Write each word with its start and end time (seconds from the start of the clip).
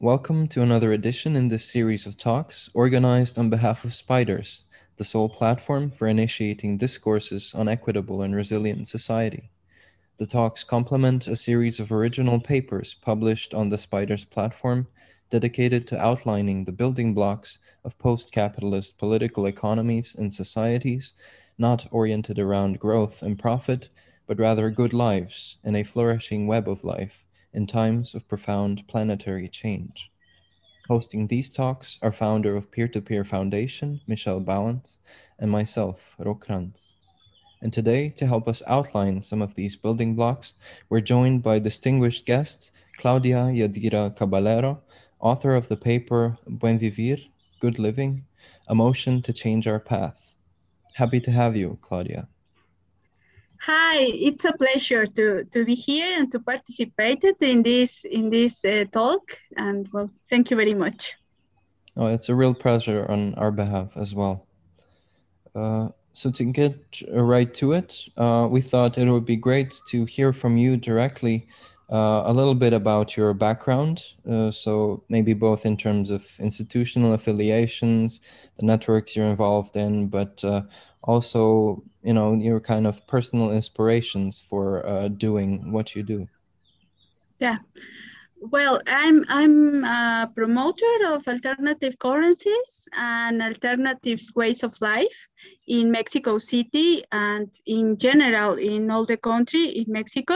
Welcome 0.00 0.46
to 0.48 0.60
another 0.60 0.92
edition 0.92 1.36
in 1.36 1.48
this 1.48 1.64
series 1.64 2.04
of 2.04 2.18
talks 2.18 2.68
organized 2.74 3.38
on 3.38 3.48
behalf 3.48 3.82
of 3.82 3.94
Spiders, 3.94 4.64
the 4.98 5.04
sole 5.04 5.30
platform 5.30 5.90
for 5.90 6.06
initiating 6.06 6.76
discourses 6.76 7.54
on 7.54 7.66
equitable 7.66 8.20
and 8.20 8.36
resilient 8.36 8.86
society. 8.86 9.48
The 10.18 10.26
talks 10.26 10.64
complement 10.64 11.26
a 11.26 11.34
series 11.34 11.80
of 11.80 11.90
original 11.90 12.40
papers 12.40 12.92
published 12.92 13.54
on 13.54 13.70
the 13.70 13.78
Spiders 13.78 14.26
platform 14.26 14.86
dedicated 15.30 15.86
to 15.86 15.98
outlining 15.98 16.66
the 16.66 16.72
building 16.72 17.14
blocks 17.14 17.58
of 17.82 17.98
post 17.98 18.32
capitalist 18.32 18.98
political 18.98 19.46
economies 19.46 20.14
and 20.14 20.30
societies, 20.30 21.14
not 21.56 21.86
oriented 21.90 22.38
around 22.38 22.78
growth 22.78 23.22
and 23.22 23.38
profit, 23.38 23.88
but 24.26 24.38
rather 24.38 24.68
good 24.68 24.92
lives 24.92 25.56
and 25.64 25.74
a 25.74 25.82
flourishing 25.82 26.46
web 26.46 26.68
of 26.68 26.84
life 26.84 27.25
in 27.56 27.66
times 27.66 28.14
of 28.14 28.28
profound 28.28 28.86
planetary 28.86 29.48
change. 29.48 30.12
Hosting 30.88 31.26
these 31.26 31.50
talks 31.50 31.98
are 32.02 32.12
founder 32.12 32.54
of 32.54 32.70
Peer 32.70 32.86
to 32.88 33.00
Peer 33.00 33.24
Foundation, 33.24 34.02
Michel 34.06 34.40
Bauwens, 34.40 34.98
and 35.38 35.50
myself, 35.50 36.14
Rok 36.18 36.46
Kranjc. 36.46 36.94
And 37.62 37.72
today, 37.72 38.10
to 38.10 38.26
help 38.26 38.46
us 38.46 38.62
outline 38.68 39.22
some 39.22 39.40
of 39.40 39.54
these 39.54 39.74
building 39.74 40.14
blocks, 40.14 40.54
we're 40.90 41.00
joined 41.00 41.42
by 41.42 41.58
distinguished 41.58 42.26
guest 42.26 42.70
Claudia 42.98 43.50
Yadira 43.50 44.14
Caballero, 44.14 44.82
author 45.18 45.54
of 45.54 45.68
the 45.68 45.76
paper 45.76 46.38
Buen 46.46 46.78
Vivir, 46.78 47.18
Good 47.58 47.78
Living, 47.78 48.26
A 48.68 48.74
Motion 48.74 49.22
to 49.22 49.32
Change 49.32 49.66
Our 49.66 49.80
Path. 49.80 50.36
Happy 50.94 51.20
to 51.20 51.30
have 51.30 51.56
you, 51.56 51.78
Claudia. 51.80 52.28
Hi, 53.66 53.96
it's 53.98 54.44
a 54.44 54.52
pleasure 54.52 55.06
to, 55.06 55.42
to 55.50 55.64
be 55.64 55.74
here 55.74 56.06
and 56.16 56.30
to 56.30 56.38
participate 56.38 57.24
in 57.40 57.64
this 57.64 58.04
in 58.04 58.30
this 58.30 58.64
uh, 58.64 58.84
talk. 58.92 59.36
And 59.56 59.88
well, 59.92 60.08
thank 60.30 60.52
you 60.52 60.56
very 60.56 60.74
much. 60.74 61.16
Oh, 61.96 62.06
it's 62.06 62.28
a 62.28 62.34
real 62.36 62.54
pleasure 62.54 63.10
on 63.10 63.34
our 63.34 63.50
behalf 63.50 63.96
as 63.96 64.14
well. 64.14 64.46
Uh, 65.52 65.88
so 66.12 66.30
to 66.30 66.44
get 66.44 66.76
right 67.10 67.52
to 67.54 67.72
it, 67.72 68.08
uh, 68.16 68.46
we 68.48 68.60
thought 68.60 68.98
it 68.98 69.10
would 69.10 69.26
be 69.26 69.36
great 69.36 69.74
to 69.88 70.04
hear 70.04 70.32
from 70.32 70.56
you 70.56 70.76
directly 70.76 71.48
uh, 71.90 72.22
a 72.24 72.32
little 72.32 72.54
bit 72.54 72.72
about 72.72 73.16
your 73.16 73.34
background. 73.34 74.02
Uh, 74.30 74.52
so 74.52 75.02
maybe 75.08 75.34
both 75.34 75.66
in 75.66 75.76
terms 75.76 76.12
of 76.12 76.24
institutional 76.38 77.14
affiliations, 77.14 78.20
the 78.60 78.64
networks 78.64 79.16
you're 79.16 79.26
involved 79.26 79.76
in, 79.76 80.06
but 80.06 80.44
uh, 80.44 80.60
also 81.02 81.82
you 82.06 82.14
know 82.14 82.34
your 82.34 82.60
kind 82.60 82.86
of 82.86 83.04
personal 83.08 83.50
inspirations 83.50 84.40
for 84.40 84.86
uh, 84.86 85.08
doing 85.08 85.72
what 85.72 85.96
you 85.96 86.02
do? 86.04 86.26
Yeah. 87.40 87.58
Well 88.38 88.80
i'm 88.86 89.24
i'm 89.28 89.82
a 89.84 90.30
promoter 90.34 90.94
of 91.08 91.26
alternative 91.26 91.98
currencies 91.98 92.88
and 92.96 93.42
alternative 93.42 94.20
ways 94.36 94.62
of 94.62 94.80
life 94.82 95.20
in 95.66 95.90
mexico 95.90 96.38
city 96.38 97.02
and 97.10 97.52
in 97.66 97.96
general 97.96 98.54
in 98.54 98.90
all 98.90 99.04
the 99.04 99.16
country 99.16 99.64
in 99.80 99.86
mexico. 99.88 100.34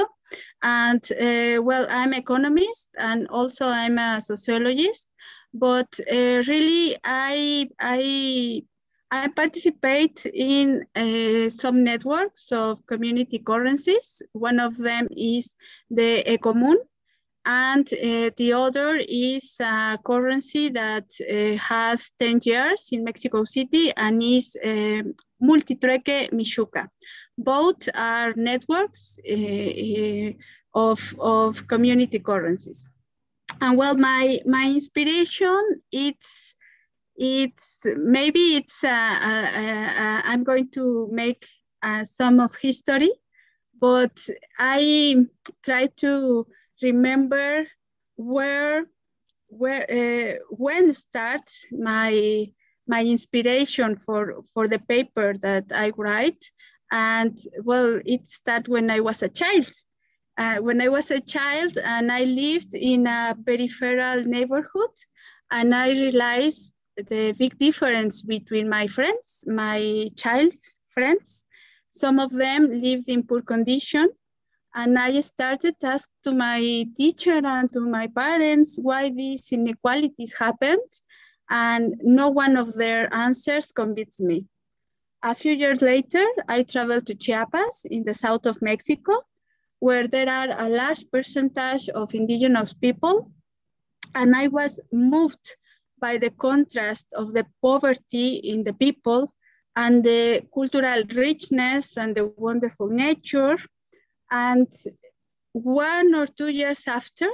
And 0.62 1.04
uh, 1.12 1.62
well 1.62 1.86
i'm 1.90 2.14
economist 2.14 2.90
and 2.98 3.28
also 3.28 3.66
i'm 3.66 3.98
a 3.98 4.20
sociologist 4.20 5.10
but 5.52 6.00
uh, 6.10 6.42
really 6.48 6.96
i 7.04 7.68
i 7.80 8.62
I 9.12 9.28
participate 9.28 10.24
in 10.26 10.86
uh, 10.94 11.48
some 11.48 11.82
networks 11.82 12.52
of 12.52 12.86
community 12.86 13.40
currencies. 13.40 14.22
One 14.32 14.60
of 14.60 14.76
them 14.76 15.08
is 15.10 15.56
the 15.90 16.22
Ecomun, 16.24 16.76
and 17.44 17.88
uh, 17.92 18.30
the 18.36 18.52
other 18.52 19.00
is 19.08 19.60
a 19.60 19.98
currency 20.04 20.68
that 20.68 21.08
uh, 21.20 21.58
has 21.58 22.12
10 22.18 22.40
years 22.44 22.90
in 22.92 23.02
Mexico 23.02 23.44
City 23.44 23.90
and 23.96 24.22
is 24.22 24.56
uh, 24.62 25.02
Multitrueke 25.42 26.30
Mixiuhca. 26.30 26.88
Both 27.36 27.88
are 27.94 28.32
networks 28.36 29.18
of, 30.74 31.14
of 31.18 31.66
community 31.66 32.18
currencies. 32.20 32.88
And 33.60 33.76
well, 33.76 33.96
my, 33.96 34.38
my 34.46 34.66
inspiration, 34.66 35.82
it's 35.90 36.54
it's 37.20 37.86
maybe 37.98 38.40
it's 38.56 38.82
uh, 38.82 38.88
uh, 38.88 40.02
uh, 40.02 40.22
I'm 40.24 40.42
going 40.42 40.70
to 40.70 41.06
make 41.12 41.46
some 42.02 42.40
of 42.40 42.56
history, 42.56 43.10
but 43.78 44.26
I 44.58 45.26
try 45.62 45.86
to 45.98 46.46
remember 46.82 47.66
where 48.16 48.86
where 49.48 50.38
when 50.48 50.94
start 50.94 51.52
my 51.72 52.46
my 52.88 53.02
inspiration 53.02 53.98
for 53.98 54.42
for 54.54 54.66
the 54.66 54.78
paper 54.78 55.34
that 55.42 55.66
I 55.74 55.92
write. 55.98 56.42
And 56.90 57.36
well 57.62 58.00
it 58.06 58.26
started 58.28 58.68
when 58.68 58.90
I 58.90 59.00
was 59.00 59.22
a 59.22 59.28
child. 59.28 59.70
Uh, 60.38 60.56
when 60.56 60.80
I 60.80 60.88
was 60.88 61.10
a 61.10 61.20
child 61.20 61.76
and 61.84 62.10
I 62.10 62.24
lived 62.24 62.72
in 62.74 63.06
a 63.06 63.36
peripheral 63.44 64.24
neighborhood 64.24 64.94
and 65.50 65.74
I 65.74 65.90
realized 65.90 66.74
the 67.08 67.34
big 67.38 67.58
difference 67.58 68.22
between 68.22 68.68
my 68.68 68.86
friends, 68.86 69.44
my 69.46 70.08
child 70.16 70.52
friends. 70.88 71.46
Some 71.88 72.18
of 72.18 72.30
them 72.30 72.66
lived 72.68 73.08
in 73.08 73.24
poor 73.24 73.42
condition. 73.42 74.08
And 74.74 74.96
I 74.98 75.18
started 75.20 75.80
to 75.80 75.86
ask 75.88 76.10
to 76.22 76.32
my 76.32 76.86
teacher 76.96 77.40
and 77.44 77.72
to 77.72 77.80
my 77.80 78.06
parents 78.06 78.78
why 78.80 79.10
these 79.10 79.52
inequalities 79.52 80.36
happened. 80.38 80.90
And 81.50 82.00
no 82.04 82.30
one 82.30 82.56
of 82.56 82.74
their 82.74 83.12
answers 83.12 83.72
convinced 83.72 84.20
me. 84.20 84.46
A 85.22 85.34
few 85.34 85.52
years 85.52 85.82
later, 85.82 86.24
I 86.48 86.62
traveled 86.62 87.06
to 87.06 87.14
Chiapas 87.14 87.86
in 87.90 88.04
the 88.04 88.14
south 88.14 88.46
of 88.46 88.62
Mexico, 88.62 89.20
where 89.80 90.06
there 90.06 90.28
are 90.28 90.48
a 90.56 90.68
large 90.68 91.10
percentage 91.10 91.88
of 91.88 92.14
indigenous 92.14 92.72
people. 92.72 93.32
And 94.14 94.34
I 94.36 94.48
was 94.48 94.80
moved 94.92 95.56
by 96.00 96.18
the 96.18 96.30
contrast 96.30 97.12
of 97.16 97.32
the 97.32 97.46
poverty 97.62 98.36
in 98.36 98.64
the 98.64 98.72
people 98.72 99.30
and 99.76 100.02
the 100.04 100.42
cultural 100.52 101.02
richness 101.14 101.96
and 101.96 102.14
the 102.14 102.26
wonderful 102.36 102.88
nature. 102.88 103.56
And 104.30 104.70
one 105.52 106.14
or 106.14 106.26
two 106.26 106.48
years 106.48 106.88
after, 106.88 107.28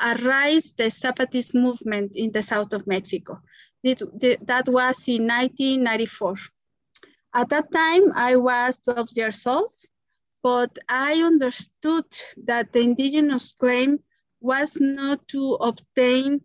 arise 0.00 0.74
the 0.74 0.90
Zapatist 0.90 1.54
movement 1.54 2.12
in 2.14 2.32
the 2.32 2.42
south 2.42 2.72
of 2.72 2.86
Mexico. 2.86 3.40
It, 3.82 3.98
the, 3.98 4.38
that 4.42 4.68
was 4.68 5.08
in 5.08 5.26
1994. 5.26 6.34
At 7.34 7.48
that 7.50 7.72
time, 7.72 8.12
I 8.14 8.36
was 8.36 8.78
12 8.80 9.08
years 9.14 9.46
old, 9.46 9.70
but 10.42 10.78
I 10.88 11.22
understood 11.22 12.06
that 12.44 12.72
the 12.72 12.80
indigenous 12.80 13.52
claim 13.52 13.98
was 14.40 14.80
not 14.80 15.26
to 15.28 15.54
obtain 15.60 16.42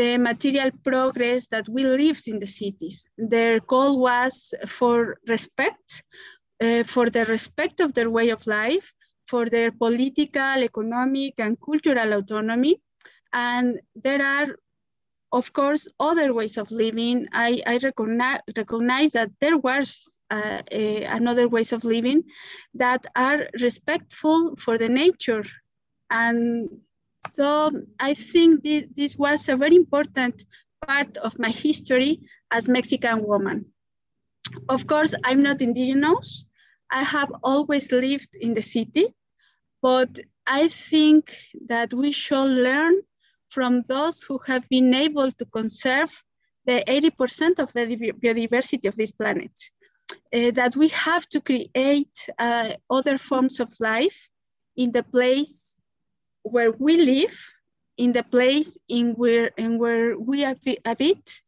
the 0.00 0.16
material 0.16 0.70
progress 0.82 1.46
that 1.48 1.68
we 1.68 1.82
lived 1.84 2.26
in 2.32 2.38
the 2.38 2.52
cities. 2.62 3.10
Their 3.18 3.60
call 3.60 4.00
was 4.00 4.54
for 4.66 5.18
respect, 5.34 5.88
uh, 6.64 6.84
for 6.84 7.10
the 7.10 7.24
respect 7.26 7.80
of 7.80 7.92
their 7.92 8.10
way 8.18 8.30
of 8.30 8.46
life, 8.46 8.86
for 9.26 9.44
their 9.54 9.70
political, 9.70 10.58
economic, 10.70 11.34
and 11.38 11.58
cultural 11.66 12.10
autonomy. 12.14 12.74
And 13.32 13.66
there 13.94 14.22
are, 14.22 14.48
of 15.32 15.52
course, 15.52 15.86
other 16.08 16.32
ways 16.32 16.56
of 16.56 16.70
living. 16.70 17.26
I, 17.32 17.60
I 17.66 17.76
recognize, 17.88 18.40
recognize 18.56 19.12
that 19.12 19.30
there 19.42 19.58
was 19.58 20.20
uh, 20.30 20.62
a, 20.72 21.04
another 21.18 21.46
ways 21.46 21.72
of 21.72 21.84
living 21.84 22.22
that 22.72 23.04
are 23.16 23.48
respectful 23.60 24.56
for 24.56 24.78
the 24.78 24.88
nature 24.88 25.44
and 26.10 26.70
so 27.28 27.70
I 27.98 28.14
think 28.14 28.62
th 28.62 28.88
this 28.96 29.16
was 29.18 29.48
a 29.48 29.56
very 29.56 29.76
important 29.76 30.44
part 30.86 31.16
of 31.18 31.38
my 31.38 31.50
history 31.50 32.12
as 32.50 32.68
Mexican 32.68 33.22
woman. 33.30 33.66
Of 34.68 34.86
course, 34.86 35.14
I'm 35.24 35.42
not 35.42 35.60
indigenous. 35.60 36.46
I 36.90 37.02
have 37.02 37.30
always 37.42 37.92
lived 37.92 38.34
in 38.40 38.54
the 38.54 38.62
city, 38.62 39.06
but 39.82 40.18
I 40.46 40.68
think 40.68 41.22
that 41.66 41.94
we 41.94 42.10
should 42.10 42.50
learn 42.68 42.94
from 43.48 43.82
those 43.82 44.22
who 44.22 44.38
have 44.46 44.68
been 44.68 44.92
able 44.94 45.30
to 45.30 45.44
conserve 45.44 46.10
the 46.66 46.82
80% 46.86 47.58
of 47.58 47.72
the 47.72 48.12
biodiversity 48.22 48.86
of 48.88 48.96
this 48.96 49.12
planet. 49.12 49.52
Uh, 50.32 50.50
that 50.52 50.74
we 50.76 50.88
have 50.88 51.28
to 51.28 51.40
create 51.40 52.28
uh, 52.38 52.72
other 52.88 53.16
forms 53.18 53.60
of 53.60 53.72
life 53.80 54.30
in 54.76 54.90
the 54.90 55.04
place 55.04 55.76
where 56.42 56.72
we 56.72 56.96
live, 56.96 57.38
in 58.00 58.12
the 58.12 58.22
place 58.22 58.78
in 58.88 59.12
where 59.12 59.50
in 59.58 59.78
where 59.78 60.18
we 60.18 60.40
habit, 60.40 61.42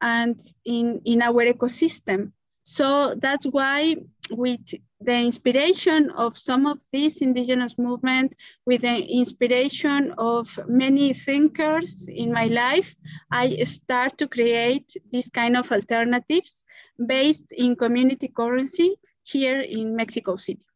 and 0.00 0.38
in 0.64 1.00
in 1.04 1.22
our 1.22 1.44
ecosystem. 1.44 2.32
So 2.64 3.14
that's 3.14 3.46
why 3.46 3.96
with 4.30 4.66
the 5.00 5.18
inspiration 5.30 6.10
of 6.10 6.36
some 6.36 6.66
of 6.66 6.80
these 6.92 7.22
indigenous 7.22 7.76
movement, 7.78 8.34
with 8.66 8.82
the 8.82 8.96
inspiration 9.20 10.14
of 10.18 10.58
many 10.68 11.12
thinkers 11.12 12.08
in 12.08 12.32
my 12.32 12.46
life, 12.46 12.94
I 13.30 13.62
start 13.64 14.18
to 14.18 14.28
create 14.28 14.96
these 15.10 15.28
kind 15.28 15.56
of 15.56 15.70
alternatives 15.72 16.64
based 17.06 17.52
in 17.52 17.76
community 17.76 18.28
currency 18.28 18.96
here 19.24 19.60
in 19.60 19.96
Mexico 19.96 20.36
City. 20.36 20.66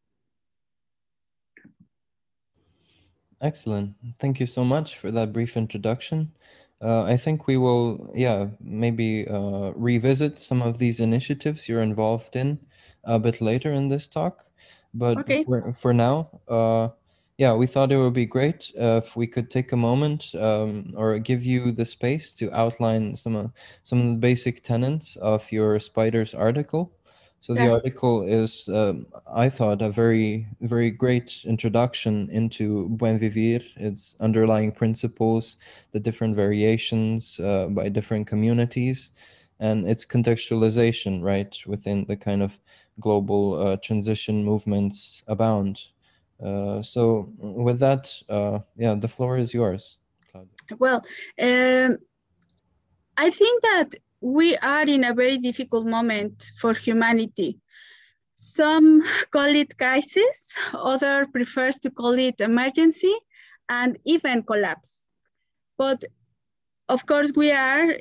Excellent. 3.41 3.93
Thank 4.19 4.39
you 4.39 4.45
so 4.45 4.65
much 4.65 4.97
for 4.97 5.11
that 5.11 5.31
brief 5.31 5.57
introduction. 5.57 6.31
Uh, 6.81 7.03
I 7.03 7.17
think 7.17 7.47
we 7.47 7.57
will, 7.57 8.11
yeah, 8.15 8.47
maybe 8.59 9.27
uh, 9.27 9.71
revisit 9.75 10.37
some 10.37 10.61
of 10.61 10.77
these 10.77 10.99
initiatives 10.99 11.67
you're 11.67 11.81
involved 11.81 12.35
in 12.35 12.59
a 13.03 13.19
bit 13.19 13.41
later 13.41 13.71
in 13.71 13.87
this 13.87 14.07
talk. 14.07 14.43
But 14.93 15.17
okay. 15.19 15.43
for, 15.43 15.71
for 15.73 15.93
now, 15.93 16.29
uh, 16.47 16.89
yeah, 17.37 17.53
we 17.53 17.67
thought 17.67 17.91
it 17.91 17.97
would 17.97 18.13
be 18.13 18.25
great 18.25 18.71
uh, 18.79 19.01
if 19.03 19.15
we 19.15 19.27
could 19.27 19.51
take 19.51 19.71
a 19.71 19.77
moment 19.77 20.33
um, 20.35 20.93
or 20.95 21.19
give 21.19 21.45
you 21.45 21.71
the 21.71 21.85
space 21.85 22.33
to 22.33 22.51
outline 22.51 23.15
some 23.15 23.35
of, 23.35 23.51
some 23.83 24.01
of 24.01 24.11
the 24.11 24.17
basic 24.17 24.63
tenets 24.63 25.15
of 25.17 25.51
your 25.51 25.79
Spiders 25.79 26.33
article. 26.33 26.91
So 27.39 27.53
the 27.53 27.71
article 27.71 28.23
is, 28.23 28.67
um, 28.67 29.05
I 29.31 29.47
thought, 29.47 29.81
a 29.81 29.89
very, 29.89 30.47
very 30.61 30.91
great 30.91 31.43
introduction 31.45 32.29
into 32.31 32.89
Buen 32.89 33.19
Vivir, 33.19 33.63
its 33.77 34.15
underlying 34.19 34.71
principles, 34.71 35.57
the 35.91 35.99
different 35.99 36.35
variations 36.35 37.39
uh, 37.39 37.67
by 37.67 37.89
different 37.89 38.27
communities, 38.27 39.11
and 39.59 39.87
its 39.87 40.05
contextualization, 40.05 41.23
right, 41.23 41.55
within 41.67 42.05
the 42.05 42.17
kind 42.17 42.41
of 42.41 42.59
global 42.99 43.55
uh, 43.55 43.77
transition 43.77 44.43
movements 44.43 45.23
abound. 45.27 45.79
Uh, 46.43 46.81
so 46.81 47.31
with 47.39 47.79
that, 47.79 48.11
uh, 48.29 48.59
yeah, 48.75 48.95
the 48.95 49.07
floor 49.07 49.37
is 49.37 49.53
yours, 49.53 49.99
Claudia. 50.31 50.51
Well, 50.79 51.01
um, 51.41 51.97
I 53.17 53.29
think 53.29 53.61
that 53.61 53.89
we 54.21 54.57
are 54.57 54.85
in 54.85 55.03
a 55.03 55.13
very 55.13 55.37
difficult 55.37 55.85
moment 55.85 56.51
for 56.59 56.73
humanity. 56.73 57.59
Some 58.33 59.01
call 59.31 59.55
it 59.55 59.77
crisis, 59.77 60.57
other 60.73 61.25
prefers 61.25 61.77
to 61.79 61.89
call 61.89 62.13
it 62.13 62.41
emergency 62.41 63.13
and 63.69 63.97
even 64.05 64.43
collapse. 64.43 65.05
But 65.77 66.03
of 66.89 67.05
course, 67.05 67.33
we 67.35 67.51
are 67.51 67.95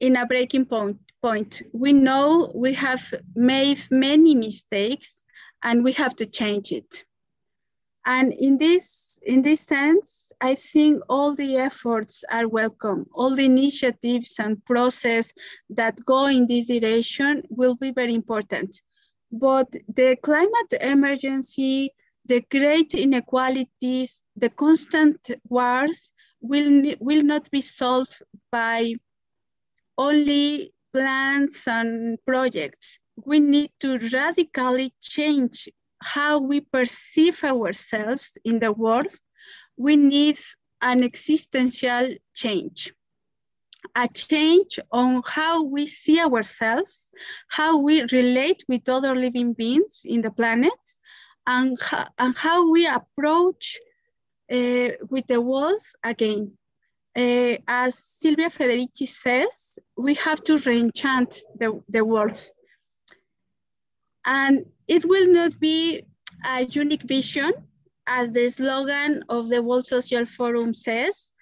in 0.00 0.16
a 0.16 0.26
breaking 0.26 0.66
point. 0.66 0.98
point. 1.22 1.62
We 1.72 1.92
know 1.92 2.50
we 2.54 2.72
have 2.74 3.02
made 3.34 3.80
many 3.90 4.34
mistakes 4.34 5.24
and 5.62 5.84
we 5.84 5.92
have 5.92 6.16
to 6.16 6.26
change 6.26 6.72
it. 6.72 7.04
And 8.06 8.32
in 8.32 8.56
this, 8.56 9.20
in 9.24 9.42
this 9.42 9.60
sense, 9.60 10.32
I 10.40 10.54
think 10.54 11.02
all 11.08 11.34
the 11.34 11.56
efforts 11.56 12.24
are 12.30 12.48
welcome. 12.48 13.06
All 13.12 13.34
the 13.34 13.44
initiatives 13.44 14.38
and 14.38 14.64
process 14.64 15.32
that 15.68 16.02
go 16.06 16.26
in 16.26 16.46
this 16.46 16.66
direction 16.66 17.42
will 17.50 17.76
be 17.76 17.90
very 17.90 18.14
important. 18.14 18.82
But 19.30 19.70
the 19.94 20.16
climate 20.22 20.72
emergency, 20.80 21.90
the 22.24 22.40
great 22.50 22.94
inequalities, 22.94 24.24
the 24.34 24.50
constant 24.50 25.30
wars 25.48 26.12
will, 26.40 26.94
will 27.00 27.22
not 27.22 27.50
be 27.50 27.60
solved 27.60 28.22
by 28.50 28.94
only 29.98 30.72
plans 30.92 31.68
and 31.68 32.18
projects. 32.24 32.98
We 33.24 33.40
need 33.40 33.70
to 33.80 33.98
radically 34.12 34.92
change 35.00 35.68
how 36.02 36.40
we 36.40 36.60
perceive 36.60 37.42
ourselves 37.44 38.38
in 38.44 38.58
the 38.58 38.72
world, 38.72 39.12
we 39.76 39.96
need 39.96 40.38
an 40.80 41.02
existential 41.02 42.14
change. 42.34 42.92
A 43.96 44.06
change 44.08 44.78
on 44.92 45.22
how 45.26 45.64
we 45.64 45.86
see 45.86 46.20
ourselves, 46.20 47.12
how 47.48 47.78
we 47.78 48.02
relate 48.12 48.62
with 48.68 48.88
other 48.88 49.14
living 49.14 49.54
beings 49.54 50.02
in 50.04 50.20
the 50.20 50.30
planet, 50.30 50.72
and, 51.46 51.76
and 52.18 52.36
how 52.36 52.70
we 52.70 52.86
approach 52.86 53.78
uh, 54.50 54.88
with 55.08 55.26
the 55.26 55.40
world 55.40 55.80
again. 56.04 56.52
Uh, 57.16 57.56
as 57.66 57.98
Silvia 57.98 58.48
Federici 58.48 59.06
says, 59.06 59.78
we 59.96 60.14
have 60.14 60.42
to 60.44 60.54
reenchant 60.54 61.40
the, 61.58 61.82
the 61.88 62.04
world. 62.04 62.40
And 64.30 64.64
it 64.86 65.04
will 65.04 65.28
not 65.32 65.58
be 65.58 66.04
a 66.46 66.62
unique 66.62 67.02
vision, 67.02 67.50
as 68.06 68.30
the 68.30 68.48
slogan 68.48 69.24
of 69.28 69.48
the 69.48 69.60
World 69.60 69.84
Social 69.84 70.24
Forum 70.24 70.72
says, 70.72 71.32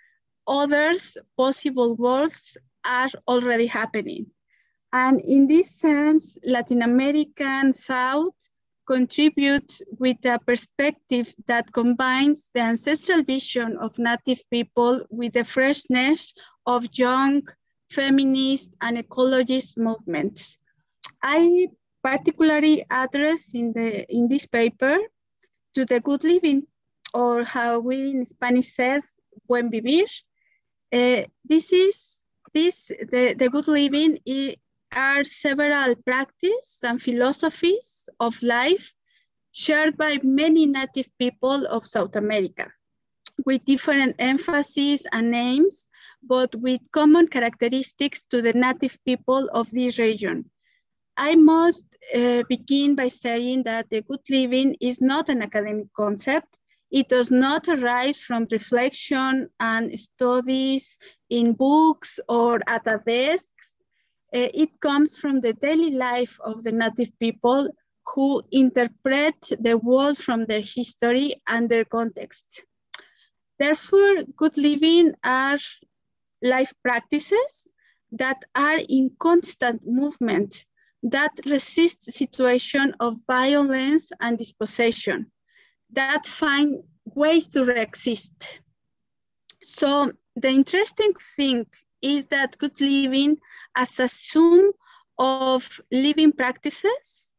others 0.46 1.19
possible 1.37 1.96
worlds 1.96 2.56
are 2.87 3.11
already 3.29 3.67
happening. 3.67 4.25
And 4.94 5.20
in 5.20 5.46
this 5.46 5.70
sense, 5.70 6.38
Latin 6.44 6.81
American 6.81 7.75
thought 7.75 8.49
contributes 8.87 9.82
with 9.99 10.25
a 10.25 10.38
perspective 10.46 11.34
that 11.46 11.70
combines 11.75 12.50
the 12.55 12.61
ancestral 12.61 13.23
vision 13.23 13.76
of 13.76 13.99
Native 13.99 14.41
people 14.50 15.05
with 15.11 15.34
the 15.34 15.44
freshness 15.44 16.32
of 16.64 16.88
young 16.94 17.43
feminist 17.91 18.76
and 18.81 18.96
ecologist 18.96 19.76
movements. 19.76 20.58
I 21.23 21.69
particularly 22.03 22.85
addressed 22.91 23.55
in, 23.55 23.73
the, 23.73 24.11
in 24.12 24.29
this 24.29 24.47
paper 24.47 24.97
to 25.75 25.85
the 25.85 26.00
good 26.00 26.25
living, 26.25 26.67
or 27.15 27.45
how 27.45 27.79
we 27.79 28.11
in 28.11 28.25
Spanish 28.25 28.67
say, 28.67 29.00
buen 29.47 29.71
vivir. 29.71 30.06
Uh, 30.93 31.23
this 31.45 31.73
is, 31.73 32.23
this, 32.55 32.89
the, 32.89 33.35
the 33.35 33.49
good 33.49 33.69
living 33.69 34.19
are 34.97 35.25
several 35.25 35.95
practices 36.06 36.81
and 36.83 37.00
philosophies 37.00 38.09
of 38.21 38.43
life 38.43 38.94
shared 39.53 39.97
by 39.97 40.19
many 40.23 40.67
native 40.67 41.11
people 41.19 41.67
of 41.67 41.85
South 41.85 42.17
America 42.17 42.71
with 43.47 43.65
different 43.65 44.17
emphases 44.19 45.06
and 45.12 45.31
names, 45.31 45.89
but 46.23 46.55
with 46.56 46.81
common 46.93 47.29
characteristics 47.29 48.23
to 48.23 48.43
the 48.43 48.53
native 48.53 48.99
people 49.05 49.49
of 49.53 49.71
this 49.71 49.99
region. 49.99 50.44
I 51.19 51.35
must 51.35 51.97
uh, 52.15 52.44
begin 52.49 52.94
by 52.94 53.09
saying 53.09 53.65
that 53.65 53.91
the 53.91 54.03
good 54.03 54.20
living 54.31 54.76
is 54.81 55.00
not 55.00 55.29
an 55.29 55.43
academic 55.43 55.93
concept. 55.93 56.61
It 56.93 57.09
does 57.09 57.32
not 57.32 57.69
arise 57.69 58.19
from 58.23 58.47
reflection 58.53 59.50
and 59.59 59.99
studies 59.99 60.97
in 61.29 61.55
books 61.55 62.20
or 62.29 62.61
at 62.69 62.87
a 62.87 62.99
desk. 63.05 63.53
Uh, 64.32 64.48
it 64.55 64.79
comes 64.81 65.19
from 65.19 65.41
the 65.41 65.55
daily 65.55 65.91
life 65.91 66.39
of 66.44 66.63
the 66.63 66.72
native 66.72 67.10
people 67.19 67.69
who 68.15 68.43
interpret 68.53 69.37
the 69.60 69.77
world 69.77 70.19
from 70.19 70.46
their 70.46 70.63
history 70.63 71.34
and 71.48 71.69
their 71.69 71.84
context. 71.84 72.65
Therefore, 73.58 74.22
good 74.37 74.56
living 74.56 75.15
are 75.25 75.58
life 76.43 76.72
practices 76.84 77.75
that 78.13 78.44
are 78.55 78.79
in 78.89 79.10
constant 79.19 79.82
movement 79.84 80.65
that 81.02 81.32
resist 81.46 82.02
situation 82.02 82.94
of 83.00 83.19
violence 83.26 84.10
and 84.20 84.36
dispossession, 84.36 85.31
that 85.93 86.26
find 86.26 86.82
ways 87.14 87.48
to 87.48 87.62
exist. 87.81 88.60
So 89.62 90.12
the 90.36 90.48
interesting 90.48 91.12
thing 91.36 91.67
is 92.02 92.26
that 92.26 92.58
good 92.58 92.81
living 92.81 93.38
as 93.76 93.98
a 94.00 94.08
sum 94.08 94.72
of 95.19 95.81
living 95.90 96.32
practices 96.32 97.34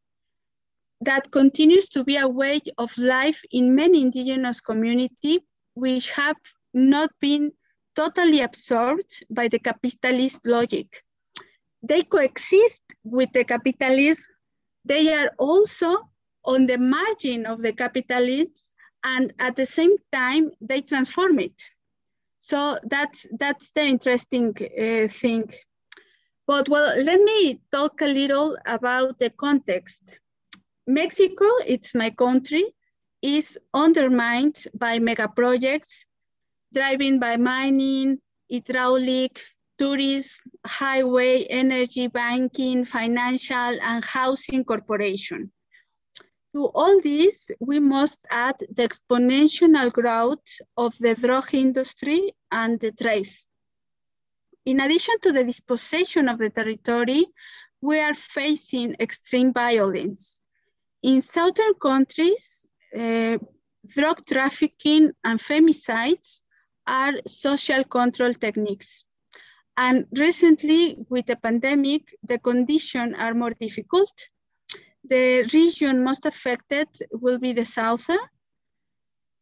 that 1.01 1.31
continues 1.31 1.87
to 1.89 2.03
be 2.03 2.17
a 2.17 2.27
way 2.27 2.59
of 2.77 2.97
life 2.97 3.41
in 3.51 3.73
many 3.73 4.01
indigenous 4.01 4.59
communities 4.59 5.39
which 5.75 6.11
have 6.11 6.35
not 6.73 7.09
been 7.21 7.51
totally 7.95 8.41
absorbed 8.41 9.25
by 9.29 9.47
the 9.47 9.59
capitalist 9.59 10.45
logic 10.45 11.03
they 11.81 12.01
coexist 12.01 12.83
with 13.11 13.31
the 13.33 13.43
capitalists, 13.43 14.27
They 14.85 15.13
are 15.13 15.31
also 15.37 16.09
on 16.45 16.65
the 16.65 16.77
margin 16.77 17.45
of 17.45 17.61
the 17.61 17.73
capitalists 17.73 18.73
and 19.03 19.33
at 19.39 19.55
the 19.55 19.65
same 19.65 19.95
time, 20.11 20.51
they 20.61 20.81
transform 20.81 21.39
it. 21.39 21.61
So 22.37 22.77
that's, 22.83 23.27
that's 23.37 23.71
the 23.71 23.83
interesting 23.83 24.55
uh, 24.57 25.07
thing. 25.07 25.49
But 26.47 26.69
well, 26.69 26.97
let 27.03 27.21
me 27.21 27.61
talk 27.71 28.01
a 28.01 28.07
little 28.07 28.57
about 28.65 29.19
the 29.19 29.29
context. 29.29 30.19
Mexico, 30.87 31.45
it's 31.67 31.93
my 31.93 32.09
country, 32.09 32.63
is 33.21 33.59
undermined 33.73 34.65
by 34.73 34.97
mega 34.97 35.27
projects, 35.27 36.07
driven 36.73 37.19
by 37.19 37.37
mining, 37.37 38.19
hydraulic, 38.51 39.39
tourism, 39.79 40.51
highway, 40.65 41.45
energy, 41.45 42.07
banking, 42.07 42.85
financial, 42.85 43.73
and 43.81 44.03
housing 44.03 44.63
corporation. 44.63 45.51
To 46.53 46.65
all 46.75 46.99
this, 47.01 47.51
we 47.59 47.79
must 47.79 48.27
add 48.31 48.57
the 48.59 48.87
exponential 48.87 49.91
growth 49.91 50.49
of 50.77 50.97
the 50.99 51.15
drug 51.15 51.53
industry 51.53 52.31
and 52.51 52.79
the 52.79 52.91
trade. 52.91 53.29
In 54.65 54.81
addition 54.81 55.15
to 55.21 55.31
the 55.31 55.43
dispossession 55.43 56.27
of 56.27 56.39
the 56.39 56.49
territory, 56.49 57.25
we 57.81 57.99
are 57.99 58.13
facing 58.13 58.95
extreme 58.99 59.53
violence. 59.53 60.41
In 61.03 61.21
southern 61.21 61.75
countries, 61.75 62.65
uh, 62.97 63.37
drug 63.95 64.25
trafficking 64.25 65.11
and 65.23 65.39
femicides 65.39 66.41
are 66.85 67.13
social 67.25 67.83
control 67.83 68.33
techniques. 68.33 69.05
And 69.79 70.05
recently, 70.11 70.97
with 71.09 71.25
the 71.25 71.37
pandemic, 71.37 72.03
the 72.21 72.37
conditions 72.37 73.15
are 73.17 73.33
more 73.33 73.55
difficult 73.65 74.13
the 75.09 75.49
region 75.53 76.03
most 76.03 76.25
affected 76.25 76.87
will 77.11 77.39
be 77.39 77.53
the 77.53 77.65
southern. 77.65 78.19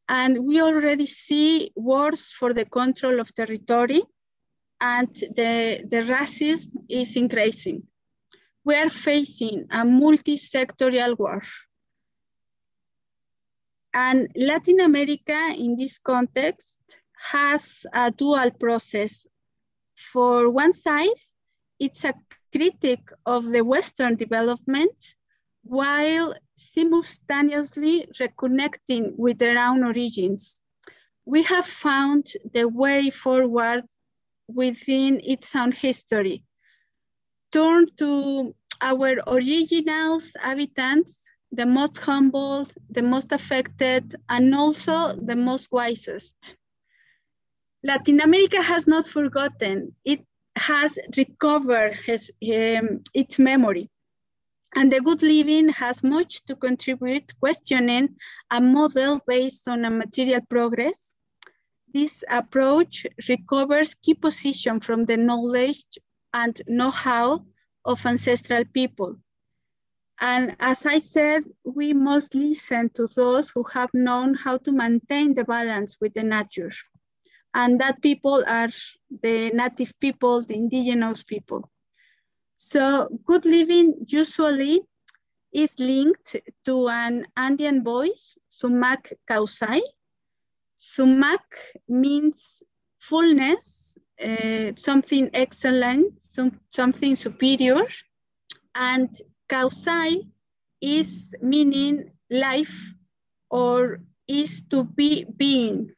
And 0.10 0.38
we 0.46 0.62
already 0.62 1.06
see 1.06 1.72
wars 1.76 2.32
for 2.32 2.54
the 2.54 2.66
control 2.66 3.20
of 3.20 3.34
territory 3.36 4.02
and 4.80 5.14
the, 5.14 5.84
the 5.90 6.02
racism 6.02 6.72
is 6.88 7.18
increasing. 7.18 7.84
We 8.64 8.76
are 8.76 8.90
facing 8.90 9.68
a 9.72 9.84
multi-sectorial 9.84 11.18
war. 11.18 11.42
And 13.94 14.30
Latin 14.36 14.80
America 14.82 15.54
in 15.58 15.76
this 15.76 16.00
context 16.00 17.02
has 17.32 17.86
a 17.92 18.12
dual 18.12 18.52
process. 18.52 19.28
For 19.98 20.50
one 20.50 20.74
side, 20.74 21.20
it's 21.80 22.06
a 22.06 22.14
critic 22.52 23.10
of 23.26 23.46
the 23.46 23.64
Western 23.64 24.16
development 24.16 25.16
while 25.64 26.36
simultaneously 26.54 28.06
reconnecting 28.14 29.16
with 29.18 29.40
their 29.40 29.58
own 29.58 29.84
origins. 29.84 30.62
We 31.26 31.44
have 31.44 31.66
found 31.66 32.32
the 32.54 32.70
way 32.70 33.10
forward 33.10 33.86
within 34.48 35.20
its 35.24 35.56
own 35.56 35.72
history. 35.72 36.44
Turn 37.52 37.88
to 37.98 38.56
our 38.82 39.18
originals, 39.28 40.36
habitants, 40.40 41.30
the 41.52 41.66
most 41.66 41.98
humble, 41.98 42.68
the 42.90 43.02
most 43.02 43.32
affected, 43.32 44.16
and 44.30 44.54
also 44.54 45.14
the 45.14 45.36
most 45.36 45.72
wisest. 45.72 46.56
Latin 47.88 48.20
America 48.20 48.62
has 48.62 48.86
not 48.86 49.06
forgotten. 49.06 49.96
It 50.04 50.20
has 50.58 51.00
recovered 51.16 51.96
his, 51.96 52.30
um, 52.44 53.02
its 53.14 53.40
memory. 53.40 53.90
And 54.76 54.92
the 54.92 55.00
good 55.00 55.22
living 55.22 55.70
has 55.70 56.04
much 56.04 56.46
to 56.48 56.56
contribute 56.58 57.32
questioning 57.40 58.18
a 58.52 58.60
model 58.60 59.22
based 59.26 59.70
on 59.70 59.86
a 59.86 59.90
material 59.90 60.42
progress. 60.50 61.18
This 61.94 62.26
approach 62.30 63.08
recovers 63.30 63.96
key 63.96 64.16
position 64.16 64.82
from 64.82 65.06
the 65.06 65.16
knowledge 65.16 65.86
and 66.34 66.62
know-how 66.68 67.46
of 67.86 68.06
ancestral 68.06 68.66
people. 68.66 69.16
And 70.20 70.58
as 70.60 70.86
I 70.86 70.98
said, 70.98 71.44
we 71.64 71.94
must 71.94 72.36
listen 72.36 72.90
to 72.96 73.08
those 73.16 73.50
who 73.52 73.64
have 73.74 73.94
known 73.94 74.34
how 74.34 74.58
to 74.58 74.74
maintain 74.74 75.34
the 75.34 75.46
balance 75.46 75.98
with 76.02 76.14
the 76.16 76.24
nature. 76.24 76.72
And 77.58 77.82
that 77.82 78.02
people 78.04 78.44
are 78.48 78.70
the 79.24 79.50
native 79.50 80.00
people, 80.00 80.44
the 80.44 80.54
indigenous 80.54 81.24
people. 81.24 81.70
So 82.56 83.08
good 83.26 83.46
living 83.46 84.06
usually 84.08 84.82
is 85.52 85.80
linked 85.80 86.36
to 86.66 86.88
an 86.88 87.26
Andean 87.36 87.84
voice, 87.84 88.38
sumak 88.50 89.12
kawsay. 89.28 89.82
Sumak 90.78 91.48
means 91.88 92.64
fullness, 93.00 93.98
uh, 94.24 94.72
something 94.76 95.32
excellent, 95.34 96.22
some, 96.22 96.60
something 96.70 97.16
superior. 97.16 97.82
And 98.76 99.10
kawsay 99.50 100.28
is 100.80 101.36
meaning 101.42 102.12
life 102.30 102.94
or 103.50 104.00
is 104.28 104.62
to 104.70 104.84
be 104.84 105.26
being. 105.38 105.92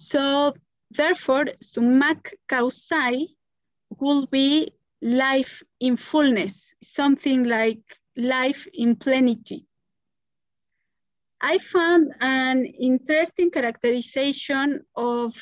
So 0.00 0.54
therefore, 0.90 1.44
sumak 1.62 2.32
kawsay 2.48 3.26
will 3.98 4.26
be 4.28 4.72
life 5.02 5.62
in 5.78 5.98
fullness, 5.98 6.74
something 6.82 7.44
like 7.44 7.82
life 8.16 8.66
in 8.72 8.96
plenitude. 8.96 9.66
I 11.42 11.58
found 11.58 12.14
an 12.22 12.64
interesting 12.64 13.50
characterization 13.50 14.86
of 14.96 15.34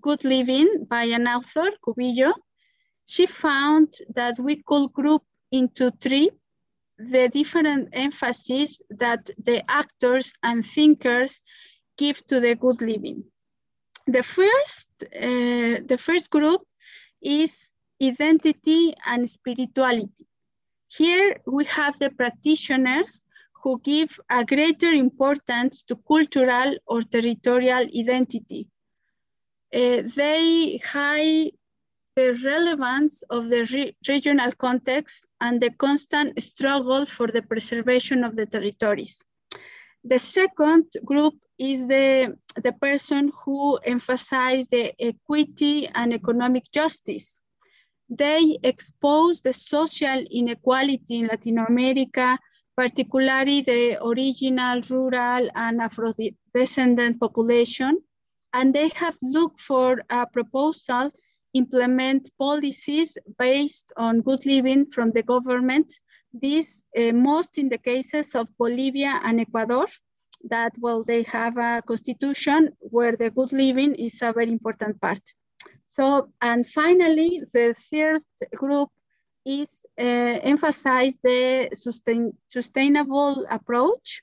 good 0.00 0.24
living 0.24 0.84
by 0.90 1.04
an 1.04 1.28
author, 1.28 1.70
Cubillo. 1.86 2.32
She 3.06 3.26
found 3.26 3.94
that 4.16 4.36
we 4.40 4.62
could 4.66 4.92
group 4.92 5.22
into 5.52 5.92
three 5.92 6.28
the 6.98 7.28
different 7.28 7.90
emphasis 7.92 8.82
that 8.90 9.30
the 9.38 9.62
actors 9.70 10.34
and 10.42 10.66
thinkers 10.66 11.40
give 11.96 12.16
to 12.26 12.40
the 12.40 12.56
good 12.56 12.82
living. 12.82 13.22
The 14.06 14.22
first, 14.22 14.90
uh, 15.14 15.80
the 15.86 15.98
first 15.98 16.30
group 16.30 16.62
is 17.22 17.74
identity 18.02 18.94
and 19.06 19.28
spirituality. 19.28 20.26
Here 20.88 21.40
we 21.46 21.64
have 21.66 21.98
the 21.98 22.10
practitioners 22.10 23.24
who 23.62 23.80
give 23.80 24.18
a 24.28 24.44
greater 24.44 24.90
importance 24.90 25.84
to 25.84 25.96
cultural 25.96 26.76
or 26.86 27.02
territorial 27.02 27.86
identity. 27.96 28.68
Uh, 29.72 30.02
they 30.16 30.78
highlight 30.84 31.54
the 32.16 32.38
relevance 32.44 33.22
of 33.30 33.48
the 33.48 33.64
re 33.72 33.96
regional 34.06 34.52
context 34.52 35.26
and 35.40 35.60
the 35.60 35.70
constant 35.70 36.42
struggle 36.42 37.06
for 37.06 37.28
the 37.28 37.42
preservation 37.42 38.22
of 38.24 38.36
the 38.36 38.44
territories. 38.44 39.24
The 40.04 40.18
second 40.18 40.90
group 41.04 41.34
is 41.58 41.88
the, 41.88 42.36
the 42.56 42.72
person 42.72 43.30
who 43.44 43.76
emphasize 43.78 44.66
the 44.68 44.92
equity 45.00 45.88
and 45.94 46.12
economic 46.12 46.64
justice. 46.72 47.42
They 48.08 48.58
expose 48.62 49.40
the 49.40 49.52
social 49.52 50.24
inequality 50.30 51.20
in 51.20 51.26
Latin 51.28 51.58
America, 51.58 52.38
particularly 52.76 53.62
the 53.62 53.98
original, 54.04 54.80
rural, 54.90 55.48
and 55.54 55.80
Afro-descendant 55.80 57.20
population, 57.20 57.98
and 58.54 58.74
they 58.74 58.90
have 58.96 59.16
looked 59.22 59.60
for 59.60 60.02
a 60.10 60.26
proposal 60.26 61.10
implement 61.54 62.30
policies 62.38 63.18
based 63.38 63.92
on 63.96 64.20
good 64.20 64.44
living 64.46 64.86
from 64.86 65.10
the 65.12 65.22
government. 65.22 65.92
This 66.32 66.84
uh, 66.98 67.12
most 67.12 67.58
in 67.58 67.68
the 67.68 67.78
cases 67.78 68.34
of 68.34 68.48
Bolivia 68.58 69.20
and 69.22 69.40
Ecuador, 69.40 69.86
that 70.48 70.72
well, 70.78 71.02
they 71.02 71.22
have 71.24 71.56
a 71.56 71.82
constitution 71.86 72.70
where 72.78 73.16
the 73.16 73.30
good 73.30 73.52
living 73.52 73.94
is 73.94 74.22
a 74.22 74.32
very 74.32 74.50
important 74.50 75.00
part. 75.00 75.22
So, 75.84 76.32
and 76.40 76.66
finally, 76.66 77.42
the 77.52 77.74
third 77.74 78.22
group 78.54 78.88
is 79.44 79.84
uh, 79.98 80.02
emphasize 80.02 81.18
the 81.22 81.68
sustain, 81.72 82.32
sustainable 82.46 83.44
approach 83.50 84.22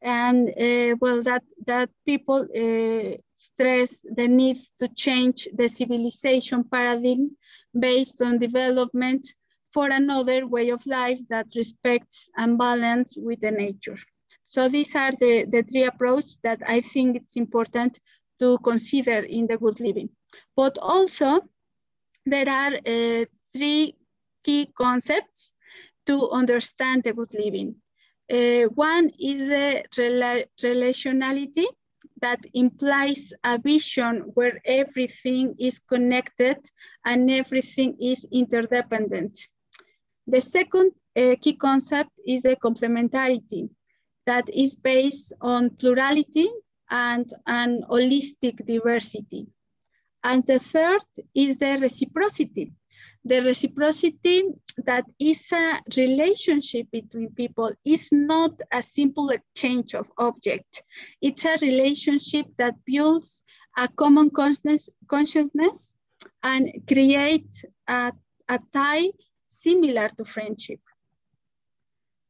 and 0.00 0.48
uh, 0.50 0.96
well 1.00 1.22
that 1.22 1.42
that 1.66 1.88
people 2.04 2.40
uh, 2.56 3.16
stress 3.32 4.04
the 4.16 4.28
need 4.28 4.56
to 4.78 4.88
change 4.88 5.48
the 5.54 5.68
civilization 5.68 6.64
paradigm 6.64 7.30
based 7.78 8.22
on 8.22 8.38
development 8.38 9.26
for 9.72 9.88
another 9.90 10.46
way 10.46 10.70
of 10.70 10.84
life 10.86 11.18
that 11.28 11.46
respects 11.56 12.30
and 12.36 12.58
balance 12.58 13.16
with 13.16 13.40
the 13.40 13.50
nature 13.50 13.96
so 14.44 14.68
these 14.68 14.94
are 14.94 15.12
the 15.20 15.44
the 15.44 15.62
three 15.62 15.84
approaches 15.84 16.38
that 16.42 16.60
i 16.66 16.80
think 16.80 17.16
it's 17.16 17.36
important 17.36 18.00
to 18.38 18.58
consider 18.58 19.20
in 19.20 19.46
the 19.46 19.56
good 19.58 19.78
living 19.80 20.08
but 20.56 20.76
also 20.78 21.40
there 22.26 22.48
are 22.48 22.74
uh, 22.86 23.24
three 23.52 23.96
key 24.44 24.66
concepts 24.76 25.54
to 26.06 26.30
understand 26.30 27.04
the 27.04 27.12
good 27.12 27.32
living. 27.34 27.74
Uh, 28.32 28.68
one 28.74 29.10
is 29.20 29.48
the 29.48 29.84
rela 29.96 30.44
relationality 30.60 31.66
that 32.20 32.40
implies 32.54 33.32
a 33.44 33.58
vision 33.58 34.22
where 34.34 34.60
everything 34.64 35.54
is 35.58 35.78
connected 35.78 36.58
and 37.04 37.30
everything 37.30 37.96
is 38.00 38.26
interdependent. 38.32 39.48
The 40.26 40.40
second 40.40 40.92
uh, 41.16 41.34
key 41.40 41.54
concept 41.54 42.10
is 42.26 42.42
the 42.42 42.56
complementarity 42.56 43.68
that 44.26 44.48
is 44.48 44.74
based 44.76 45.32
on 45.40 45.70
plurality 45.70 46.48
and 46.90 47.30
an 47.46 47.82
holistic 47.88 48.64
diversity. 48.66 49.46
And 50.24 50.46
the 50.46 50.58
third 50.58 51.02
is 51.34 51.58
the 51.58 51.78
reciprocity 51.80 52.72
The 53.24 53.40
reciprocity 53.42 54.42
that 54.84 55.04
is 55.18 55.52
a 55.52 55.80
relationship 55.96 56.90
between 56.90 57.30
people 57.30 57.72
is 57.84 58.10
not 58.12 58.60
a 58.72 58.82
simple 58.82 59.30
exchange 59.30 59.94
of 59.94 60.10
objects. 60.18 60.82
It's 61.20 61.44
a 61.44 61.56
relationship 61.62 62.46
that 62.58 62.74
builds 62.84 63.44
a 63.76 63.86
common 63.88 64.30
consciousness, 64.30 64.90
consciousness 65.06 65.96
and 66.42 66.68
create 66.86 67.64
a, 67.86 68.12
a 68.48 68.58
tie 68.72 69.10
similar 69.46 70.08
to 70.08 70.24
friendship. 70.24 70.80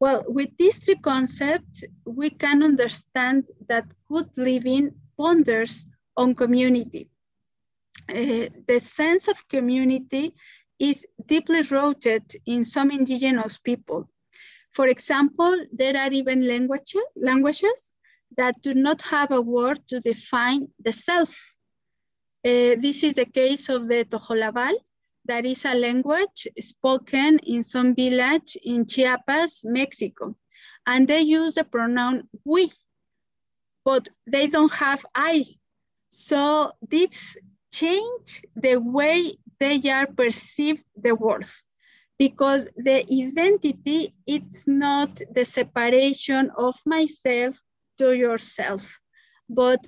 Well, 0.03 0.25
with 0.27 0.51
these 0.59 0.79
three 0.85 0.97
concepts, 0.97 1.85
we 2.05 2.31
can 2.31 2.65
understand 2.65 3.45
that 3.69 3.87
good 4.09 4.29
living 4.37 4.91
ponders 5.17 5.87
on 6.17 6.35
community. 6.35 7.09
Uh, 8.11 8.51
the 8.67 8.81
sense 8.81 9.29
of 9.29 9.47
community 9.47 10.35
is 10.81 11.07
deeply 11.27 11.63
rooted 11.71 12.25
in 12.47 12.65
some 12.65 12.91
indigenous 12.91 13.59
people. 13.59 14.11
For 14.73 14.89
example, 14.89 15.55
there 15.73 15.97
are 15.97 16.11
even 16.11 16.49
languages, 16.49 17.95
that 18.37 18.61
do 18.61 18.75
not 18.75 19.03
have 19.03 19.31
a 19.31 19.41
word 19.41 19.87
to 19.87 20.01
define 20.01 20.67
the 20.85 20.93
self. 20.93 21.31
Uh, 22.45 22.75
this 22.85 23.05
is 23.05 23.15
the 23.15 23.27
case 23.27 23.69
of 23.69 23.87
the 23.87 24.05
Tojolabal, 24.05 24.75
that 25.27 25.45
is 25.45 25.65
a 25.65 25.75
language 25.75 26.49
spoken 26.59 27.39
in 27.41 27.63
some 27.63 27.95
village 27.95 28.57
in 28.65 28.87
Chiapas, 28.87 29.65
Mexico. 29.65 30.37
And 30.87 31.07
they 31.07 31.21
use 31.21 31.55
the 31.55 31.65
pronoun 31.65 32.29
we, 32.45 32.71
but 33.85 34.09
they 34.27 34.49
don't 34.49 34.73
have 34.75 35.05
I. 35.15 35.45
So 36.09 36.73
this 36.83 37.37
change 37.73 38.45
the 38.57 38.77
way 38.77 39.39
they 39.59 39.81
are 39.91 40.07
perceived 40.07 40.85
the 40.97 41.15
world 41.15 41.51
because 42.19 42.69
the 42.77 43.05
identity 43.11 44.15
it's 44.27 44.69
not 44.69 45.21
the 45.35 45.45
separation 45.45 46.51
of 46.57 46.75
myself 46.85 47.61
to 47.99 48.13
yourself 48.13 49.01
but 49.49 49.83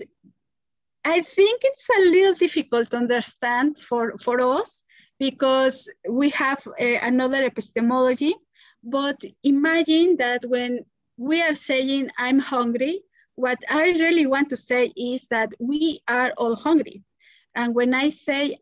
i 1.05 1.21
think 1.21 1.61
it's 1.65 1.89
a 1.91 2.01
little 2.11 2.35
difficult 2.35 2.91
to 2.91 2.97
understand 2.97 3.79
for 3.79 4.17
for 4.19 4.41
us 4.41 4.83
because 5.19 5.91
we 6.09 6.31
have 6.31 6.67
a, 6.79 6.97
another 6.97 7.43
epistemology. 7.43 8.35
But 8.83 9.21
imagine 9.43 10.17
that 10.17 10.43
when 10.47 10.85
we 11.17 11.41
are 11.43 11.55
saying, 11.55 12.11
I'm 12.19 12.39
hungry, 12.39 13.03
what 13.37 13.59
I 13.71 13.85
really 13.93 14.27
want 14.27 14.49
to 14.51 14.57
say 14.57 14.93
is 14.97 15.29
that 15.29 15.53
we 15.59 16.01
are 16.09 16.33
all 16.37 16.57
hungry. 16.57 17.03
And 17.55 17.75
when 17.75 17.95
I 17.95 18.09
say, 18.11 18.57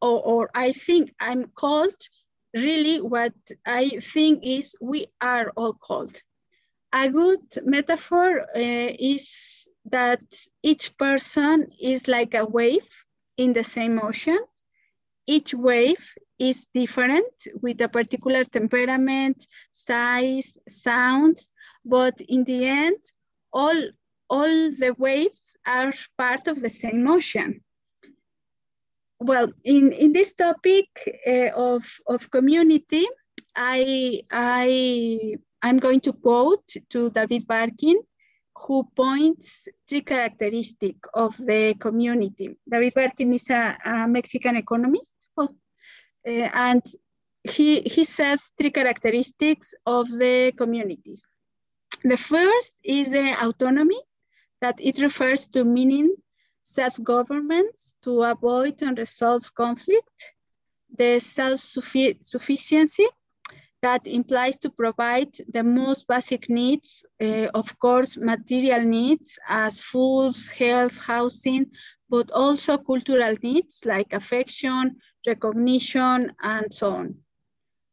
or, 0.00 0.22
or 0.22 0.50
I 0.54 0.72
think 0.72 1.14
I'm 1.20 1.46
cold, 1.54 1.94
really 2.54 3.00
what 3.00 3.34
I 3.66 3.88
think 3.88 4.40
is 4.42 4.76
we 4.80 5.06
are 5.20 5.52
all 5.56 5.74
cold. 5.74 6.14
A 6.94 7.08
good 7.08 7.40
metaphor 7.64 8.40
uh, 8.40 8.46
is 8.54 9.68
that 9.86 10.22
each 10.62 10.96
person 10.98 11.68
is 11.80 12.06
like 12.06 12.34
a 12.34 12.44
wave 12.44 12.88
in 13.38 13.54
the 13.54 13.64
same 13.64 13.98
ocean 14.02 14.38
each 15.26 15.54
wave 15.54 16.14
is 16.38 16.66
different 16.74 17.34
with 17.60 17.80
a 17.80 17.88
particular 17.88 18.44
temperament, 18.44 19.46
size, 19.70 20.58
sound, 20.68 21.36
but 21.84 22.20
in 22.28 22.44
the 22.44 22.66
end, 22.66 22.98
all, 23.52 23.80
all 24.28 24.70
the 24.72 24.94
waves 24.98 25.56
are 25.66 25.92
part 26.18 26.48
of 26.48 26.60
the 26.60 26.70
same 26.70 27.06
ocean. 27.08 27.60
Well, 29.20 29.52
in, 29.64 29.92
in 29.92 30.12
this 30.12 30.34
topic 30.34 30.88
uh, 31.26 31.50
of, 31.54 31.84
of 32.08 32.30
community, 32.30 33.06
I, 33.54 34.22
I, 34.32 35.36
I'm 35.62 35.76
going 35.76 36.00
to 36.00 36.12
quote 36.12 36.66
to 36.90 37.10
David 37.10 37.46
Barkin, 37.46 38.00
who 38.56 38.84
points 38.94 39.68
three 39.88 40.02
characteristics 40.02 41.08
of 41.14 41.36
the 41.38 41.74
community. 41.74 42.56
David 42.68 42.94
Barkin 42.94 43.32
is 43.32 43.50
a, 43.50 43.76
a 43.84 44.06
Mexican 44.06 44.56
economist, 44.56 45.14
well, 45.36 45.54
uh, 46.26 46.30
and 46.30 46.82
he, 47.42 47.80
he 47.80 48.04
says 48.04 48.52
three 48.58 48.70
characteristics 48.70 49.74
of 49.86 50.08
the 50.08 50.52
communities. 50.56 51.26
The 52.04 52.16
first 52.16 52.80
is 52.84 53.10
the 53.10 53.34
autonomy, 53.42 54.00
that 54.60 54.76
it 54.78 55.02
refers 55.02 55.48
to 55.48 55.64
meaning 55.64 56.14
self-governments 56.62 57.96
to 58.02 58.22
avoid 58.22 58.80
and 58.82 58.96
resolve 58.96 59.52
conflict, 59.54 60.34
the 60.96 61.18
self-sufficiency, 61.18 63.08
that 63.82 64.06
implies 64.06 64.58
to 64.60 64.70
provide 64.70 65.32
the 65.48 65.62
most 65.62 66.06
basic 66.06 66.48
needs, 66.48 67.04
uh, 67.20 67.48
of 67.54 67.78
course, 67.78 68.16
material 68.16 68.82
needs 68.82 69.38
as 69.48 69.80
food, 69.80 70.34
health, 70.56 70.98
housing, 71.04 71.66
but 72.08 72.30
also 72.30 72.78
cultural 72.78 73.34
needs 73.42 73.84
like 73.84 74.12
affection, 74.12 74.96
recognition, 75.26 76.32
and 76.42 76.72
so 76.72 76.94
on. 76.94 77.14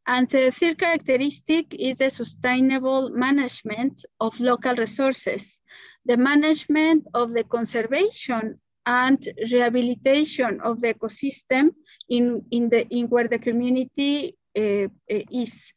And 0.06 0.28
the 0.28 0.50
third 0.50 0.78
characteristic 0.78 1.74
is 1.74 1.98
the 1.98 2.10
sustainable 2.10 3.10
management 3.10 4.04
of 4.20 4.38
local 4.40 4.74
resources, 4.74 5.60
the 6.04 6.16
management 6.16 7.06
of 7.14 7.32
the 7.32 7.44
conservation 7.44 8.60
and 8.86 9.22
rehabilitation 9.52 10.60
of 10.62 10.80
the 10.80 10.94
ecosystem 10.94 11.70
in, 12.08 12.44
in, 12.50 12.68
the, 12.68 12.86
in 12.88 13.06
where 13.08 13.28
the 13.28 13.38
community 13.38 14.36
uh, 14.56 14.88
is. 15.08 15.72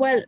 Well, 0.00 0.22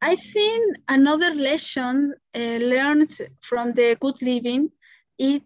I 0.00 0.14
think 0.14 0.76
another 0.88 1.34
lesson 1.34 2.14
uh, 2.36 2.38
learned 2.72 3.12
from 3.40 3.72
the 3.72 3.96
good 4.00 4.22
living 4.22 4.70
is 5.18 5.42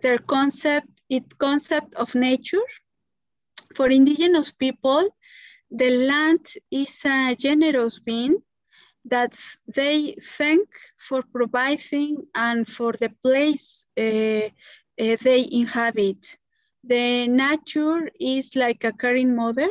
their 0.00 0.18
concept, 0.18 1.02
its 1.08 1.34
concept 1.34 1.96
of 1.96 2.14
nature. 2.14 2.66
For 3.74 3.88
indigenous 3.90 4.52
people, 4.52 5.10
the 5.72 5.90
land 5.90 6.46
is 6.70 7.04
a 7.04 7.34
generous 7.34 7.98
being 7.98 8.42
that 9.06 9.34
they 9.66 10.14
thank 10.22 10.68
for 10.96 11.22
providing 11.22 12.28
and 12.36 12.68
for 12.68 12.92
the 12.92 13.10
place 13.24 13.86
uh, 13.98 14.02
uh, 14.02 15.16
they 15.26 15.48
inhabit. 15.50 16.38
The 16.84 17.26
nature 17.26 18.08
is 18.20 18.54
like 18.54 18.84
a 18.84 18.92
caring 18.92 19.34
mother 19.34 19.68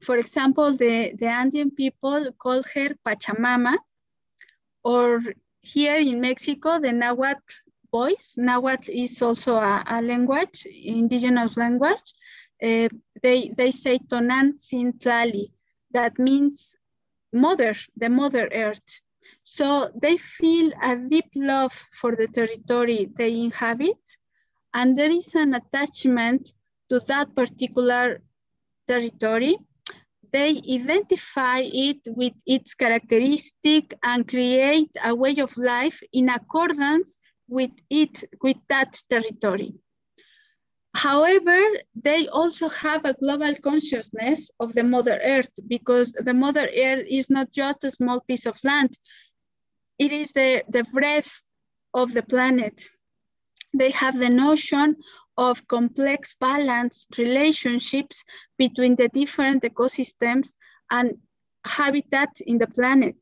for 0.00 0.18
example, 0.18 0.76
the, 0.76 1.12
the 1.14 1.26
Andean 1.26 1.70
people 1.70 2.26
call 2.38 2.62
her 2.74 2.90
Pachamama, 3.04 3.76
or 4.84 5.20
here 5.62 5.96
in 5.96 6.20
Mexico, 6.20 6.78
the 6.78 6.92
Nahuatl 6.92 7.54
voice. 7.90 8.34
Nahuatl 8.36 8.90
is 8.90 9.20
also 9.22 9.56
a, 9.56 9.84
a 9.88 10.02
language, 10.02 10.66
indigenous 10.66 11.56
language. 11.56 12.12
Uh, 12.62 12.88
they, 13.22 13.50
they 13.56 13.70
say 13.70 13.98
Tonantzin 13.98 14.92
that 15.92 16.18
means 16.18 16.76
mother, 17.32 17.74
the 17.96 18.08
mother 18.08 18.48
earth. 18.52 19.00
So 19.42 19.90
they 19.94 20.16
feel 20.16 20.72
a 20.82 20.96
deep 20.96 21.30
love 21.34 21.72
for 21.72 22.14
the 22.14 22.28
territory 22.28 23.10
they 23.16 23.40
inhabit, 23.40 23.98
and 24.74 24.96
there 24.96 25.10
is 25.10 25.34
an 25.34 25.54
attachment 25.54 26.52
to 26.88 27.00
that 27.00 27.34
particular 27.34 28.22
territory 28.86 29.58
they 30.32 30.60
identify 30.70 31.62
it 31.64 31.98
with 32.08 32.34
its 32.46 32.74
characteristic 32.74 33.94
and 34.02 34.28
create 34.28 34.90
a 35.04 35.14
way 35.14 35.36
of 35.38 35.56
life 35.56 36.00
in 36.12 36.28
accordance 36.28 37.18
with 37.48 37.70
it, 37.90 38.24
with 38.42 38.58
that 38.68 39.00
territory. 39.08 39.72
However, 40.94 41.60
they 41.94 42.26
also 42.28 42.68
have 42.68 43.04
a 43.04 43.14
global 43.14 43.54
consciousness 43.56 44.50
of 44.58 44.72
the 44.74 44.82
Mother 44.82 45.20
Earth 45.24 45.50
because 45.68 46.12
the 46.12 46.34
Mother 46.34 46.68
Earth 46.76 47.04
is 47.08 47.30
not 47.30 47.52
just 47.52 47.84
a 47.84 47.90
small 47.90 48.20
piece 48.20 48.46
of 48.46 48.58
land. 48.64 48.98
It 49.98 50.12
is 50.12 50.32
the, 50.32 50.64
the 50.68 50.84
breadth 50.92 51.48
of 51.94 52.14
the 52.14 52.22
planet. 52.22 52.82
They 53.74 53.90
have 53.92 54.18
the 54.18 54.30
notion 54.30 54.96
of 55.38 55.66
complex 55.68 56.34
balanced 56.34 57.16
relationships 57.16 58.24
between 58.58 58.96
the 58.96 59.08
different 59.08 59.62
ecosystems 59.62 60.56
and 60.90 61.16
habitats 61.64 62.40
in 62.40 62.58
the 62.58 62.66
planet. 62.66 63.16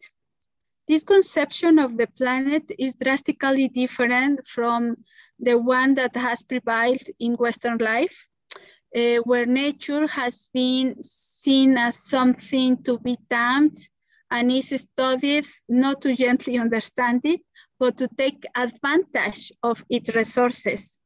This 0.88 1.04
conception 1.04 1.78
of 1.78 1.96
the 1.96 2.06
planet 2.06 2.72
is 2.78 2.94
drastically 2.94 3.68
different 3.68 4.46
from 4.46 4.96
the 5.38 5.58
one 5.58 5.94
that 5.94 6.16
has 6.16 6.42
prevailed 6.42 7.02
in 7.20 7.34
Western 7.34 7.76
life, 7.78 8.28
uh, 8.96 9.16
where 9.24 9.44
nature 9.44 10.06
has 10.06 10.48
been 10.54 11.02
seen 11.02 11.76
as 11.76 11.96
something 11.96 12.82
to 12.84 12.98
be 12.98 13.16
tamed 13.28 13.76
and 14.30 14.50
is 14.50 14.68
studied 14.68 15.46
not 15.68 16.00
to 16.02 16.14
gently 16.14 16.56
understand 16.58 17.26
it, 17.26 17.40
but 17.78 17.96
to 17.98 18.08
take 18.16 18.44
advantage 18.54 19.52
of 19.62 19.84
its 19.90 20.16
resources. 20.16 20.98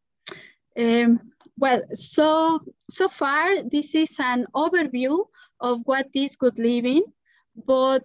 Um, 0.79 1.21
well, 1.59 1.83
so, 1.93 2.61
so 2.89 3.09
far, 3.09 3.63
this 3.63 3.95
is 3.95 4.19
an 4.21 4.47
overview 4.55 5.27
of 5.61 5.81
what 5.85 6.09
is 6.15 6.37
good 6.37 6.59
living, 6.59 7.05
but 7.67 8.05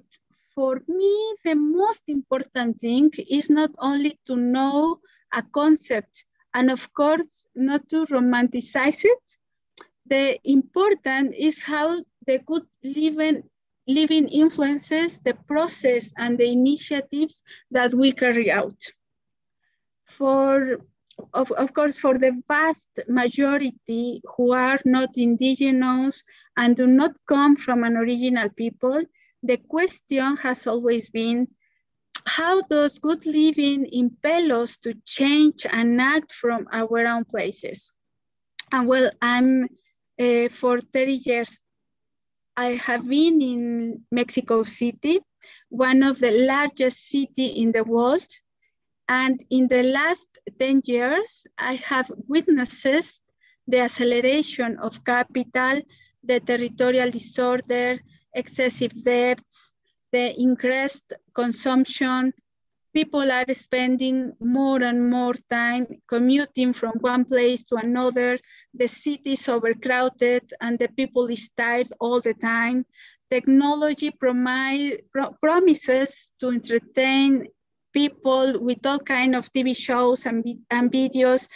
for 0.53 0.81
me, 0.87 1.35
the 1.43 1.55
most 1.55 2.03
important 2.07 2.79
thing 2.79 3.11
is 3.29 3.49
not 3.49 3.71
only 3.79 4.19
to 4.27 4.35
know 4.37 4.99
a 5.33 5.41
concept 5.41 6.25
and 6.53 6.71
of 6.71 6.93
course, 6.93 7.47
not 7.55 7.87
to 7.89 8.05
romanticize 8.05 9.03
it. 9.03 9.37
The 10.07 10.39
important 10.45 11.35
is 11.37 11.63
how 11.63 12.01
the 12.25 12.39
good 12.39 12.65
living, 12.83 13.43
living 13.87 14.29
influences 14.29 15.19
the 15.19 15.33
process 15.47 16.13
and 16.17 16.37
the 16.37 16.49
initiatives 16.49 17.43
that 17.71 17.93
we 17.93 18.13
carry 18.13 18.49
out. 18.51 18.81
For, 20.05 20.79
of, 21.33 21.51
of 21.51 21.73
course, 21.73 21.99
for 21.99 22.17
the 22.17 22.41
vast 22.47 22.99
majority 23.07 24.21
who 24.35 24.53
are 24.53 24.79
not 24.85 25.09
indigenous 25.17 26.23
and 26.57 26.75
do 26.75 26.87
not 26.87 27.17
come 27.27 27.55
from 27.55 27.83
an 27.83 27.97
original 27.97 28.49
people, 28.49 29.03
the 29.43 29.57
question 29.57 30.37
has 30.37 30.67
always 30.67 31.09
been, 31.09 31.47
how 32.25 32.61
does 32.61 32.99
good 32.99 33.25
living 33.25 33.87
impel 33.91 34.61
us 34.61 34.77
to 34.77 34.93
change 35.05 35.65
and 35.71 36.01
act 36.01 36.31
from 36.31 36.67
our 36.71 37.05
own 37.05 37.23
places? 37.25 37.93
And 38.71 38.87
well, 38.87 39.11
I'm 39.21 39.69
uh, 40.19 40.49
for 40.49 40.81
30 40.81 41.21
years, 41.25 41.61
I 42.57 42.71
have 42.75 43.07
been 43.07 43.41
in 43.41 44.05
Mexico 44.11 44.63
City, 44.63 45.19
one 45.69 46.03
of 46.03 46.19
the 46.19 46.31
largest 46.31 47.09
city 47.09 47.47
in 47.47 47.71
the 47.71 47.83
world. 47.83 48.25
And 49.07 49.43
in 49.49 49.67
the 49.67 49.83
last 49.83 50.37
10 50.59 50.81
years, 50.85 51.47
I 51.57 51.75
have 51.75 52.11
witnessed 52.27 53.23
the 53.67 53.79
acceleration 53.79 54.77
of 54.79 55.03
capital, 55.03 55.81
the 56.23 56.39
territorial 56.39 57.11
disorder, 57.11 57.99
excessive 58.33 58.91
debts, 59.03 59.75
the 60.11 60.39
increased 60.39 61.13
consumption, 61.33 62.33
people 62.95 63.29
are 63.29 63.53
spending 63.53 64.31
more 64.39 64.81
and 64.81 65.09
more 65.09 65.33
time 65.49 65.85
commuting 66.07 66.71
from 66.71 66.93
one 67.01 67.25
place 67.25 67.61
to 67.65 67.75
another. 67.75 68.39
The 68.73 68.87
city 68.87 69.33
is 69.33 69.49
overcrowded 69.49 70.53
and 70.61 70.79
the 70.79 70.87
people 70.87 71.27
is 71.27 71.51
tired 71.57 71.91
all 71.99 72.21
the 72.21 72.33
time. 72.33 72.85
Technology 73.29 74.11
promi 74.11 74.97
pro 75.11 75.33
promises 75.41 76.33
to 76.39 76.51
entertain 76.51 77.47
people 77.95 78.59
with 78.59 78.85
all 78.85 78.99
kind 78.99 79.35
of 79.35 79.51
TV 79.51 79.75
shows 79.75 80.25
and, 80.25 80.43
and 80.69 80.91
videos, 80.91 81.47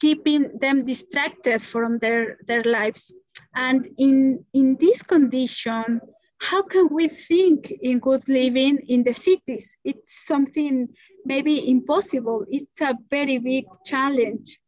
keeping 0.00 0.56
them 0.58 0.86
distracted 0.86 1.60
from 1.60 1.98
their, 1.98 2.38
their 2.46 2.62
lives. 2.62 3.12
And 3.54 3.86
in, 3.98 4.44
in 4.54 4.76
this 4.80 5.02
condition, 5.02 6.00
how 6.40 6.62
can 6.62 6.88
we 6.90 7.08
think 7.08 7.72
in 7.82 7.98
good 7.98 8.26
living 8.28 8.78
in 8.88 9.02
the 9.02 9.12
cities? 9.12 9.76
It's 9.84 10.24
something 10.26 10.88
maybe 11.24 11.68
impossible. 11.68 12.46
It's 12.48 12.80
a 12.80 12.96
very 13.10 13.38
big 13.38 13.64
challenge. 13.84 14.58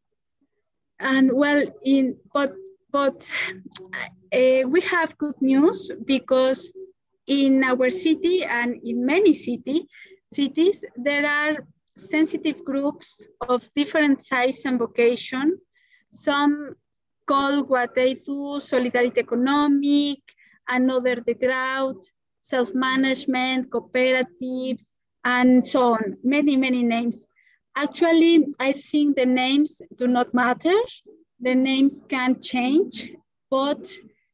And 0.99 1.31
well, 1.33 1.63
in 1.83 2.17
but 2.33 2.53
but 2.91 3.19
uh, 4.33 4.67
we 4.67 4.81
have 4.81 5.17
good 5.17 5.35
news 5.41 5.91
because 6.05 6.77
in 7.25 7.63
our 7.63 7.89
city 7.89 8.43
and 8.43 8.75
in 8.83 9.05
many 9.05 9.33
city 9.33 9.87
cities 10.31 10.85
there 10.95 11.25
are 11.25 11.57
sensitive 11.97 12.63
groups 12.63 13.27
of 13.49 13.61
different 13.73 14.23
size 14.23 14.65
and 14.65 14.79
vocation. 14.79 15.57
Some 16.09 16.75
call 17.25 17.63
what 17.63 17.95
they 17.95 18.13
do 18.15 18.59
solidarity 18.59 19.21
economic, 19.21 20.19
another 20.67 21.15
the 21.15 21.35
crowd, 21.35 21.97
self-management, 22.41 23.69
cooperatives, 23.69 24.93
and 25.23 25.63
so 25.63 25.93
on, 25.93 26.17
many, 26.23 26.55
many 26.57 26.83
names. 26.83 27.27
Actually, 27.75 28.45
I 28.59 28.71
think 28.73 29.15
the 29.15 29.25
names 29.25 29.81
do 29.95 30.07
not 30.07 30.33
matter. 30.33 30.75
The 31.39 31.55
names 31.55 32.03
can 32.07 32.41
change, 32.41 33.13
but 33.49 33.87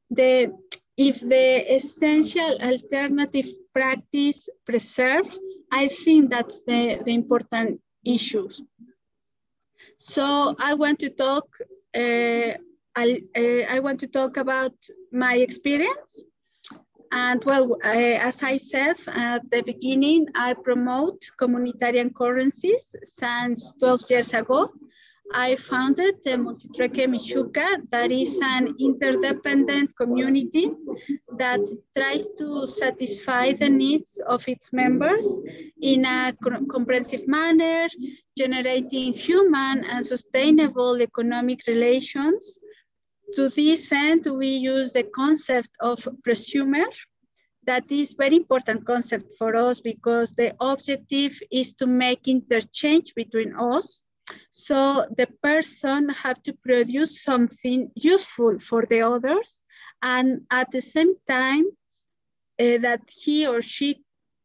the 0.10 0.54
if 0.98 1.20
the 1.20 1.76
essential 1.76 2.58
alternative 2.60 3.46
practice 3.72 4.50
preserve, 4.66 5.28
I 5.72 5.88
think 5.88 6.30
that's 6.30 6.64
the, 6.64 7.02
the 7.04 7.14
important 7.14 7.82
issues. 8.06 8.64
So 10.00 10.56
I 10.60 10.74
want 10.76 11.00
to 11.00 11.10
talk 11.10 11.48
uh, 11.96 12.54
I, 12.98 13.22
uh, 13.36 13.76
I 13.76 13.80
want 13.80 14.00
to 14.00 14.08
talk 14.08 14.38
about 14.38 14.74
my 15.12 15.36
experience. 15.36 16.26
And 17.12 17.44
well, 17.46 17.78
uh, 17.86 18.18
as 18.30 18.42
I 18.42 18.58
said 18.58 18.98
at 19.08 19.50
the 19.52 19.62
beginning, 19.62 20.28
I 20.34 20.56
promote 20.56 21.22
communitarian 21.40 22.14
currencies 22.14 22.96
since 23.04 23.74
12 23.80 24.02
years 24.10 24.34
ago. 24.34 24.72
I 25.34 25.56
founded 25.56 26.16
the 26.24 26.38
Multitrueke 26.38 27.06
Mixiuhca, 27.08 27.90
that 27.92 28.12
is 28.12 28.40
an 28.44 28.76
interdependent 28.80 29.96
community 29.96 30.72
that 31.38 31.60
tries 31.96 32.30
to 32.38 32.66
satisfy 32.66 33.54
the 33.54 33.70
needs 33.70 34.22
of 34.28 34.48
its 34.48 34.72
members 34.74 35.40
in 35.82 36.06
a 36.06 36.34
comprehensive 36.70 37.28
manner, 37.28 37.88
generating 38.38 39.14
human 39.14 39.84
and 39.86 40.06
sustainable 40.06 41.02
economic 41.02 41.62
relations 41.68 42.60
to 43.36 43.50
this 43.50 43.92
end, 43.92 44.26
we 44.26 44.48
use 44.48 44.94
the 44.94 45.04
concept 45.04 45.70
of 45.82 46.00
prosumer. 46.26 46.88
That 47.66 47.92
is 47.92 48.14
very 48.14 48.38
important 48.38 48.86
concept 48.86 49.34
for 49.38 49.56
us 49.56 49.82
because 49.82 50.34
the 50.34 50.56
objective 50.62 51.38
is 51.52 51.74
to 51.74 51.88
make 51.88 52.28
interchange 52.28 53.14
between 53.16 53.54
us. 53.56 54.04
So 54.52 55.06
the 55.18 55.28
person 55.42 56.10
have 56.10 56.42
to 56.44 56.54
produce 56.54 57.24
something 57.24 57.92
useful 57.96 58.60
for 58.60 58.86
the 58.86 59.02
others. 59.02 59.64
And 60.02 60.42
at 60.52 60.72
the 60.72 60.82
same 60.82 61.16
time 61.28 61.66
uh, 62.60 62.78
that 62.80 63.02
he 63.08 63.48
or 63.48 63.62
she 63.62 64.04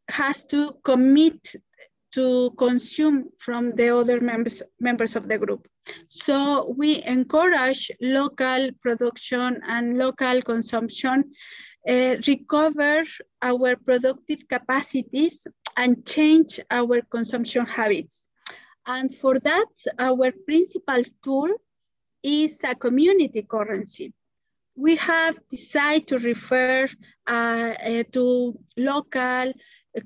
has 0.08 0.44
to 0.44 0.76
commit 0.84 1.56
to 2.12 2.50
consume 2.58 3.30
from 3.38 3.74
the 3.74 3.88
other 3.88 4.20
members, 4.20 4.62
members 4.78 5.16
of 5.16 5.28
the 5.28 5.38
group. 5.38 5.66
So 6.06 6.74
we 6.76 7.02
encourage 7.04 7.90
local 8.00 8.68
production 8.82 9.60
and 9.66 9.98
local 9.98 10.42
consumption, 10.42 11.32
uh, 11.88 12.16
recover 12.28 13.02
our 13.40 13.76
productive 13.76 14.46
capacities 14.46 15.46
and 15.76 16.06
change 16.06 16.60
our 16.70 17.00
consumption 17.10 17.66
habits. 17.66 18.28
And 18.86 19.14
for 19.14 19.38
that, 19.38 19.72
our 19.98 20.32
principal 20.44 21.02
tool 21.22 21.50
is 22.22 22.64
a 22.64 22.74
community 22.74 23.42
currency. 23.42 24.12
We 24.74 24.96
have 24.96 25.38
decided 25.50 26.08
to 26.08 26.18
refer 26.18 26.86
uh, 27.26 27.30
uh, 27.30 28.02
to 28.12 28.58
local 28.76 29.52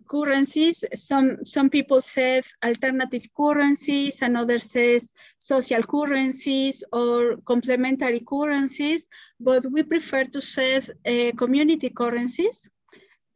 currencies. 0.08 0.84
Some, 0.92 1.44
some 1.44 1.70
people 1.70 2.00
say 2.00 2.42
alternative 2.64 3.22
currencies, 3.36 4.22
another 4.22 4.58
says 4.58 5.12
social 5.38 5.82
currencies 5.82 6.82
or 6.92 7.36
complementary 7.44 8.20
currencies, 8.20 9.08
but 9.38 9.64
we 9.70 9.84
prefer 9.84 10.24
to 10.24 10.40
say 10.40 10.78
uh, 10.78 11.32
community 11.36 11.90
currencies 11.90 12.68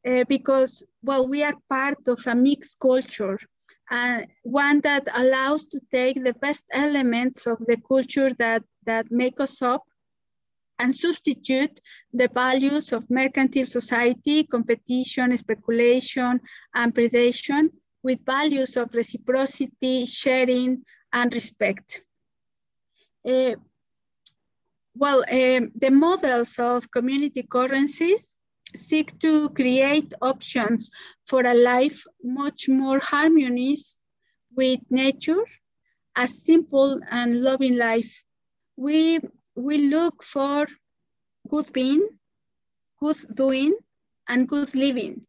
uh, 0.07 0.25
because, 0.29 0.85
well, 1.03 1.29
we 1.29 1.43
are 1.43 1.55
part 1.69 2.09
of 2.09 2.21
a 2.27 2.35
mixed 2.35 2.81
culture 2.81 3.39
and 3.91 4.27
one 4.43 4.81
that 4.83 5.09
allows 5.15 5.67
to 5.67 5.81
take 5.91 6.23
the 6.23 6.35
best 6.35 6.67
elements 6.73 7.47
of 7.47 7.59
the 7.67 7.77
culture 7.89 8.33
that, 8.35 8.63
that 8.87 9.11
make 9.11 9.41
us 9.41 9.63
up 9.63 9.85
and 10.79 10.95
substitute 10.95 11.79
the 12.13 12.29
values 12.29 12.93
of 12.93 13.11
mercantile 13.11 13.67
society, 13.67 14.45
competition, 14.45 15.37
speculation, 15.37 16.41
and 16.75 16.95
predation 16.95 17.69
with 18.03 18.25
values 18.25 18.77
of 18.77 18.95
reciprocity, 18.95 20.07
sharing, 20.07 20.83
and 21.13 21.35
respect. 21.35 22.01
Uh, 23.29 23.55
well, 24.95 25.23
um, 25.31 25.71
the 25.75 25.91
models 25.91 26.59
of 26.59 26.91
community 26.91 27.43
currencies 27.43 28.39
seek 28.75 29.19
to 29.21 29.49
create 29.51 30.13
options 30.23 30.91
for 31.27 31.47
a 31.47 31.55
life 31.55 32.05
much 32.23 32.69
more 32.69 32.99
harmonious 33.01 34.01
with 34.57 34.81
nature, 34.91 35.45
a 36.17 36.27
simple 36.27 37.01
and 37.11 37.43
loving 37.43 37.77
life. 37.77 38.25
We 38.77 39.21
we 39.55 39.79
look 39.79 40.23
for 40.23 40.67
good 41.49 41.73
being, 41.73 42.07
good 43.01 43.17
doing, 43.35 43.75
and 44.29 44.49
good 44.49 44.75
living. 44.75 45.27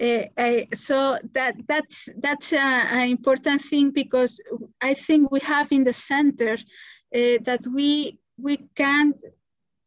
Uh, 0.00 0.24
uh, 0.36 0.60
so 0.74 1.16
that 1.32 1.54
that's 1.66 2.08
that's 2.18 2.52
an 2.52 3.08
important 3.08 3.62
thing 3.62 3.90
because 3.90 4.40
I 4.82 4.92
think 4.92 5.30
we 5.30 5.40
have 5.40 5.72
in 5.72 5.84
the 5.84 5.92
center 5.92 6.52
uh, 6.52 7.38
that 7.44 7.66
we 7.74 8.18
we 8.36 8.58
can 8.74 9.14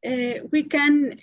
uh, 0.06 0.34
we 0.52 0.64
can 0.64 1.20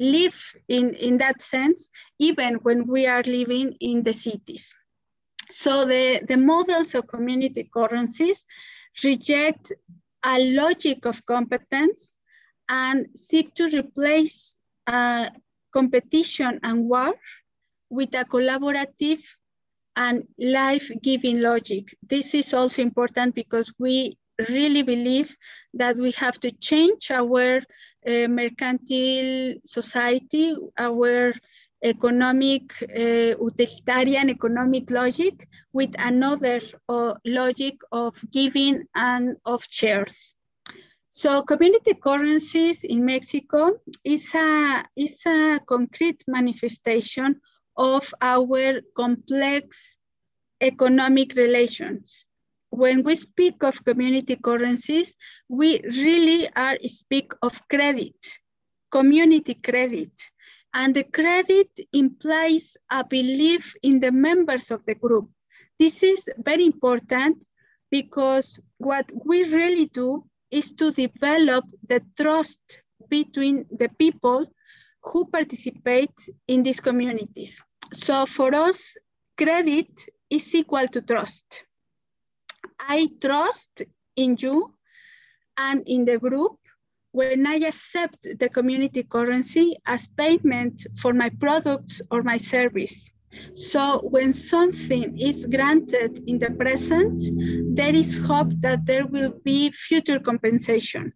live 0.00 0.56
in, 0.68 0.94
in 0.94 1.18
that 1.18 1.40
sense, 1.42 1.90
even 2.18 2.54
when 2.62 2.86
we 2.86 3.06
are 3.06 3.22
living 3.22 3.76
in 3.80 4.02
the 4.02 4.14
cities. 4.14 4.74
So 5.50 5.84
the, 5.84 6.24
the 6.26 6.36
models 6.36 6.94
of 6.94 7.06
community 7.06 7.70
currencies 7.72 8.46
reject 9.04 9.72
a 10.24 10.38
logic 10.54 11.04
of 11.06 11.24
competence 11.26 12.18
and 12.68 13.06
seek 13.14 13.54
to 13.54 13.68
replace 13.76 14.58
uh, 14.86 15.28
competition 15.72 16.60
and 16.62 16.88
war 16.88 17.14
with 17.90 18.14
a 18.14 18.24
collaborative 18.24 19.22
and 19.96 20.26
life-giving 20.38 21.40
logic. 21.42 21.94
This 22.08 22.34
is 22.34 22.54
also 22.54 22.80
important 22.80 23.34
because 23.34 23.72
we 23.78 24.16
really 24.48 24.82
believe 24.82 25.36
that 25.74 25.96
we 25.96 26.12
have 26.12 26.38
to 26.40 26.50
change 26.52 27.10
our 27.10 27.58
uh, 28.06 28.28
mercantile 28.28 29.54
society, 29.64 30.56
our 30.78 31.32
economic, 31.82 32.72
uh, 32.82 33.34
utilitarian 33.40 34.30
economic 34.30 34.90
logic 34.90 35.46
with 35.72 35.94
another 35.98 36.60
uh, 36.88 37.14
logic 37.24 37.80
of 37.92 38.14
giving 38.30 38.84
and 38.94 39.36
of 39.46 39.64
shares. 39.68 40.36
So 41.08 41.42
community 41.42 41.94
currencies 41.94 42.84
in 42.84 43.04
Mexico 43.04 43.72
is 44.04 44.34
a, 44.34 44.84
is 44.96 45.24
a 45.26 45.60
concrete 45.66 46.22
manifestation 46.28 47.40
of 47.76 48.12
our 48.20 48.80
complex 48.94 49.98
economic 50.60 51.34
relations. 51.34 52.26
When 52.80 53.02
we 53.02 53.14
speak 53.14 53.62
of 53.62 53.84
community 53.84 54.36
currencies, 54.36 55.14
we 55.50 55.82
really 55.82 56.48
are 56.56 56.78
speak 56.84 57.30
of 57.42 57.52
credit, 57.68 58.16
community 58.90 59.52
credit. 59.52 60.12
And 60.72 60.94
the 60.94 61.04
credit 61.04 61.68
implies 61.92 62.78
a 62.90 63.04
belief 63.04 63.74
in 63.82 64.00
the 64.00 64.10
members 64.10 64.70
of 64.70 64.82
the 64.86 64.94
group. 64.94 65.28
This 65.78 66.02
is 66.02 66.30
very 66.38 66.64
important 66.64 67.44
because 67.90 68.58
what 68.78 69.04
we 69.26 69.44
really 69.44 69.88
do 69.88 70.24
is 70.50 70.72
to 70.72 70.90
develop 70.90 71.66
the 71.86 72.00
trust 72.18 72.80
between 73.10 73.66
the 73.70 73.90
people 73.98 74.46
who 75.02 75.26
participate 75.26 76.18
in 76.48 76.62
these 76.62 76.80
communities. 76.80 77.62
So 77.92 78.24
for 78.24 78.54
us, 78.54 78.96
credit 79.36 79.90
is 80.30 80.54
equal 80.54 80.88
to 80.88 81.02
trust. 81.02 81.66
I 82.80 83.08
trust 83.20 83.82
in 84.16 84.36
you 84.38 84.74
and 85.56 85.82
in 85.86 86.04
the 86.04 86.18
group 86.18 86.56
when 87.12 87.46
I 87.46 87.56
accept 87.56 88.26
the 88.38 88.48
community 88.48 89.02
currency 89.02 89.76
as 89.86 90.08
payment 90.08 90.86
for 90.96 91.12
my 91.12 91.28
products 91.28 92.00
or 92.10 92.22
my 92.22 92.36
service. 92.36 93.10
So 93.54 94.00
when 94.02 94.32
something 94.32 95.18
is 95.18 95.46
granted 95.46 96.20
in 96.28 96.38
the 96.38 96.50
present, 96.50 97.22
there 97.76 97.94
is 97.94 98.26
hope 98.26 98.52
that 98.60 98.86
there 98.86 99.06
will 99.06 99.34
be 99.44 99.70
future 99.70 100.18
compensation. 100.18 101.12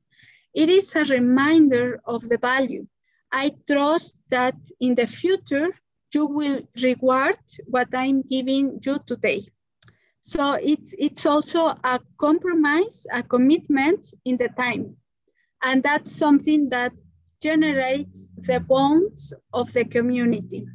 It 0.55 0.69
is 0.69 0.95
a 0.95 1.05
reminder 1.05 2.01
of 2.07 2.29
the 2.29 2.39
value. 2.39 2.87
I 3.33 3.53
trust 3.69 4.19
that 4.31 4.55
in 4.81 4.95
the 4.95 5.07
future, 5.07 5.71
you 6.15 6.27
will 6.27 6.61
reward 6.81 7.39
what 7.67 7.89
I'm 7.93 8.23
giving 8.23 8.79
you 8.85 9.01
today. 9.05 9.43
So 10.27 10.55
it's, 10.55 10.95
it's 10.99 11.27
also 11.27 11.67
a 11.85 12.01
compromise, 12.17 13.07
a 13.13 13.23
commitment 13.23 14.07
in 14.25 14.39
the 14.39 14.49
time. 14.57 14.97
And 15.63 15.83
that's 15.83 16.17
something 16.17 16.71
that 16.71 16.93
generates 17.43 18.31
the 18.39 18.61
bonds 18.61 19.35
of 19.53 19.71
the 19.75 19.85
community. 19.85 20.67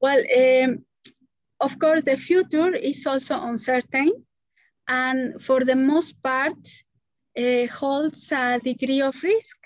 Well, 0.00 0.18
um, 0.18 0.84
of 1.60 1.78
course, 1.78 2.02
the 2.02 2.16
future 2.16 2.74
is 2.74 3.06
also 3.06 3.40
uncertain 3.42 4.10
and 4.88 5.40
for 5.40 5.64
the 5.64 5.76
most 5.76 6.20
part 6.20 6.58
uh, 7.38 7.66
holds 7.68 8.32
a 8.32 8.58
degree 8.58 9.02
of 9.02 9.22
risk. 9.22 9.56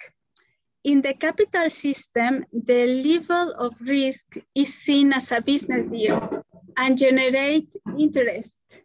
In 0.85 1.01
the 1.01 1.15
capital 1.15 1.71
system, 1.71 2.45
the 2.53 2.85
level 2.85 3.53
of 3.53 3.73
risk 3.81 4.37
is 4.55 4.75
seen 4.75 5.15
as 5.15 5.33
a 5.33 5.41
business 5.41 5.87
deal 5.87 6.45
and 6.83 6.99
generate 6.99 7.71
interest. 7.97 8.83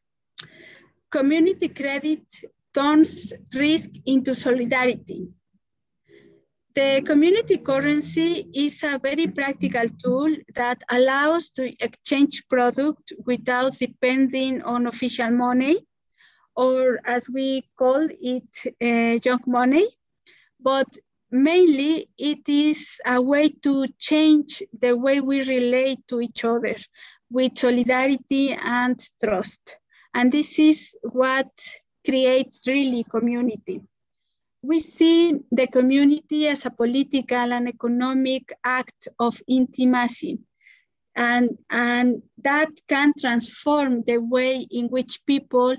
Community 1.09 1.67
credit 1.69 2.25
turns 2.71 3.33
risk 3.55 3.89
into 4.05 4.35
solidarity. 4.35 5.27
The 6.75 7.01
community 7.03 7.57
currency 7.57 8.51
is 8.53 8.83
a 8.83 8.99
very 8.99 9.27
practical 9.39 9.87
tool 10.03 10.31
that 10.53 10.79
allows 10.91 11.49
to 11.57 11.63
exchange 11.83 12.43
product 12.47 13.13
without 13.25 13.71
depending 13.79 14.61
on 14.61 14.85
official 14.85 15.31
money, 15.31 15.77
or 16.55 16.99
as 17.03 17.27
we 17.33 17.47
call 17.79 18.07
it, 18.35 18.51
uh, 18.87 19.17
junk 19.25 19.47
money. 19.47 19.87
But 20.59 20.89
mainly 21.31 22.09
it 22.17 22.47
is 22.47 23.01
a 23.07 23.19
way 23.19 23.49
to 23.63 23.87
change 23.97 24.61
the 24.79 24.95
way 24.95 25.19
we 25.19 25.41
relate 25.57 25.99
to 26.09 26.21
each 26.21 26.45
other 26.45 26.75
with 27.29 27.57
solidarity 27.57 28.53
and 28.53 28.99
trust. 29.23 29.79
And 30.13 30.31
this 30.31 30.59
is 30.59 30.97
what 31.03 31.49
creates 32.05 32.67
really 32.67 33.03
community 33.03 33.81
we 34.67 34.79
see 34.79 35.33
the 35.51 35.67
community 35.67 36.47
as 36.47 36.65
a 36.65 36.71
political 36.71 37.53
and 37.53 37.69
economic 37.69 38.51
act 38.63 39.07
of 39.19 39.39
intimacy. 39.47 40.39
And, 41.15 41.57
and 41.69 42.21
that 42.43 42.69
can 42.87 43.13
transform 43.19 44.03
the 44.03 44.17
way 44.17 44.67
in 44.69 44.87
which 44.87 45.25
people 45.25 45.75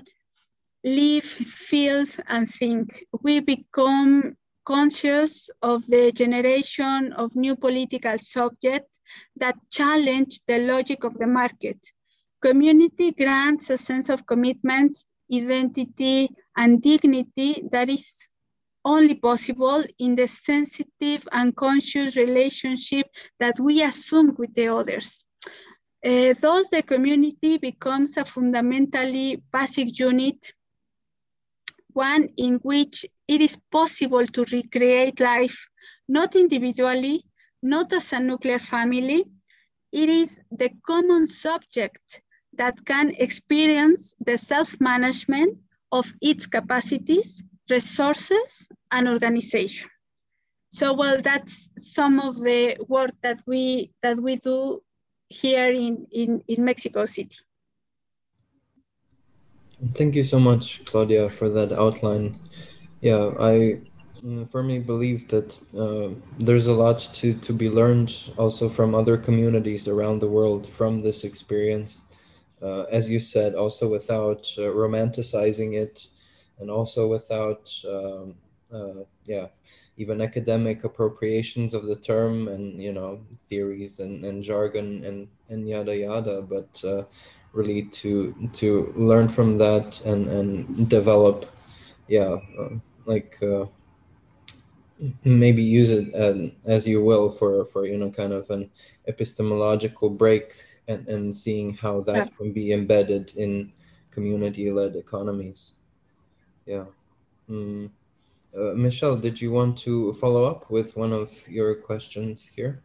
live, 0.83 1.23
feel, 1.23 2.05
and 2.27 2.49
think. 2.49 3.05
We 3.21 3.39
become 3.41 4.35
conscious 4.69 5.49
of 5.63 5.83
the 5.87 6.11
generation 6.11 7.11
of 7.13 7.35
new 7.35 7.55
political 7.55 8.17
subjects 8.19 8.99
that 9.35 9.57
challenge 9.71 10.41
the 10.45 10.59
logic 10.59 11.03
of 11.03 11.17
the 11.17 11.25
market. 11.25 11.79
Community 12.39 13.11
grants 13.11 13.71
a 13.71 13.77
sense 13.79 14.09
of 14.09 14.27
commitment, 14.27 14.95
identity, 15.33 16.29
and 16.55 16.83
dignity 16.83 17.63
that 17.71 17.89
is 17.89 18.31
only 18.85 19.15
possible 19.15 19.83
in 19.97 20.15
the 20.15 20.27
sensitive 20.27 21.27
and 21.31 21.55
conscious 21.55 22.15
relationship 22.15 23.07
that 23.39 23.59
we 23.59 23.81
assume 23.81 24.35
with 24.37 24.53
the 24.53 24.67
others. 24.67 25.25
Uh, 26.05 26.31
thus, 26.41 26.69
the 26.69 26.83
community 26.85 27.57
becomes 27.57 28.17
a 28.17 28.23
fundamentally 28.23 29.41
basic 29.51 29.97
unit, 29.97 30.53
one 32.07 32.23
in 32.37 32.53
which 32.69 33.05
it 33.27 33.41
is 33.41 33.55
possible 33.71 34.25
to 34.27 34.45
recreate 34.51 35.19
life, 35.19 35.57
not 36.07 36.35
individually, 36.35 37.17
not 37.61 37.93
as 37.93 38.13
a 38.13 38.19
nuclear 38.19 38.59
family. 38.59 39.25
It 39.91 40.09
is 40.09 40.41
the 40.51 40.69
common 40.87 41.27
subject 41.27 42.21
that 42.53 42.85
can 42.85 43.07
experience 43.25 44.15
the 44.25 44.37
self-management 44.37 45.57
of 45.91 46.05
its 46.21 46.47
capacities 46.47 47.43
resources, 47.69 48.67
and 48.91 49.07
organization. 49.07 49.89
So, 50.69 50.93
well, 50.93 51.19
that's 51.21 51.71
some 51.77 52.19
of 52.19 52.35
the 52.41 52.77
work 52.87 53.11
that 53.21 53.37
we 53.47 53.91
that 54.03 54.17
we 54.17 54.35
do 54.35 54.81
here 55.29 55.71
in, 55.71 56.07
in, 56.11 56.43
in 56.47 56.63
Mexico 56.63 57.05
City. 57.05 57.37
Thank 59.93 60.15
you 60.15 60.23
so 60.23 60.39
much, 60.39 60.83
Claudia, 60.85 61.29
for 61.29 61.47
that 61.49 61.71
outline. 61.71 62.35
Yeah, 63.01 63.31
I 63.39 63.79
firmly 64.51 64.79
believe 64.79 65.29
that 65.29 65.61
uh, 65.77 66.13
there's 66.37 66.67
a 66.67 66.73
lot 66.73 66.99
to, 67.13 67.33
to 67.33 67.53
be 67.53 67.69
learned 67.69 68.13
also 68.35 68.67
from 68.67 68.93
other 68.93 69.17
communities 69.17 69.87
around 69.87 70.19
the 70.19 70.27
world 70.27 70.67
from 70.67 70.99
this 70.99 71.23
experience. 71.23 72.05
Uh, 72.61 72.81
as 72.91 73.09
you 73.09 73.19
said, 73.19 73.55
also 73.55 73.89
without 73.89 74.51
uh, 74.57 74.63
romanticizing 74.63 75.73
it, 75.75 76.07
and 76.59 76.69
also 76.69 77.07
without 77.07 77.71
um, 77.87 78.35
uh, 78.73 79.03
yeah 79.25 79.47
even 79.97 80.21
academic 80.21 80.83
appropriations 80.83 81.73
of 81.73 81.83
the 81.83 81.95
term 81.95 82.47
and 82.47 82.81
you 82.81 82.91
know 82.91 83.21
theories 83.35 83.99
and, 83.99 84.23
and 84.23 84.43
jargon 84.43 85.03
and, 85.03 85.27
and 85.49 85.67
yada 85.67 85.95
yada 85.95 86.41
but 86.41 86.83
uh, 86.85 87.03
really 87.53 87.83
to 87.83 88.33
to 88.53 88.93
learn 88.95 89.27
from 89.27 89.57
that 89.57 90.01
and 90.05 90.27
and 90.27 90.89
develop 90.89 91.45
yeah 92.07 92.37
uh, 92.59 92.69
like 93.05 93.35
uh, 93.41 93.65
maybe 95.23 95.63
use 95.63 95.91
it 95.91 96.13
uh, 96.13 96.49
as 96.69 96.87
you 96.87 97.03
will 97.03 97.31
for 97.31 97.65
for 97.65 97.85
you 97.85 97.97
know 97.97 98.09
kind 98.09 98.33
of 98.33 98.49
an 98.49 98.69
epistemological 99.07 100.09
break 100.09 100.53
and, 100.87 101.07
and 101.07 101.35
seeing 101.35 101.73
how 101.73 102.01
that 102.01 102.15
yeah. 102.15 102.25
can 102.37 102.51
be 102.51 102.73
embedded 102.73 103.33
in 103.35 103.71
community-led 104.11 104.95
economies 104.95 105.75
Yeah. 106.69 106.85
Mm. 107.49 107.89
Uh, 108.55 108.73
Michel, 108.75 109.15
did 109.15 109.41
you 109.41 109.51
want 109.51 109.77
to 109.79 110.13
follow 110.13 110.45
up 110.45 110.69
with 110.69 110.95
one 110.95 111.13
of 111.13 111.31
your 111.47 111.73
questions 111.73 112.45
here? 112.45 112.81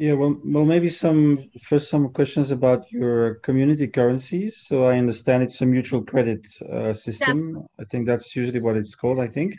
Yeah, 0.00 0.14
well, 0.14 0.40
well, 0.46 0.64
maybe 0.64 0.88
some 0.88 1.44
first 1.62 1.90
some 1.90 2.08
questions 2.08 2.50
about 2.50 2.90
your 2.90 3.34
community 3.46 3.86
currencies. 3.86 4.56
So 4.56 4.86
I 4.86 4.96
understand 4.96 5.42
it's 5.42 5.60
a 5.60 5.66
mutual 5.66 6.02
credit 6.02 6.46
uh, 6.72 6.94
system. 6.94 7.66
I 7.78 7.84
think 7.84 8.06
that's 8.06 8.34
usually 8.34 8.60
what 8.60 8.78
it's 8.78 8.94
called. 8.94 9.20
I 9.20 9.26
think. 9.26 9.56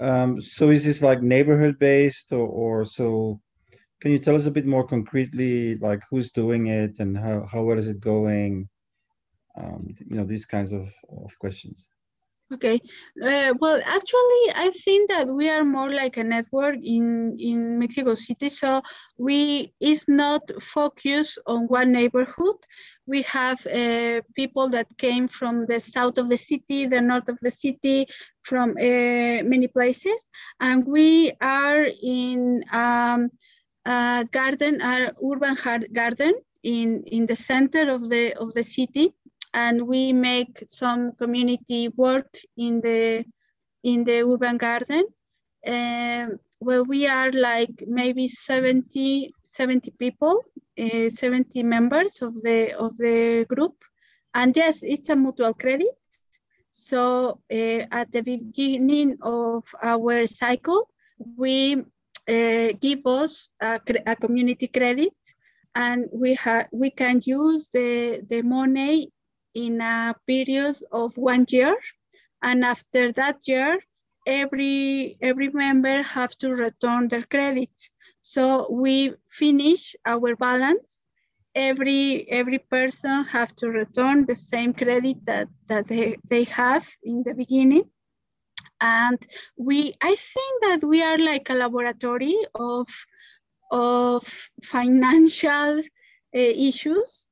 Um, 0.00 0.40
so 0.40 0.70
is 0.70 0.84
this 0.84 1.02
like 1.02 1.22
neighborhood 1.22 1.78
based, 1.78 2.32
or, 2.32 2.48
or 2.48 2.84
so? 2.84 3.40
Can 4.00 4.10
you 4.10 4.18
tell 4.18 4.34
us 4.34 4.46
a 4.46 4.50
bit 4.50 4.66
more 4.66 4.84
concretely, 4.84 5.76
like 5.76 6.02
who's 6.10 6.32
doing 6.32 6.66
it 6.66 6.98
and 6.98 7.16
how 7.16 7.46
how 7.46 7.62
well 7.62 7.78
is 7.78 7.86
it 7.86 8.00
going? 8.00 8.68
Um, 9.56 9.94
you 10.04 10.16
know, 10.16 10.24
these 10.24 10.46
kinds 10.46 10.72
of 10.72 10.92
of 11.10 11.38
questions. 11.38 11.88
Okay. 12.52 12.80
Uh, 13.24 13.54
well, 13.60 13.80
actually, 13.86 14.44
I 14.56 14.72
think 14.74 15.08
that 15.10 15.28
we 15.28 15.48
are 15.48 15.62
more 15.62 15.92
like 15.92 16.16
a 16.16 16.24
network 16.24 16.76
in, 16.82 17.36
in 17.38 17.78
Mexico 17.78 18.14
City. 18.14 18.48
So 18.48 18.82
we 19.18 19.72
is 19.78 20.08
not 20.08 20.42
focused 20.60 21.38
on 21.46 21.66
one 21.68 21.92
neighborhood. 21.92 22.56
We 23.06 23.22
have 23.22 23.64
uh, 23.66 24.22
people 24.34 24.68
that 24.70 24.88
came 24.98 25.28
from 25.28 25.66
the 25.66 25.78
south 25.78 26.18
of 26.18 26.28
the 26.28 26.36
city, 26.36 26.86
the 26.86 27.00
north 27.00 27.28
of 27.28 27.38
the 27.38 27.52
city, 27.52 28.06
from 28.42 28.70
uh, 28.70 29.44
many 29.44 29.68
places. 29.68 30.28
And 30.58 30.84
we 30.84 31.30
are 31.40 31.86
in 32.02 32.64
um, 32.72 33.30
a 33.84 34.26
garden, 34.32 34.80
our 34.82 35.12
urban 35.22 35.56
garden 35.92 36.34
in, 36.64 37.04
in 37.06 37.26
the 37.26 37.36
center 37.36 37.90
of 37.90 38.10
the, 38.10 38.34
of 38.34 38.54
the 38.54 38.64
city 38.64 39.14
and 39.54 39.82
we 39.82 40.12
make 40.12 40.58
some 40.58 41.12
community 41.12 41.88
work 41.96 42.32
in 42.56 42.80
the 42.80 43.24
in 43.82 44.04
the 44.04 44.22
urban 44.22 44.56
garden. 44.56 45.04
Um, 45.66 46.38
well, 46.60 46.84
we 46.84 47.06
are 47.06 47.32
like 47.32 47.84
maybe 47.86 48.28
70, 48.28 49.32
70 49.42 49.90
people, 49.92 50.42
uh, 50.78 51.08
70 51.08 51.62
members 51.62 52.20
of 52.22 52.34
the 52.42 52.74
of 52.78 52.96
the 52.98 53.46
group. 53.48 53.76
And 54.34 54.56
yes, 54.56 54.82
it's 54.82 55.08
a 55.08 55.16
mutual 55.16 55.54
credit. 55.54 55.96
So 56.70 57.40
uh, 57.50 57.82
at 57.90 58.12
the 58.12 58.22
beginning 58.22 59.18
of 59.22 59.64
our 59.82 60.26
cycle, 60.26 60.88
we 61.36 61.76
uh, 62.28 62.72
give 62.80 63.04
us 63.06 63.50
a, 63.60 63.80
a, 64.06 64.14
community 64.14 64.68
credit 64.68 65.14
and 65.74 66.06
we 66.12 66.34
have 66.34 66.68
we 66.72 66.90
can 66.90 67.20
use 67.24 67.70
the, 67.70 68.22
the 68.30 68.42
money 68.42 69.10
in 69.54 69.80
a 69.80 70.14
period 70.26 70.76
of 70.92 71.16
one 71.16 71.46
year. 71.50 71.76
And 72.42 72.64
after 72.64 73.12
that 73.12 73.46
year, 73.46 73.78
every, 74.26 75.18
every 75.20 75.50
member 75.50 76.02
have 76.02 76.36
to 76.38 76.50
return 76.50 77.08
their 77.08 77.22
credit. 77.22 77.70
So 78.20 78.70
we 78.70 79.14
finish 79.28 79.96
our 80.06 80.36
balance. 80.36 81.06
Every, 81.54 82.30
every 82.30 82.58
person 82.58 83.24
have 83.24 83.56
to 83.56 83.68
return 83.68 84.24
the 84.26 84.36
same 84.36 84.72
credit 84.72 85.24
that, 85.26 85.48
that 85.66 85.88
they, 85.88 86.16
they 86.28 86.44
have 86.44 86.88
in 87.02 87.22
the 87.24 87.34
beginning. 87.34 87.90
And 88.80 89.18
we, 89.58 89.92
I 90.00 90.14
think 90.14 90.62
that 90.62 90.86
we 90.86 91.02
are 91.02 91.18
like 91.18 91.50
a 91.50 91.54
laboratory 91.54 92.36
of, 92.54 92.86
of 93.72 94.48
financial 94.62 95.80
uh, 95.80 95.82
issues 96.32 97.29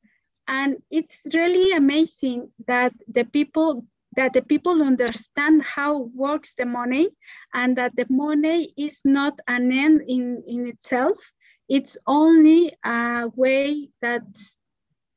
and 0.49 0.77
it's 0.91 1.27
really 1.35 1.73
amazing 1.73 2.51
that 2.67 2.93
the 3.07 3.25
people 3.25 3.85
that 4.17 4.33
the 4.33 4.43
people 4.43 4.83
understand 4.83 5.63
how 5.63 6.11
works 6.15 6.55
the 6.55 6.67
money 6.67 7.09
and 7.55 7.77
that 7.77 7.95
the 7.95 8.07
money 8.11 8.73
is 8.77 9.03
not 9.05 9.39
an 9.47 9.71
end 9.71 10.03
in, 10.09 10.43
in 10.49 10.67
itself. 10.67 11.17
It's 11.69 11.97
only 12.07 12.73
a 12.85 13.31
way 13.37 13.91
that 14.01 14.27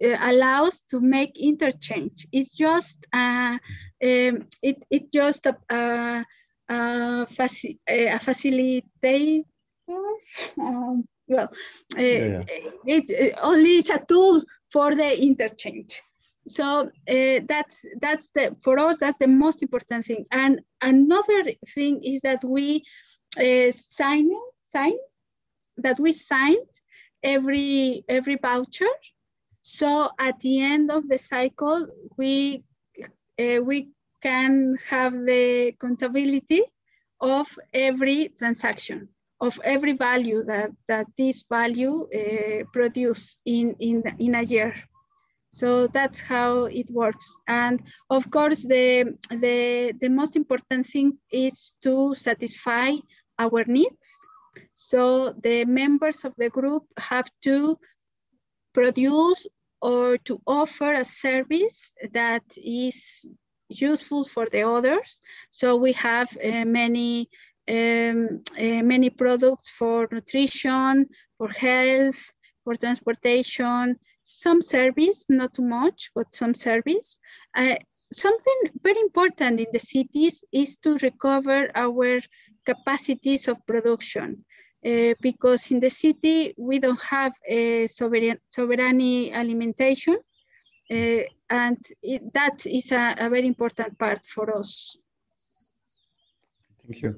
uh, 0.03 0.17
allows 0.21 0.81
to 0.91 0.99
make 0.99 1.39
interchange. 1.39 2.27
It's 2.31 2.55
just 2.55 3.07
uh, 3.13 3.57
um, 4.03 4.47
it, 4.61 4.83
it 4.91 5.11
just 5.11 5.47
a, 5.47 5.57
a, 5.71 6.25
a, 6.69 6.75
faci 7.25 7.79
a 7.87 8.19
facilitator. 8.19 9.43
Um, 10.59 11.05
well, 11.27 11.49
uh, 11.97 12.01
yeah, 12.01 12.43
yeah. 12.85 12.99
it, 13.09 13.35
only 13.41 13.77
it's 13.77 13.89
a 13.89 14.03
tool 14.05 14.41
for 14.71 14.95
the 14.95 15.21
interchange. 15.21 16.01
So 16.47 16.89
uh, 17.10 17.39
that's 17.47 17.86
that's 18.01 18.29
the 18.36 18.55
for 18.63 18.79
us 18.79 18.97
that's 18.97 19.17
the 19.17 19.27
most 19.27 19.62
important 19.62 20.05
thing. 20.05 20.25
And 20.31 20.62
another 20.81 21.43
thing 21.75 22.03
is 22.03 22.21
that 22.21 22.43
we 22.43 22.84
uh, 23.38 23.71
sign 23.71 24.29
sign 24.73 24.95
that 25.77 25.99
we 25.99 26.12
signed 26.12 26.73
every 27.23 28.03
every 28.10 28.38
voucher. 28.41 28.93
So 29.62 30.10
at 30.17 30.39
the 30.39 30.62
end 30.62 30.91
of 30.91 31.07
the 31.07 31.19
cycle, 31.19 31.88
we 32.17 32.63
uh, 33.39 33.62
we 33.63 33.89
can 34.23 34.77
have 34.89 35.13
the 35.13 35.67
accountability 35.69 36.63
of 37.19 37.47
every 37.73 38.29
transaction 38.38 39.10
of 39.41 39.60
every 39.63 39.93
value 39.93 40.43
that, 40.43 40.69
that 40.88 41.08
this 41.17 41.43
value 41.49 42.08
uh, 42.13 42.63
produce 42.71 43.39
in, 43.45 43.75
in, 43.80 44.04
in 44.19 44.36
a 44.36 44.43
year. 44.43 44.73
So 45.49 45.88
that's 45.88 46.21
how 46.21 46.65
it 46.65 46.89
works. 46.91 47.27
And 47.47 47.82
of 48.10 48.30
course, 48.32 48.62
the, 48.62 49.17
the, 49.30 49.93
the 49.99 50.10
most 50.10 50.36
important 50.36 50.86
thing 50.86 51.17
is 51.32 51.75
to 51.82 52.13
satisfy 52.13 52.91
our 53.38 53.65
needs. 53.65 54.27
So 54.75 55.34
the 55.43 55.65
members 55.65 56.23
of 56.23 56.34
the 56.38 56.49
group 56.49 56.84
have 56.97 57.30
to 57.43 57.77
produce 58.73 59.47
or 59.82 60.17
to 60.19 60.39
offer 60.45 60.93
a 60.93 61.04
service 61.04 61.95
that 62.13 62.43
is 62.58 63.25
useful 63.67 64.23
for 64.23 64.47
the 64.51 64.62
others. 64.67 65.19
So 65.49 65.75
we 65.75 65.93
have 65.93 66.30
uh, 66.38 66.65
many 66.65 67.30
um, 67.71 68.43
uh, 68.60 68.84
many 68.84 69.10
products 69.10 69.69
for 69.69 70.07
nutrition, 70.12 71.07
for 71.38 71.49
health, 71.49 72.21
for 72.63 72.75
transportation, 72.75 73.97
some 74.21 74.62
service, 74.62 75.25
not 75.29 75.53
too 75.53 75.63
much, 75.63 76.12
but 76.13 76.36
some 76.36 76.53
service. 76.53 77.19
Uh, 77.55 77.75
something 78.12 78.60
very 78.84 78.99
important 78.99 79.60
in 79.60 79.67
the 79.71 79.79
cities 79.79 80.43
is 80.51 80.75
to 80.77 80.97
recover 80.97 81.71
our 81.75 82.19
capacities 82.65 83.47
of 83.47 83.65
production. 83.65 84.43
Uh, 84.84 85.13
because 85.21 85.71
in 85.71 85.79
the 85.79 85.89
city, 85.89 86.53
we 86.57 86.79
don't 86.79 87.01
have 87.01 87.34
a 87.47 87.86
sovereign, 87.88 88.38
sovereignty 88.49 89.31
alimentation. 89.31 90.17
Uh, 90.89 91.21
and 91.49 91.77
it, 92.01 92.21
that 92.34 92.65
is 92.65 92.91
a, 92.91 93.15
a 93.19 93.29
very 93.29 93.47
important 93.47 93.97
part 93.99 94.25
for 94.25 94.57
us. 94.57 94.97
Thank 96.84 97.03
you. 97.03 97.15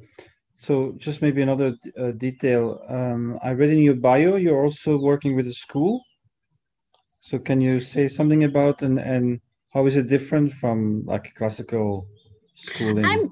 So 0.63 0.93
just 0.95 1.21
maybe 1.21 1.41
another 1.41 1.75
uh, 1.99 2.11
detail. 2.11 2.79
Um, 2.87 3.37
I 3.43 3.51
read 3.51 3.71
in 3.71 3.79
your 3.79 3.95
bio, 3.95 4.37
you're 4.37 4.63
also 4.63 4.97
working 4.97 5.35
with 5.35 5.45
a 5.47 5.51
school. 5.51 6.01
So 7.19 7.37
can 7.37 7.59
you 7.59 7.81
say 7.81 8.07
something 8.07 8.45
about 8.45 8.81
and, 8.81 8.97
and 8.97 9.41
how 9.73 9.85
is 9.87 9.97
it 9.97 10.07
different 10.07 10.53
from 10.53 11.03
like 11.05 11.35
classical 11.35 12.07
schooling? 12.55 13.03
I'm, 13.03 13.29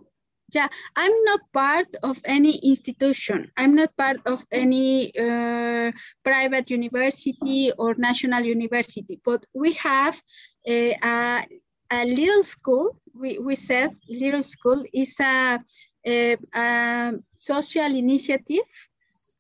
yeah, 0.54 0.68
I'm 0.98 1.14
not 1.24 1.40
part 1.54 1.88
of 2.04 2.20
any 2.26 2.60
institution. 2.64 3.50
I'm 3.56 3.76
not 3.76 3.96
part 3.96 4.18
of 4.26 4.46
any 4.52 5.18
uh, 5.18 5.94
private 6.26 6.70
university 6.70 7.72
or 7.78 7.96
national 7.96 8.44
university, 8.44 9.22
but 9.24 9.46
we 9.54 9.72
have 9.76 10.22
a, 10.68 10.98
a, 11.02 11.48
a 11.92 12.06
little 12.08 12.44
school. 12.44 12.92
We, 13.16 13.40
we 13.40 13.56
said 13.56 13.92
little 14.10 14.44
school 14.44 14.84
is 14.94 15.18
a 15.22 15.62
a, 16.06 16.38
a 16.54 17.14
social 17.34 17.96
initiative 17.96 18.70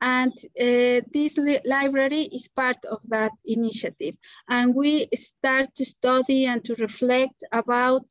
and 0.01 0.33
uh, 0.59 1.01
this 1.13 1.37
li 1.37 1.59
library 1.65 2.23
is 2.33 2.47
part 2.47 2.83
of 2.85 2.99
that 3.09 3.31
initiative. 3.45 4.17
And 4.49 4.73
we 4.75 5.05
start 5.13 5.75
to 5.75 5.85
study 5.85 6.45
and 6.45 6.63
to 6.65 6.73
reflect 6.75 7.43
about 7.51 8.05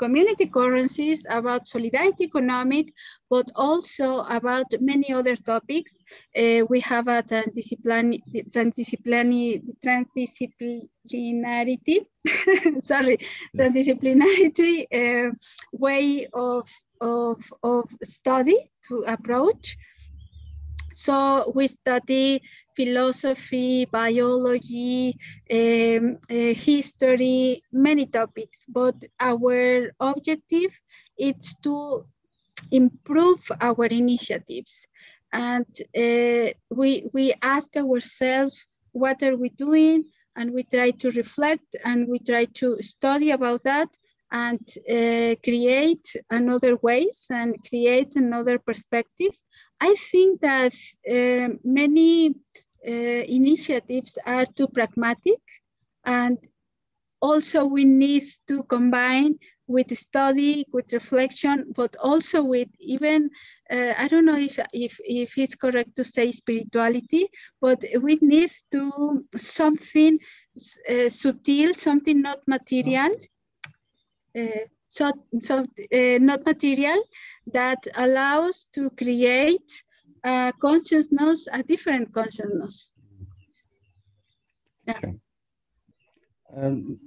community 0.00 0.46
currencies, 0.46 1.26
about 1.28 1.68
solidarity 1.68 2.24
economic, 2.24 2.94
but 3.28 3.50
also 3.54 4.20
about 4.38 4.64
many 4.80 5.12
other 5.12 5.36
topics. 5.36 6.02
Uh, 6.36 6.64
we 6.72 6.80
have 6.80 7.06
a 7.08 7.22
transdisciplinary, 7.22 8.20
transdisciplinary, 8.54 9.62
transdisciplinarity, 9.84 11.98
sorry, 12.90 13.18
transdisciplinarity 13.56 14.74
uh, 15.00 15.30
way 15.72 16.26
of 16.32 16.66
of, 17.00 17.42
of 17.62 17.88
study 18.02 18.56
to 18.86 19.04
approach. 19.06 19.76
So 20.90 21.52
we 21.54 21.68
study 21.68 22.42
philosophy, 22.76 23.84
biology, 23.86 25.16
um, 25.50 26.16
uh, 26.30 26.54
history, 26.54 27.62
many 27.72 28.06
topics, 28.06 28.66
but 28.66 28.96
our 29.20 29.92
objective 30.00 30.80
is 31.18 31.54
to 31.62 32.02
improve 32.72 33.40
our 33.60 33.86
initiatives. 33.86 34.88
And 35.32 35.66
uh, 35.96 36.52
we, 36.70 37.08
we 37.12 37.34
ask 37.42 37.76
ourselves, 37.76 38.66
what 38.92 39.22
are 39.22 39.36
we 39.36 39.50
doing? 39.50 40.04
And 40.36 40.52
we 40.52 40.62
try 40.64 40.90
to 40.90 41.10
reflect 41.10 41.76
and 41.84 42.08
we 42.08 42.18
try 42.18 42.46
to 42.46 42.80
study 42.82 43.30
about 43.30 43.62
that 43.64 43.88
and 44.32 44.60
uh, 44.88 45.34
create 45.42 46.16
another 46.30 46.76
ways 46.76 47.26
and 47.30 47.56
create 47.68 48.16
another 48.16 48.58
perspective. 48.58 49.32
I 49.80 49.94
think 49.94 50.40
that 50.40 50.74
uh, 51.10 51.54
many 51.64 52.34
uh, 52.86 53.22
initiatives 53.38 54.18
are 54.26 54.46
too 54.46 54.68
pragmatic 54.68 55.40
and 56.04 56.38
also 57.20 57.64
we 57.64 57.84
need 57.84 58.24
to 58.48 58.62
combine 58.64 59.38
with 59.66 59.96
study, 59.96 60.64
with 60.72 60.92
reflection, 60.92 61.72
but 61.76 61.94
also 62.02 62.42
with 62.42 62.68
even, 62.80 63.30
uh, 63.70 63.92
I 63.96 64.08
don't 64.08 64.24
know 64.24 64.36
if, 64.36 64.58
if, 64.72 64.98
if 65.04 65.38
it's 65.38 65.54
correct 65.54 65.94
to 65.96 66.04
say 66.04 66.32
spirituality, 66.32 67.28
but 67.60 67.84
we 68.02 68.18
need 68.20 68.50
to 68.72 69.24
something 69.36 70.18
uh, 70.90 71.08
subtle, 71.08 71.74
something 71.74 72.20
not 72.20 72.40
material, 72.48 73.14
uh, 74.36 74.64
so, 74.90 75.12
so 75.38 75.60
uh, 75.60 76.18
not 76.20 76.44
material, 76.44 77.00
that 77.52 77.86
allows 77.94 78.66
to 78.74 78.90
create 78.90 79.84
a 80.24 80.52
consciousness, 80.60 81.48
a 81.52 81.62
different 81.62 82.12
consciousness. 82.12 82.90
Yeah. 84.88 84.98
Okay. 84.98 85.14
Um, 86.56 86.98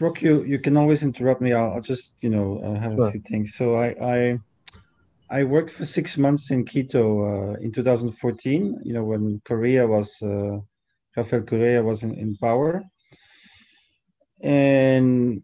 Rok, 0.00 0.20
you, 0.20 0.42
you 0.42 0.58
can 0.58 0.76
always 0.76 1.04
interrupt 1.04 1.40
me. 1.40 1.52
I'll, 1.52 1.74
I'll 1.74 1.80
just, 1.80 2.20
you 2.24 2.30
know, 2.30 2.58
uh, 2.58 2.74
have 2.74 2.98
a 2.98 3.12
few 3.12 3.20
things. 3.20 3.54
So 3.54 3.76
I, 3.76 3.94
I, 4.02 4.38
I 5.30 5.44
worked 5.44 5.70
for 5.70 5.84
six 5.84 6.18
months 6.18 6.50
in 6.50 6.64
Quito 6.64 7.52
uh, 7.52 7.54
in 7.60 7.70
2014, 7.70 8.80
you 8.82 8.92
know, 8.92 9.04
when 9.04 9.40
Correa 9.44 9.86
was, 9.86 10.20
uh, 10.22 10.58
Rafael 11.16 11.42
Correa 11.42 11.84
was 11.84 12.02
in, 12.02 12.14
in 12.18 12.36
power. 12.38 12.82
And 14.42 15.42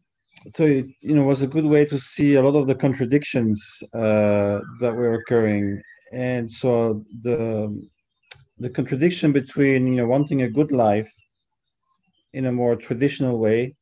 so 0.53 0.65
it, 0.65 0.87
you 1.01 1.15
know, 1.15 1.25
was 1.25 1.43
a 1.43 1.47
good 1.47 1.65
way 1.65 1.85
to 1.87 1.99
see 1.99 2.35
a 2.35 2.43
lot 2.43 2.59
of 2.59 2.67
the 2.67 2.75
contradictions 2.75 3.83
uh, 3.95 4.61
that 4.81 4.95
were 4.95 5.15
occurring. 5.15 5.81
And 6.13 6.51
so 6.51 7.03
the, 7.23 7.89
the 8.59 8.71
contradiction 8.71 9.33
between, 9.33 9.87
you 9.87 9.97
know, 9.97 10.07
wanting 10.07 10.43
a 10.43 10.51
good 10.51 10.73
life 10.73 11.11
in 12.33 12.47
a 12.47 12.53
more 12.53 12.77
traditional 12.77 13.39
way 13.39 13.75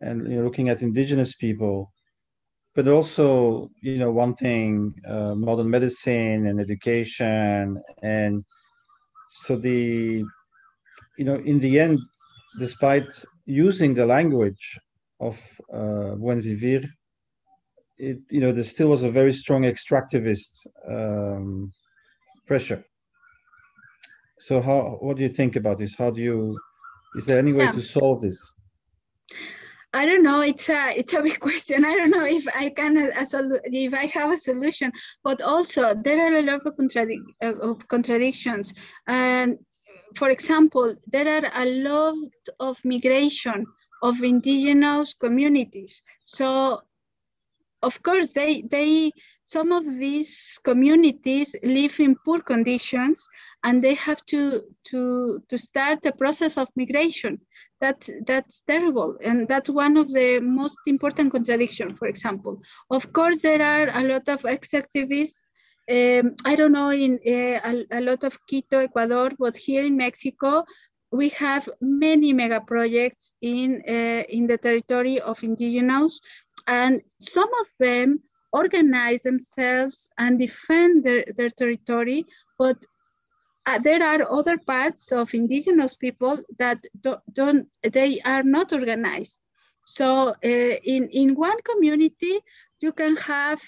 and 0.00 0.22
you 0.30 0.36
know, 0.36 0.44
looking 0.44 0.68
at 0.68 0.82
indigenous 0.82 1.34
people 1.34 1.92
but 2.78 2.86
also 2.86 3.68
you 3.82 3.98
know 3.98 4.12
wanting 4.12 4.94
uh, 5.08 5.34
modern 5.34 5.68
medicine 5.68 6.46
and 6.46 6.60
education 6.60 7.82
and 8.02 8.44
so 9.28 9.56
the 9.56 10.22
you 11.18 11.24
know 11.24 11.36
in 11.44 11.58
the 11.58 11.80
end 11.80 11.98
despite 12.60 13.10
using 13.46 13.94
the 13.94 14.06
language 14.06 14.78
of 15.20 15.40
uh, 15.72 16.14
buen 16.14 16.40
vivir 16.40 16.82
it 17.98 18.18
you 18.30 18.40
know 18.40 18.52
there 18.52 18.64
still 18.64 18.88
was 18.88 19.02
a 19.02 19.10
very 19.10 19.32
strong 19.32 19.62
extractivist 19.62 20.66
um, 20.88 21.72
pressure 22.46 22.84
so 24.38 24.60
how 24.60 24.98
what 25.00 25.16
do 25.16 25.22
you 25.22 25.28
think 25.28 25.56
about 25.56 25.78
this 25.78 25.96
how 25.96 26.10
do 26.10 26.22
you 26.22 26.58
is 27.16 27.26
there 27.26 27.38
any 27.38 27.52
way 27.52 27.64
yeah. 27.64 27.72
to 27.72 27.82
solve 27.82 28.20
this? 28.20 28.54
I 29.94 30.04
don't 30.04 30.22
know. 30.22 30.42
It's 30.42 30.68
a 30.68 30.92
it's 30.96 31.14
a 31.14 31.22
big 31.22 31.40
question. 31.48 31.84
I 31.84 31.94
don't 31.94 32.10
know 32.10 32.24
if 32.24 32.46
I 32.54 32.70
can 32.70 32.96
a, 32.96 33.08
a 33.08 33.60
if 33.64 33.94
I 33.94 34.06
have 34.06 34.32
a 34.32 34.36
solution. 34.36 34.92
But 35.24 35.40
also 35.42 35.94
there 35.94 36.20
are 36.26 36.38
a 36.38 36.42
lot 36.42 36.66
of, 36.66 36.76
contradic 36.76 37.20
uh, 37.42 37.54
of 37.54 37.86
contradictions. 37.88 38.74
And 39.06 39.58
for 40.14 40.30
example, 40.30 40.94
there 41.06 41.28
are 41.28 41.50
a 41.54 41.66
lot 41.66 42.16
of 42.60 42.78
migration 42.84 43.64
of 44.02 44.22
indigenous 44.22 45.14
communities. 45.14 46.02
So 46.24 46.82
of 47.82 48.02
course 48.02 48.32
they 48.32 48.62
they 48.62 49.12
some 49.42 49.72
of 49.72 49.84
these 49.98 50.58
communities 50.64 51.54
live 51.62 51.98
in 52.00 52.16
poor 52.24 52.40
conditions 52.40 53.28
and 53.64 53.82
they 53.82 53.94
have 53.94 54.24
to 54.26 54.62
to 54.84 55.42
to 55.48 55.56
start 55.58 56.04
a 56.06 56.12
process 56.12 56.56
of 56.56 56.68
migration. 56.76 57.40
That's 57.80 58.10
that's 58.26 58.62
terrible. 58.62 59.16
And 59.22 59.48
that's 59.48 59.70
one 59.70 59.96
of 59.96 60.12
the 60.12 60.40
most 60.40 60.78
important 60.86 61.32
contradiction 61.32 61.94
for 61.94 62.08
example. 62.08 62.60
Of 62.90 63.12
course 63.12 63.40
there 63.40 63.62
are 63.62 63.88
a 63.92 64.02
lot 64.02 64.28
of 64.28 64.42
extractivists. 64.42 65.42
Um, 65.90 66.34
i 66.44 66.54
don't 66.54 66.72
know 66.72 66.90
in 66.90 67.18
uh, 67.26 67.60
a, 67.70 67.98
a 67.98 68.02
lot 68.02 68.22
of 68.22 68.38
quito 68.46 68.80
ecuador 68.80 69.30
but 69.38 69.56
here 69.56 69.86
in 69.86 69.96
mexico 69.96 70.62
we 71.10 71.28
have 71.30 71.68
many 71.80 72.32
mega 72.32 72.60
projects 72.60 73.32
in 73.40 73.82
uh, 73.88 74.22
in 74.28 74.46
the 74.46 74.58
territory 74.58 75.20
of 75.20 75.42
indigenous 75.42 76.20
and 76.66 77.00
some 77.18 77.48
of 77.60 77.66
them 77.80 78.20
organize 78.52 79.22
themselves 79.22 80.10
and 80.18 80.38
defend 80.38 81.04
their, 81.04 81.24
their 81.36 81.50
territory 81.50 82.24
but 82.58 82.76
uh, 83.68 83.78
there 83.80 84.02
are 84.02 84.32
other 84.32 84.56
parts 84.56 85.12
of 85.12 85.34
indigenous 85.34 85.94
people 85.94 86.38
that 86.58 86.78
don't, 87.02 87.20
don't 87.34 87.66
they 87.82 88.18
are 88.24 88.42
not 88.42 88.72
organized. 88.72 89.42
So 89.84 90.30
uh, 90.30 90.74
in, 90.94 91.08
in 91.08 91.34
one 91.34 91.58
community, 91.62 92.40
you 92.80 92.92
can 92.92 93.14
have 93.16 93.60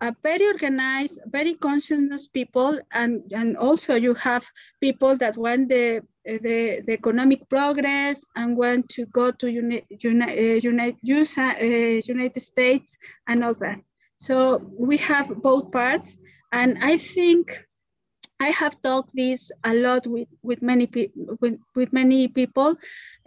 a 0.00 0.14
very 0.22 0.46
organized, 0.46 1.20
very 1.26 1.54
conscious 1.54 2.28
people, 2.28 2.78
and, 2.92 3.22
and 3.32 3.56
also 3.56 3.94
you 3.94 4.14
have 4.14 4.44
people 4.80 5.16
that 5.16 5.36
want 5.36 5.68
the, 5.68 6.02
the, 6.24 6.82
the 6.84 6.92
economic 6.92 7.48
progress 7.48 8.24
and 8.36 8.56
want 8.56 8.88
to 8.90 9.06
go 9.06 9.30
to 9.30 9.50
uni, 9.50 9.84
uni, 10.02 10.24
uh, 10.24 10.60
United, 10.62 10.98
uh, 11.38 12.12
United 12.12 12.40
States 12.40 12.96
and 13.28 13.44
all 13.44 13.54
that. 13.54 13.78
So 14.16 14.70
we 14.78 14.96
have 14.98 15.28
both 15.42 15.70
parts, 15.70 16.18
and 16.52 16.78
I 16.80 16.98
think 16.98 17.66
I 18.40 18.48
have 18.48 18.80
talked 18.82 19.14
this 19.14 19.52
a 19.62 19.74
lot 19.74 20.06
with, 20.06 20.28
with 20.42 20.60
many 20.60 20.88
with, 21.40 21.58
with 21.74 21.92
many 21.92 22.28
people, 22.28 22.76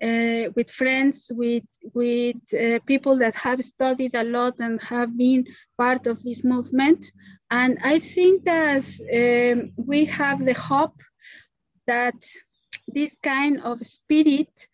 uh, 0.02 0.44
with 0.56 0.70
friends, 0.70 1.32
with 1.34 1.64
with 1.94 2.36
uh, 2.54 2.80
people 2.86 3.18
that 3.18 3.36
have 3.36 3.64
studied 3.64 4.16
a 4.16 4.24
lot 4.24 4.56
and 4.60 4.82
have 4.84 5.18
been 5.18 5.46
part 5.78 6.08
of 6.08 6.22
this 6.24 6.44
movement. 6.44 7.12
And 7.50 7.78
I 7.84 8.00
think 8.00 8.44
that 8.46 8.86
um, 9.14 9.72
we 9.78 10.06
have 10.06 10.46
the 10.46 10.54
hope 10.54 11.02
that 11.88 12.20
this 12.88 13.18
kind 13.18 13.62
of 13.62 13.80
spirit 13.86 14.68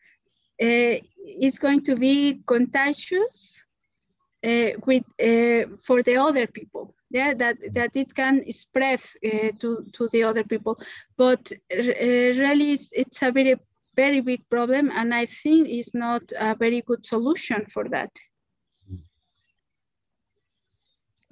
uh, 0.61 0.97
is 1.39 1.59
going 1.59 1.83
to 1.83 1.95
be 1.95 2.41
contagious 2.47 3.65
uh, 4.43 4.71
with 4.85 5.03
uh, 5.21 5.77
for 5.85 6.01
the 6.01 6.17
other 6.17 6.47
people 6.47 6.95
yeah 7.13 7.33
that 7.33 7.57
that 7.73 7.95
it 7.95 8.13
can 8.13 8.51
spread 8.51 8.99
uh, 9.23 9.49
to 9.59 9.85
to 9.93 10.09
the 10.09 10.23
other 10.23 10.43
people. 10.43 10.75
But 11.15 11.51
uh, 11.71 11.77
really 11.77 12.73
it's, 12.73 12.91
it's, 12.91 13.21
a 13.21 13.31
very 13.31 13.55
very 13.95 14.21
big 14.21 14.49
problem 14.49 14.91
and 14.91 15.13
i 15.13 15.23
think 15.25 15.69
it's 15.69 15.93
not 15.93 16.23
a 16.39 16.55
very 16.55 16.81
good 16.81 17.05
solution 17.05 17.63
for 17.69 17.87
that. 17.89 18.09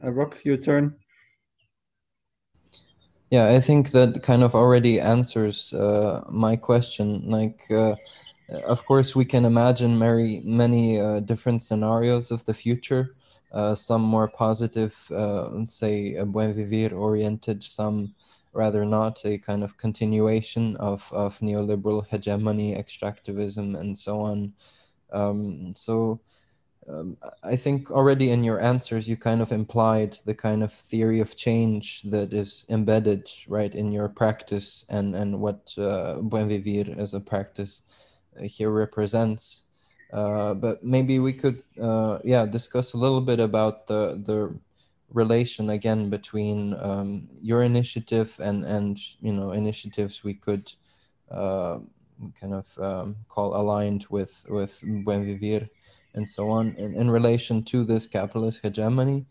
Uh, 0.03 0.11
Rok 0.11 0.45
your 0.45 0.57
turn. 0.57 0.95
Yeah 3.31 3.47
i 3.47 3.59
think 3.59 3.91
that 3.91 4.21
kind 4.21 4.43
of 4.43 4.53
already 4.55 4.99
answers 4.99 5.73
uh, 5.73 6.23
my 6.29 6.55
question. 6.55 7.23
Like 7.25 7.61
uh, 7.71 7.95
of 8.67 8.85
course 8.85 9.15
we 9.15 9.25
can 9.25 9.45
imagine 9.45 9.97
many 9.97 10.41
many 10.45 10.99
uh, 10.99 11.21
different 11.21 11.63
scenarios 11.63 12.29
of 12.29 12.45
the 12.45 12.53
future 12.53 13.15
uh, 13.51 13.75
some 13.75 14.01
more 14.01 14.29
positive, 14.29 14.95
uh, 15.11 15.65
say, 15.65 16.21
buen 16.23 16.53
vivir 16.53 16.93
oriented, 16.93 17.63
some 17.63 18.15
rather 18.53 18.85
not, 18.85 19.23
a 19.25 19.37
kind 19.37 19.63
of 19.63 19.77
continuation 19.77 20.75
of, 20.77 21.11
of 21.13 21.39
neoliberal 21.39 22.05
hegemony, 22.07 22.75
extractivism, 22.75 23.79
and 23.79 23.97
so 23.97 24.21
on. 24.21 24.53
Um, 25.11 25.73
so 25.75 26.19
um, 26.89 27.17
I 27.43 27.55
think 27.55 27.91
already 27.91 28.31
in 28.31 28.43
your 28.43 28.59
answers, 28.59 29.07
you 29.07 29.15
kind 29.15 29.41
of 29.41 29.51
implied 29.51 30.17
the 30.25 30.33
kind 30.33 30.63
of 30.63 30.73
theory 30.73 31.19
of 31.19 31.35
change 31.35 32.01
that 32.03 32.33
is 32.33 32.65
embedded 32.69 33.29
right 33.47 33.73
in 33.73 33.91
your 33.91 34.09
practice 34.09 34.85
and, 34.89 35.15
and 35.15 35.39
what 35.39 35.73
uh, 35.77 36.15
buen 36.21 36.49
vivir 36.49 36.95
as 36.97 37.13
a 37.13 37.19
practice 37.19 37.83
uh, 38.39 38.43
here 38.43 38.71
represents. 38.71 39.65
Uh, 40.11 40.53
but 40.53 40.83
maybe 40.83 41.19
we 41.19 41.33
could, 41.33 41.63
uh, 41.81 42.19
yeah, 42.23 42.45
discuss 42.45 42.93
a 42.93 42.97
little 42.97 43.21
bit 43.21 43.39
about 43.39 43.87
the 43.87 44.21
the 44.25 44.53
relation 45.13 45.69
again 45.69 46.09
between 46.09 46.75
um, 46.79 47.27
your 47.41 47.63
initiative 47.63 48.37
and 48.41 48.65
and 48.65 48.97
you 49.21 49.31
know 49.31 49.51
initiatives 49.51 50.23
we 50.23 50.33
could 50.33 50.71
uh, 51.29 51.79
kind 52.39 52.53
of 52.53 52.67
um, 52.79 53.15
call 53.27 53.55
aligned 53.55 54.05
with 54.09 54.45
with 54.49 54.83
Buen 55.03 55.25
Vivir 55.25 55.69
and 56.13 56.27
so 56.27 56.49
on 56.49 56.75
in, 56.75 56.93
in 56.95 57.09
relation 57.09 57.63
to 57.63 57.83
this 57.83 58.07
capitalist 58.07 58.63
hegemony. 58.63 59.25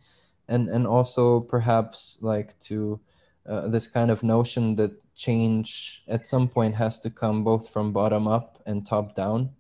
And 0.49 0.69
and 0.69 0.87
also 0.87 1.41
perhaps 1.41 2.19
like 2.23 2.59
to 2.61 3.01
uh, 3.47 3.69
this 3.69 3.87
kind 3.87 4.11
of 4.11 4.23
notion 4.23 4.77
that 4.77 4.93
change 5.15 6.03
at 6.09 6.27
some 6.27 6.49
point 6.49 6.75
has 6.75 6.99
to 7.01 7.11
come 7.11 7.45
both 7.45 7.71
from 7.71 7.93
bottom 7.93 8.27
up 8.27 8.59
and 8.67 8.85
top 8.85 9.15
down 9.15 9.51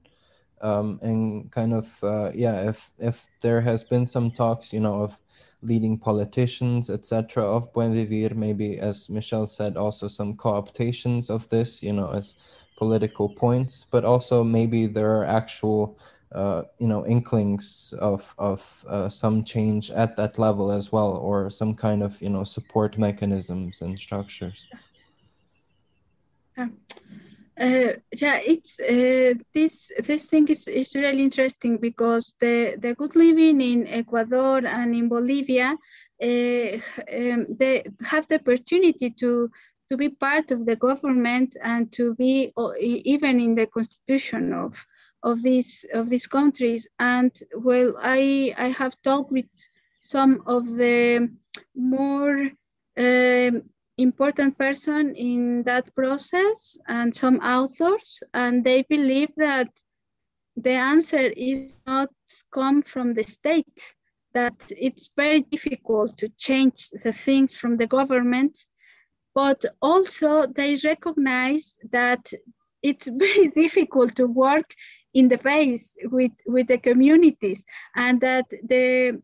um, 0.60 0.98
and 1.02 1.50
kind 1.50 1.72
of 1.72 1.98
uh, 2.02 2.30
yeah 2.34 2.68
if 2.68 2.90
if 2.98 3.28
there 3.42 3.60
has 3.60 3.84
been 3.84 4.06
some 4.06 4.30
talks 4.30 4.72
you 4.72 4.80
know 4.80 5.02
of 5.02 5.20
leading 5.62 5.98
politicians 5.98 6.88
etc 6.88 7.44
of 7.44 7.72
buen 7.72 7.92
vivir 7.92 8.34
maybe 8.34 8.78
as 8.78 9.10
Michel 9.10 9.46
said 9.46 9.76
also 9.76 10.08
some 10.08 10.34
cooptations 10.36 11.30
of 11.30 11.48
this 11.48 11.82
you 11.82 11.92
know 11.92 12.10
as 12.12 12.36
political 12.76 13.28
points 13.28 13.86
but 13.90 14.04
also 14.04 14.42
maybe 14.42 14.86
there 14.86 15.10
are 15.16 15.24
actual 15.24 15.98
uh, 16.32 16.62
you 16.78 16.86
know 16.86 17.04
inklings 17.06 17.92
of 18.00 18.34
of 18.38 18.84
uh, 18.88 19.08
some 19.08 19.42
change 19.42 19.90
at 19.90 20.16
that 20.16 20.38
level 20.38 20.70
as 20.70 20.92
well 20.92 21.16
or 21.16 21.50
some 21.50 21.74
kind 21.74 22.02
of 22.02 22.20
you 22.22 22.30
know 22.30 22.44
support 22.44 22.96
mechanisms 22.96 23.82
and 23.82 23.98
structures. 23.98 24.66
Yeah, 26.56 26.68
uh, 27.60 27.92
yeah 28.20 28.38
it's 28.44 28.80
uh, 28.80 29.34
this 29.54 29.92
this 30.04 30.26
thing 30.26 30.48
is, 30.48 30.66
is 30.68 30.94
really 30.94 31.22
interesting 31.22 31.76
because 31.78 32.34
the 32.40 32.76
the 32.80 32.94
good 32.94 33.14
living 33.16 33.60
in 33.60 33.86
ecuador 33.88 34.64
and 34.66 34.94
in 34.94 35.08
bolivia 35.08 35.76
uh, 36.22 36.78
um, 37.16 37.46
they 37.58 37.84
have 38.10 38.26
the 38.28 38.36
opportunity 38.36 39.10
to 39.10 39.50
to 39.90 39.96
be 39.96 40.08
part 40.08 40.52
of 40.52 40.64
the 40.66 40.76
government 40.76 41.56
and 41.62 41.90
to 41.92 42.14
be 42.14 42.52
even 42.78 43.40
in 43.40 43.54
the 43.54 43.66
constitution 43.66 44.52
of 44.52 44.84
of 45.22 45.42
these 45.42 45.84
of 45.92 46.08
these 46.08 46.26
countries. 46.26 46.88
And 46.98 47.32
well, 47.56 47.94
I 48.00 48.54
I 48.56 48.68
have 48.68 48.94
talked 49.02 49.32
with 49.32 49.50
some 49.98 50.42
of 50.46 50.64
the 50.76 51.28
more 51.74 52.50
um, 52.96 53.62
important 54.02 54.56
person 54.58 55.14
in 55.14 55.62
that 55.64 55.94
process 55.94 56.78
and 56.88 57.14
some 57.14 57.36
authors, 57.40 58.22
and 58.34 58.64
they 58.64 58.82
believe 58.82 59.30
that 59.36 59.68
the 60.56 60.72
answer 60.72 61.32
is 61.36 61.82
not 61.86 62.10
come 62.52 62.82
from 62.82 63.14
the 63.14 63.22
state 63.22 63.94
that 64.32 64.54
it's 64.76 65.10
very 65.16 65.40
difficult 65.40 66.16
to 66.18 66.28
change 66.38 66.90
the 67.02 67.12
things 67.12 67.54
from 67.54 67.76
the 67.76 67.86
government. 67.86 68.66
But 69.34 69.64
also 69.80 70.46
they 70.46 70.78
recognize 70.84 71.78
that 71.92 72.32
it's 72.82 73.08
very 73.24 73.48
difficult 73.48 74.14
to 74.16 74.26
work 74.26 74.74
in 75.14 75.28
the 75.28 75.38
face 75.38 75.96
with, 76.04 76.32
with 76.46 76.68
the 76.68 76.78
communities 76.78 77.66
and 77.96 78.20
that 78.20 78.48
the, 78.50 79.20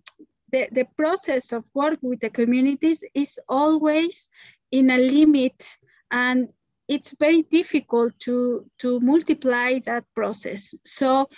the, 0.50 0.68
the 0.72 0.86
process 0.96 1.52
of 1.52 1.64
work 1.74 1.98
with 2.02 2.20
the 2.20 2.30
communities 2.30 3.04
is 3.14 3.38
always 3.48 4.28
in 4.70 4.90
a 4.90 4.98
limit 4.98 5.76
and 6.10 6.48
it's 6.88 7.14
very 7.18 7.42
difficult 7.42 8.18
to, 8.20 8.64
to 8.78 9.00
multiply 9.00 9.78
that 9.80 10.04
process. 10.14 10.74
So 10.84 11.28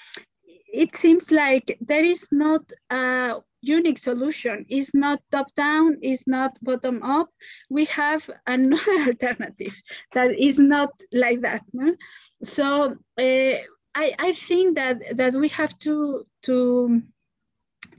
it 0.47 0.95
seems 0.95 1.31
like 1.33 1.79
there 1.81 2.05
is 2.05 2.29
not 2.31 2.71
a 2.91 3.37
unique 3.61 3.99
solution. 3.99 4.65
It's 4.69 4.95
not 4.95 5.21
top 5.31 5.53
down, 5.55 5.99
it's 6.03 6.27
not 6.27 6.57
bottom 6.63 7.03
up. 7.03 7.29
We 7.71 7.87
have 7.87 8.29
another 8.47 8.99
alternative 9.07 9.75
that 10.15 10.39
is 10.39 10.59
not 10.59 10.91
like 11.13 11.41
that. 11.41 11.63
No? 11.73 11.95
So 12.43 12.97
uh, 13.19 13.57
I, 13.95 14.15
I 14.19 14.33
think 14.33 14.77
that 14.77 15.17
that 15.17 15.35
we 15.35 15.49
have 15.49 15.77
to 15.81 16.25
to 16.43 17.03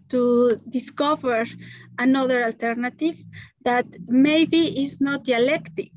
to 0.09 0.59
discover 0.69 1.45
another 1.97 2.43
alternative 2.43 3.17
that 3.63 3.85
maybe 4.07 4.83
is 4.83 5.01
not 5.01 5.23
dialectic. 5.23 5.91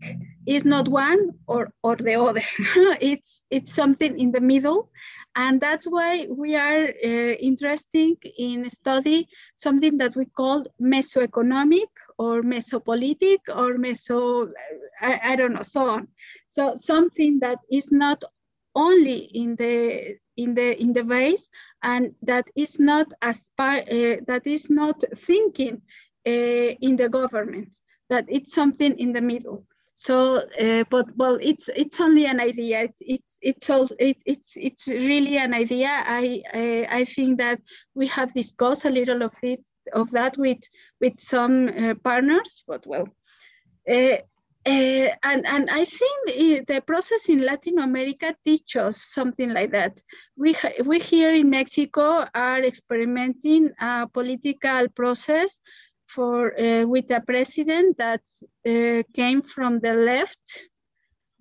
Is 0.44 0.64
not 0.64 0.88
one 0.88 1.38
or 1.46 1.72
or 1.84 1.94
the 1.94 2.14
other. 2.14 2.42
It's 3.00 3.46
it's 3.48 3.72
something 3.72 4.18
in 4.18 4.32
the 4.32 4.40
middle. 4.40 4.90
And 5.36 5.60
that's 5.60 5.86
why 5.86 6.26
we 6.28 6.56
are 6.56 6.84
uh, 6.88 7.32
interested 7.48 8.18
in 8.36 8.68
study 8.68 9.28
something 9.54 9.98
that 9.98 10.16
we 10.16 10.26
call 10.26 10.64
mesoeconomic 10.80 11.88
or 12.18 12.42
mesopolitic 12.42 13.40
or 13.48 13.78
meso 13.78 14.50
I, 15.00 15.20
I 15.30 15.36
don't 15.36 15.54
know 15.54 15.62
so 15.62 15.88
on. 15.90 16.08
So 16.46 16.74
something 16.76 17.38
that 17.40 17.58
is 17.70 17.92
not 17.92 18.24
only 18.74 19.18
in 19.34 19.56
the 19.56 20.16
in 20.36 20.54
the 20.54 20.80
in 20.80 20.92
the 20.92 21.04
base 21.04 21.48
and 21.82 22.14
that 22.22 22.46
is 22.56 22.80
not 22.80 23.06
aspire 23.22 23.84
uh, 23.90 24.16
that 24.26 24.46
is 24.46 24.70
not 24.70 25.02
thinking 25.16 25.80
uh, 26.26 26.30
in 26.80 26.96
the 26.96 27.08
government 27.08 27.76
that 28.08 28.24
it's 28.28 28.54
something 28.54 28.98
in 28.98 29.12
the 29.12 29.20
middle. 29.20 29.64
So 29.94 30.16
uh, 30.58 30.84
but 30.88 31.06
well 31.16 31.38
it's 31.40 31.68
it's 31.68 32.00
only 32.00 32.26
an 32.26 32.40
idea. 32.40 32.80
It's 32.84 33.02
it's 33.04 33.38
it's 33.42 33.70
all 33.70 33.88
it, 33.98 34.16
it's 34.24 34.56
it's 34.56 34.88
really 34.88 35.36
an 35.36 35.52
idea. 35.52 35.88
I, 35.90 36.42
I, 36.54 36.86
I 36.90 37.04
think 37.04 37.38
that 37.38 37.60
we 37.94 38.06
have 38.06 38.32
discussed 38.32 38.84
a 38.86 38.90
little 38.90 39.22
of 39.22 39.34
it 39.42 39.68
of 39.92 40.10
that 40.12 40.38
with 40.38 40.62
with 41.00 41.20
some 41.20 41.68
uh, 41.68 41.94
partners 42.02 42.64
but 42.66 42.86
well 42.86 43.08
uh, 44.64 45.08
and, 45.24 45.44
and 45.46 45.68
I 45.70 45.84
think 45.84 46.66
the 46.66 46.82
process 46.86 47.28
in 47.28 47.44
Latin 47.44 47.80
America 47.80 48.34
teaches 48.44 49.02
something 49.02 49.52
like 49.52 49.72
that. 49.72 50.00
We, 50.36 50.54
we 50.84 51.00
here 51.00 51.32
in 51.32 51.50
Mexico 51.50 52.24
are 52.32 52.62
experimenting 52.62 53.70
a 53.80 54.06
political 54.06 54.88
process 54.94 55.58
for 56.06 56.58
uh, 56.60 56.86
with 56.86 57.10
a 57.10 57.20
president 57.20 57.98
that 57.98 58.22
uh, 58.66 59.02
came 59.14 59.42
from 59.42 59.80
the 59.80 59.94
left, 59.94 60.68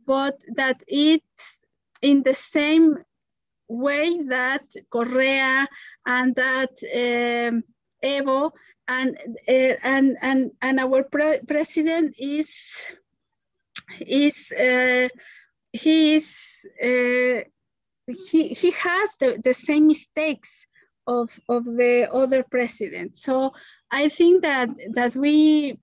but 0.07 0.39
that 0.55 0.81
it's 0.87 1.63
in 2.01 2.23
the 2.23 2.33
same 2.33 2.97
way 3.67 4.23
that 4.23 4.63
Correa 4.89 5.67
and 6.07 6.35
that 6.35 6.71
um, 6.95 7.63
Evo 8.03 8.51
and, 8.87 9.17
and, 9.47 10.17
and, 10.21 10.51
and 10.61 10.79
our 10.79 11.03
pre 11.03 11.39
president 11.47 12.15
is 12.17 12.95
is 13.99 14.51
uh, 14.51 15.07
he 15.71 16.15
is 16.15 16.65
uh, 16.83 17.41
he 18.07 18.49
he 18.49 18.71
has 18.71 19.17
the, 19.17 19.41
the 19.43 19.53
same 19.53 19.87
mistakes 19.87 20.67
of 21.07 21.39
of 21.49 21.63
the 21.65 22.07
other 22.11 22.43
president. 22.43 23.15
So 23.15 23.53
I 23.91 24.09
think 24.09 24.43
that 24.43 24.69
that 24.93 25.15
we 25.15 25.77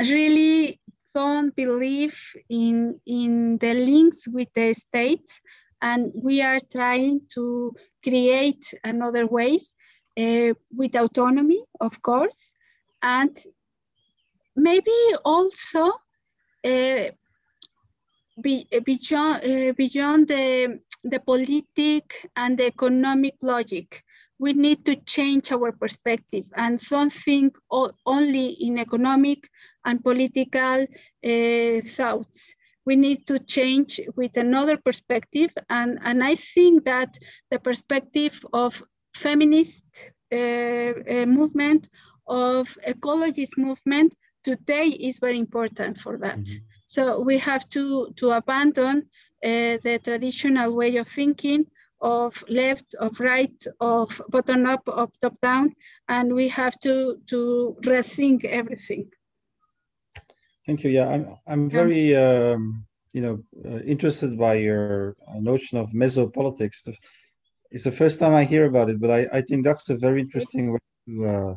really 0.00 0.80
don't 1.14 1.54
believe 1.54 2.18
in 2.48 3.00
in 3.06 3.58
the 3.58 3.74
links 3.74 4.26
with 4.28 4.48
the 4.54 4.72
states 4.72 5.40
and 5.82 6.12
we 6.14 6.40
are 6.40 6.58
trying 6.70 7.20
to 7.34 7.74
create 8.02 8.72
another 8.84 9.26
ways 9.26 9.74
uh, 10.18 10.54
with 10.72 10.96
autonomy 10.96 11.62
of 11.80 12.00
course 12.02 12.54
and 13.02 13.36
maybe 14.56 14.98
also 15.24 15.90
uh, 16.64 17.04
be, 18.40 18.66
beyond, 18.84 19.44
uh, 19.44 19.72
beyond 19.72 20.28
the, 20.28 20.78
the 21.04 21.20
politic 21.20 22.28
and 22.36 22.56
the 22.56 22.66
economic 22.66 23.34
logic, 23.42 24.02
we 24.38 24.52
need 24.52 24.84
to 24.84 24.96
change 24.96 25.52
our 25.52 25.70
perspective 25.72 26.46
and 26.56 26.80
don't 26.80 27.12
think 27.12 27.56
only 28.06 28.46
in 28.60 28.78
economic 28.78 29.48
and 29.84 30.02
political 30.02 30.82
uh, 30.82 31.80
thoughts. 31.96 32.54
We 32.84 32.96
need 32.96 33.26
to 33.28 33.38
change 33.38 34.00
with 34.16 34.36
another 34.36 34.76
perspective. 34.76 35.52
And, 35.70 36.00
and 36.02 36.24
I 36.24 36.34
think 36.34 36.84
that 36.84 37.16
the 37.52 37.60
perspective 37.60 38.44
of 38.52 38.82
feminist 39.14 40.10
uh, 40.32 41.26
movement, 41.26 41.88
of 42.26 42.76
ecologist 42.86 43.56
movement 43.58 44.14
today 44.42 44.88
is 44.88 45.18
very 45.18 45.38
important 45.38 45.98
for 45.98 46.18
that. 46.18 46.38
Mm 46.38 46.44
-hmm. 46.44 46.71
So 46.94 47.20
we 47.20 47.38
have 47.38 47.64
to, 47.70 48.12
to 48.16 48.32
abandon 48.32 48.96
uh, 49.42 49.78
the 49.86 49.98
traditional 50.04 50.76
way 50.76 50.96
of 50.98 51.08
thinking 51.08 51.64
of 52.02 52.44
left, 52.50 52.94
of 53.06 53.18
right, 53.18 53.58
of 53.80 54.20
bottom 54.28 54.66
up, 54.66 54.86
of 54.88 55.08
top 55.18 55.40
down, 55.40 55.74
and 56.08 56.34
we 56.34 56.48
have 56.48 56.78
to, 56.80 57.18
to 57.28 57.76
rethink 57.80 58.44
everything. 58.44 59.04
Thank 60.66 60.84
you. 60.84 60.90
Yeah, 60.90 61.08
I'm, 61.08 61.24
I'm 61.46 61.70
very, 61.70 62.14
um, 62.14 62.84
you 63.14 63.22
know, 63.22 63.42
uh, 63.64 63.80
interested 63.94 64.38
by 64.38 64.54
your 64.56 65.16
notion 65.40 65.78
of 65.78 65.92
mesopolitics. 65.92 66.76
It's 67.70 67.84
the 67.84 67.98
first 68.02 68.18
time 68.18 68.34
I 68.34 68.44
hear 68.44 68.66
about 68.66 68.90
it, 68.90 69.00
but 69.00 69.10
I, 69.10 69.38
I 69.38 69.40
think 69.40 69.64
that's 69.64 69.88
a 69.88 69.96
very 69.96 70.20
interesting 70.20 70.72
way 70.72 70.78
to, 71.08 71.24
uh, 71.24 71.54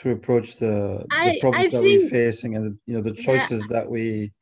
to 0.00 0.10
approach 0.12 0.56
the, 0.56 1.04
I- 1.12 1.32
the 1.32 1.40
problems 1.40 1.66
I 1.66 1.68
that 1.76 1.82
think- 1.82 2.02
we're 2.02 2.08
facing 2.10 2.56
and 2.56 2.78
you 2.86 2.94
know 2.94 3.02
the 3.02 3.12
choices 3.12 3.60
that 3.68 3.88
we 3.88 4.32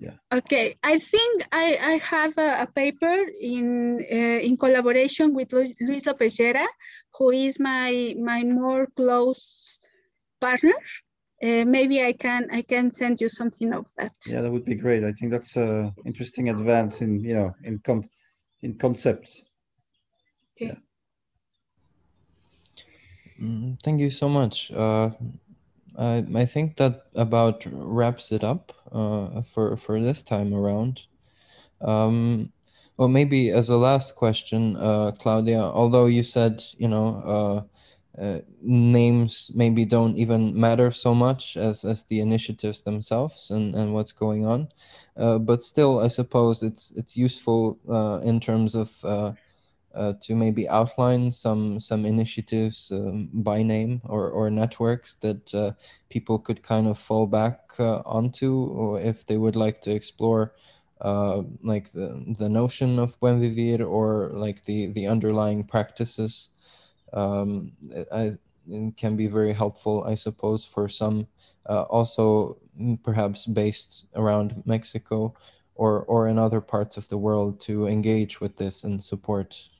yeah. 0.00 0.14
Okay, 0.32 0.76
I 0.84 0.96
think 0.98 1.42
I, 1.50 1.66
I 1.92 1.94
have 2.14 2.38
a, 2.38 2.62
a 2.62 2.66
paper 2.72 3.16
in 3.40 3.98
uh, 4.18 4.38
in 4.48 4.56
collaboration 4.56 5.34
with 5.34 5.52
Luis, 5.52 5.74
Luis 5.80 6.06
Lopez 6.06 6.36
Llera, 6.38 6.66
who 7.18 7.30
is 7.30 7.58
my 7.58 8.14
my 8.30 8.44
more 8.44 8.86
close 8.94 9.80
partner. 10.40 10.74
Uh, 11.42 11.64
maybe 11.64 11.96
I 12.02 12.12
can 12.12 12.46
I 12.52 12.62
can 12.62 12.90
send 12.92 13.20
you 13.20 13.28
something 13.28 13.72
of 13.72 13.86
that. 13.96 14.12
yeah 14.30 14.40
that 14.42 14.52
would 14.52 14.64
be 14.64 14.74
great 14.84 15.02
i 15.04 15.12
think 15.12 15.30
that's 15.32 15.56
a 15.56 15.92
interesting 16.04 16.48
advance 16.48 16.94
in 17.04 17.10
you 17.28 17.34
know 17.38 17.50
in 17.64 17.78
con 17.86 18.02
in 18.62 18.74
concepts 18.84 19.44
Mm, 20.60 20.76
Thank 23.38 24.00
you 24.00 24.10
so 24.10 24.28
much. 24.28 24.72
Uh, 24.72 25.10
I, 25.98 26.24
I 26.34 26.44
think 26.44 26.76
that 26.76 27.02
about 27.14 27.64
wraps 27.70 28.32
it 28.32 28.42
up 28.44 28.72
uh, 28.92 29.42
for, 29.42 29.76
for 29.76 30.00
this 30.00 30.22
time 30.22 30.52
around. 30.54 31.06
Um, 31.80 32.52
well, 32.96 33.08
maybe 33.08 33.50
as 33.50 33.70
a 33.70 33.76
last 33.76 34.16
question, 34.16 34.76
uh, 34.76 35.12
Claudia, 35.20 35.60
although 35.60 36.06
you 36.06 36.22
said, 36.22 36.62
you 36.78 36.88
know, 36.88 37.66
uh, 38.18 38.20
uh, 38.20 38.40
names 38.62 39.52
maybe 39.54 39.84
don't 39.84 40.18
even 40.18 40.58
matter 40.58 40.90
so 40.90 41.14
much 41.14 41.56
as, 41.56 41.84
as 41.84 42.04
the 42.04 42.20
initiatives 42.20 42.82
themselves 42.82 43.50
and, 43.52 43.74
and 43.76 43.94
what's 43.94 44.12
going 44.12 44.44
on. 44.44 44.68
Uh, 45.16 45.38
but 45.38 45.62
still, 45.62 46.00
I 46.00 46.08
suppose 46.08 46.62
it's 46.62 46.92
it's 46.96 47.16
useful 47.16 47.78
uh, 47.88 48.20
in 48.24 48.40
terms 48.40 48.74
of 48.74 48.90
uh, 49.94 50.12
to 50.20 50.34
maybe 50.34 50.68
outline 50.68 51.30
some 51.30 51.80
some 51.80 52.04
initiatives 52.04 52.92
um, 52.92 53.28
by 53.32 53.62
name 53.62 54.00
or, 54.04 54.30
or 54.30 54.50
networks 54.50 55.14
that 55.16 55.54
uh, 55.54 55.72
people 56.10 56.38
could 56.38 56.62
kind 56.62 56.86
of 56.86 56.98
fall 56.98 57.26
back 57.26 57.60
uh, 57.78 57.98
onto 58.04 58.54
or 58.54 59.00
if 59.00 59.26
they 59.26 59.36
would 59.36 59.56
like 59.56 59.80
to 59.80 59.90
explore 59.90 60.54
uh, 61.00 61.42
like 61.62 61.92
the, 61.92 62.34
the 62.38 62.48
notion 62.48 62.98
of 62.98 63.18
buen 63.20 63.40
vivir 63.40 63.84
or 63.84 64.30
like 64.34 64.64
the, 64.64 64.86
the 64.92 65.06
underlying 65.06 65.64
practices 65.64 66.50
um, 67.12 67.72
I, 68.12 68.32
it 68.68 68.96
can 68.96 69.16
be 69.16 69.26
very 69.26 69.52
helpful 69.52 70.04
I 70.04 70.14
suppose 70.14 70.66
for 70.66 70.88
some 70.88 71.28
uh, 71.66 71.82
also 71.82 72.58
perhaps 73.02 73.46
based 73.46 74.06
around 74.14 74.62
Mexico 74.66 75.34
or, 75.74 76.02
or 76.04 76.28
in 76.28 76.38
other 76.38 76.60
parts 76.60 76.96
of 76.96 77.08
the 77.08 77.16
world 77.16 77.60
to 77.60 77.86
engage 77.86 78.40
with 78.40 78.56
this 78.56 78.84
and 78.84 79.02
support 79.02 79.70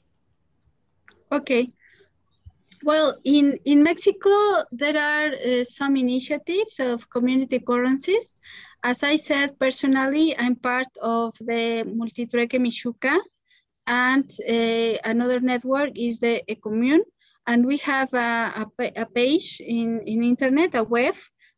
Okay. 1.31 1.72
Well, 2.83 3.16
in, 3.24 3.59
in 3.64 3.83
Mexico, 3.83 4.31
there 4.70 4.97
are 4.97 5.33
uh, 5.33 5.64
some 5.64 5.97
initiatives 5.97 6.79
of 6.81 7.11
community 7.11 7.59
currencies. 7.59 8.39
As 8.85 9.03
I 9.03 9.16
said, 9.16 9.59
personally, 9.59 10.39
I'm 10.39 10.55
part 10.55 10.87
of 11.03 11.35
the 11.41 11.85
Multitrueke 11.85 12.59
Mixiuhca, 12.61 13.18
and 13.87 14.31
uh, 14.49 14.99
another 15.05 15.41
network 15.41 15.99
is 15.99 16.20
the 16.20 16.43
Ecommune. 16.49 17.03
And 17.47 17.66
we 17.66 17.79
have 17.79 18.12
a, 18.14 18.68
a, 18.79 18.93
a 18.97 19.07
page 19.07 19.61
in, 19.61 20.01
in 20.03 20.22
internet, 20.22 20.74
a 20.74 20.85
web, 20.85 21.14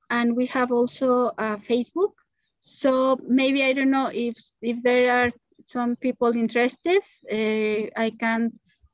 and 0.08 0.34
we 0.34 0.46
have 0.46 0.72
also 0.72 1.26
a 1.36 1.56
Facebook. 1.56 2.12
So 2.60 3.18
maybe 3.26 3.64
I 3.64 3.72
don't 3.72 3.90
know 3.90 4.10
if, 4.12 4.34
if 4.62 4.82
there 4.82 5.12
are 5.12 5.32
some 5.64 5.96
people 5.96 6.34
interested, 6.34 7.02
uh, 7.30 7.90
I 7.96 8.12
can 8.18 8.52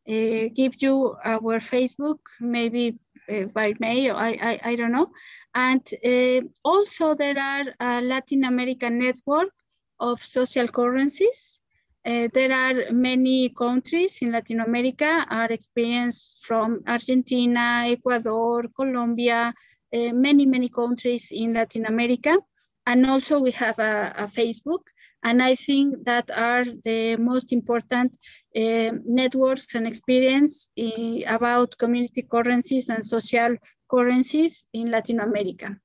uh, 0.09 0.49
give 0.55 0.81
you 0.81 1.17
our 1.25 1.59
Facebook 1.59 2.19
maybe 2.41 2.97
uh, 3.29 3.45
by 3.55 3.75
May 3.81 4.11
I, 4.11 4.29
I, 4.29 4.61
I 4.65 4.77
don't 4.77 4.93
know. 4.93 5.11
And 5.55 5.83
uh, 6.05 6.47
also 6.65 7.15
there 7.15 7.39
are 7.39 7.65
a 7.81 8.01
Latin 8.01 8.45
American 8.45 8.99
network 8.99 9.51
of 9.99 10.23
social 10.23 10.69
currencies. 10.69 11.61
There 12.05 12.53
are 12.53 12.93
many 12.93 13.49
countries 13.49 14.23
in 14.23 14.31
Latin 14.31 14.61
America 14.61 15.27
are 15.29 15.51
experienced 15.51 16.47
from 16.47 16.81
Argentina, 16.87 17.83
Ecuador, 17.87 18.63
Colombia, 18.77 19.53
many, 19.93 20.47
many 20.47 20.69
countries 20.69 21.33
in 21.33 21.55
Latin 21.55 21.87
America. 21.87 22.39
And 22.87 23.11
also 23.11 23.41
we 23.41 23.51
have 23.51 23.81
a, 23.81 24.15
a 24.17 24.25
Facebook. 24.29 24.83
And 25.27 25.43
I 25.43 25.57
think 25.57 26.05
that 26.05 26.31
are 26.31 26.65
the 26.85 27.17
most 27.17 27.53
important 27.53 28.17
uh, 28.55 28.93
networks 29.05 29.75
and 29.75 29.85
experience 29.85 30.71
uh, 30.79 31.19
about 31.27 31.77
community 31.79 32.23
currencies 32.23 32.89
and 32.89 33.05
social 33.05 33.57
currencies 33.91 34.69
in 34.73 34.93
Latin 34.93 35.19
America. 35.19 35.77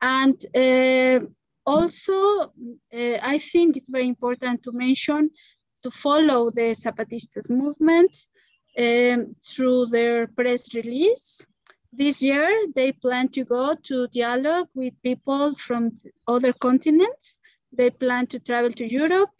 And 0.00 0.38
uh, 0.54 1.26
also, 1.66 2.52
I 3.32 3.38
think 3.38 3.76
it's 3.76 3.88
very 3.88 4.06
important 4.06 4.62
to 4.62 4.70
mention 4.70 5.30
to 5.82 5.90
follow 5.90 6.50
the 6.50 6.68
Zapatistas 6.84 7.50
movement 7.50 8.12
um, 8.78 9.34
through 9.44 9.86
their 9.86 10.28
press 10.28 10.72
release. 10.72 11.44
This 11.92 12.22
year, 12.22 12.48
they 12.76 12.92
plan 12.92 13.28
to 13.30 13.44
go 13.44 13.74
to 13.74 14.06
dialogue 14.08 14.68
with 14.74 14.94
people 15.02 15.54
from 15.56 15.90
other 16.28 16.52
continents 16.52 17.40
they 17.76 17.90
plan 17.90 18.26
to 18.28 18.38
travel 18.40 18.70
to 18.70 18.86
Europe 18.86 19.30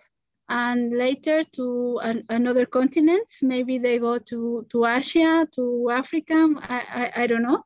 and 0.48 0.92
later 0.92 1.42
to 1.42 1.98
an, 2.02 2.24
another 2.28 2.66
continents. 2.66 3.42
Maybe 3.42 3.78
they 3.78 3.98
go 3.98 4.18
to, 4.18 4.66
to 4.70 4.86
Asia, 4.86 5.46
to 5.54 5.90
Africa, 5.90 6.48
I, 6.62 6.82
I, 7.16 7.22
I 7.22 7.26
don't 7.26 7.42
know. 7.42 7.62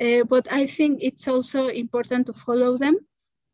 Uh, 0.00 0.24
but 0.24 0.50
I 0.52 0.66
think 0.66 1.02
it's 1.02 1.26
also 1.28 1.68
important 1.68 2.26
to 2.26 2.32
follow 2.32 2.76
them. 2.76 2.96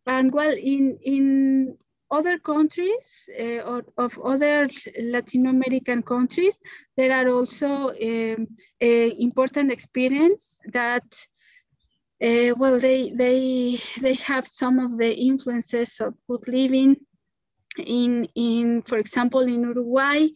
And 0.06 0.32
well, 0.32 0.54
in, 0.56 0.98
in 1.02 1.76
other 2.10 2.38
countries 2.38 3.28
uh, 3.40 3.60
or 3.60 3.84
of 3.96 4.18
other 4.18 4.68
Latin 5.00 5.46
American 5.46 6.02
countries, 6.02 6.60
there 6.96 7.12
are 7.12 7.28
also 7.28 7.90
um, 7.90 8.46
important 8.80 9.70
experience 9.70 10.60
that 10.72 11.26
uh, 12.22 12.54
well, 12.56 12.78
they 12.78 13.10
they 13.10 13.78
they 14.00 14.14
have 14.14 14.46
some 14.46 14.78
of 14.78 14.96
the 14.96 15.12
influences 15.12 16.00
of 16.00 16.14
good 16.28 16.46
living. 16.46 16.96
In 17.78 18.28
in 18.36 18.82
for 18.82 18.98
example, 18.98 19.40
in 19.40 19.62
Uruguay, 19.62 20.28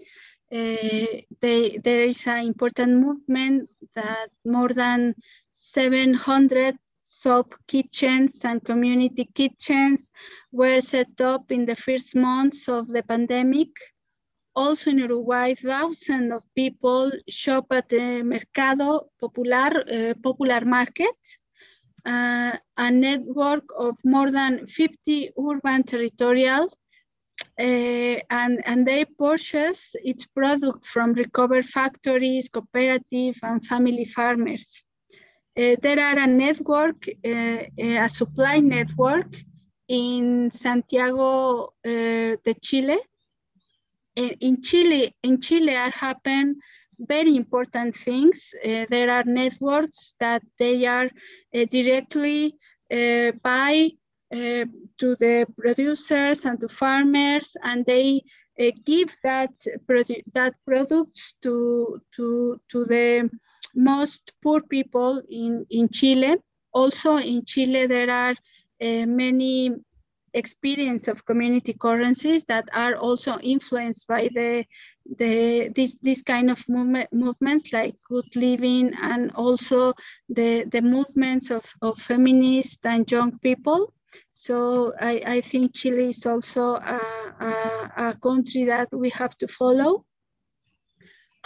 uh, 0.52 1.06
they 1.40 1.78
there 1.84 2.02
is 2.02 2.26
an 2.26 2.44
important 2.44 2.92
movement 2.98 3.70
that 3.94 4.28
more 4.44 4.70
than 4.70 5.14
700 5.52 6.76
soap 7.02 7.54
kitchens 7.68 8.44
and 8.44 8.64
community 8.64 9.28
kitchens 9.32 10.10
were 10.50 10.80
set 10.80 11.20
up 11.20 11.52
in 11.52 11.64
the 11.64 11.76
first 11.76 12.16
months 12.16 12.68
of 12.68 12.88
the 12.88 13.02
pandemic. 13.04 13.70
Also 14.56 14.90
in 14.90 14.98
Uruguay, 14.98 15.54
thousands 15.54 16.32
of 16.32 16.42
people 16.54 17.12
shop 17.28 17.66
at 17.70 17.88
the 17.90 18.22
Mercado 18.24 19.10
Popular, 19.20 19.84
uh, 19.86 20.14
Popular 20.22 20.64
Market, 20.64 21.14
uh, 22.06 22.56
a 22.76 22.90
network 22.90 23.64
of 23.76 23.96
more 24.04 24.30
than 24.30 24.66
50 24.66 25.30
urban 25.38 25.82
territorial 25.82 26.68
uh, 27.58 28.16
and, 28.30 28.62
and 28.64 28.86
they 28.86 29.04
purchase 29.04 29.96
its 30.04 30.26
product 30.26 30.86
from 30.86 31.14
recovered 31.14 31.64
factories, 31.64 32.48
cooperative 32.48 33.36
and 33.42 33.64
family 33.64 34.04
farmers. 34.04 34.84
Uh, 35.58 35.74
there 35.82 35.98
are 35.98 36.18
a 36.18 36.26
network, 36.26 37.06
a 37.24 38.08
supply 38.08 38.60
network 38.60 39.34
in 39.88 40.50
Santiago 40.50 41.72
de 41.82 42.54
Chile. 42.62 42.98
In 44.16 44.62
Chile, 44.62 45.12
in 45.22 45.40
Chile 45.40 45.74
are 45.74 45.90
happen 45.90 46.56
very 46.98 47.36
important 47.36 47.94
things. 47.94 48.54
Uh, 48.64 48.86
there 48.90 49.10
are 49.10 49.24
networks 49.24 50.14
that 50.18 50.42
they 50.58 50.86
are 50.86 51.10
uh, 51.54 51.64
directly 51.70 52.54
uh, 52.92 53.32
buy 53.42 53.90
to 54.32 55.14
the 55.16 55.46
producers 55.56 56.44
and 56.44 56.60
to 56.60 56.68
farmers, 56.68 57.56
and 57.62 57.86
they 57.86 58.20
give 58.84 59.14
that 59.22 59.52
produ 59.86 60.20
that 60.34 60.54
products 60.66 61.34
to 61.40 62.00
to 62.12 62.60
to 62.68 62.84
the 62.84 63.30
most 63.74 64.32
poor 64.42 64.60
people 64.62 65.22
in 65.30 65.64
in 65.70 65.88
Chile. 65.88 66.36
Also 66.72 67.18
in 67.18 67.44
Chile, 67.44 67.86
there 67.86 68.10
are 68.10 68.34
many 69.06 69.70
experience 70.36 71.08
of 71.08 71.24
community 71.24 71.72
currencies 71.72 72.44
that 72.44 72.68
are 72.72 72.96
also 72.96 73.38
influenced 73.38 74.06
by 74.06 74.28
the 74.34 74.64
the 75.18 75.68
this 75.74 75.96
this 76.02 76.22
kind 76.22 76.50
of 76.50 76.68
movement 76.68 77.08
movements 77.12 77.72
like 77.72 77.94
good 78.08 78.28
living 78.36 78.92
and 79.02 79.30
also 79.34 79.92
the 80.28 80.64
the 80.70 80.82
movements 80.82 81.50
of, 81.50 81.64
of 81.82 81.98
feminists 81.98 82.84
and 82.84 83.10
young 83.10 83.38
people 83.38 83.92
so 84.32 84.92
I, 85.00 85.22
I 85.26 85.40
think 85.40 85.74
Chile 85.74 86.08
is 86.08 86.24
also 86.26 86.76
a, 86.76 87.00
a, 87.40 88.08
a 88.08 88.14
country 88.22 88.64
that 88.64 88.88
we 88.92 89.10
have 89.10 89.36
to 89.38 89.48
follow 89.48 90.04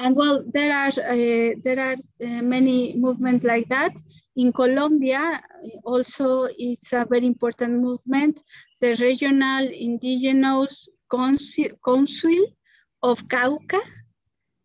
and 0.00 0.16
well, 0.16 0.42
there 0.52 0.72
are 0.72 0.88
uh, 0.88 1.54
there 1.62 1.78
are 1.78 1.92
uh, 1.94 2.42
many 2.42 2.94
movements 2.96 3.44
like 3.44 3.68
that. 3.68 3.94
In 4.36 4.52
Colombia, 4.52 5.40
eh, 5.64 5.78
also 5.84 6.46
it's 6.58 6.92
a 6.92 7.06
very 7.08 7.26
important 7.26 7.80
movement. 7.80 8.42
The 8.80 8.94
regional 9.00 9.68
indigenous 9.68 10.88
council, 11.10 11.66
council 11.84 12.46
of 13.02 13.26
Cauca 13.28 13.80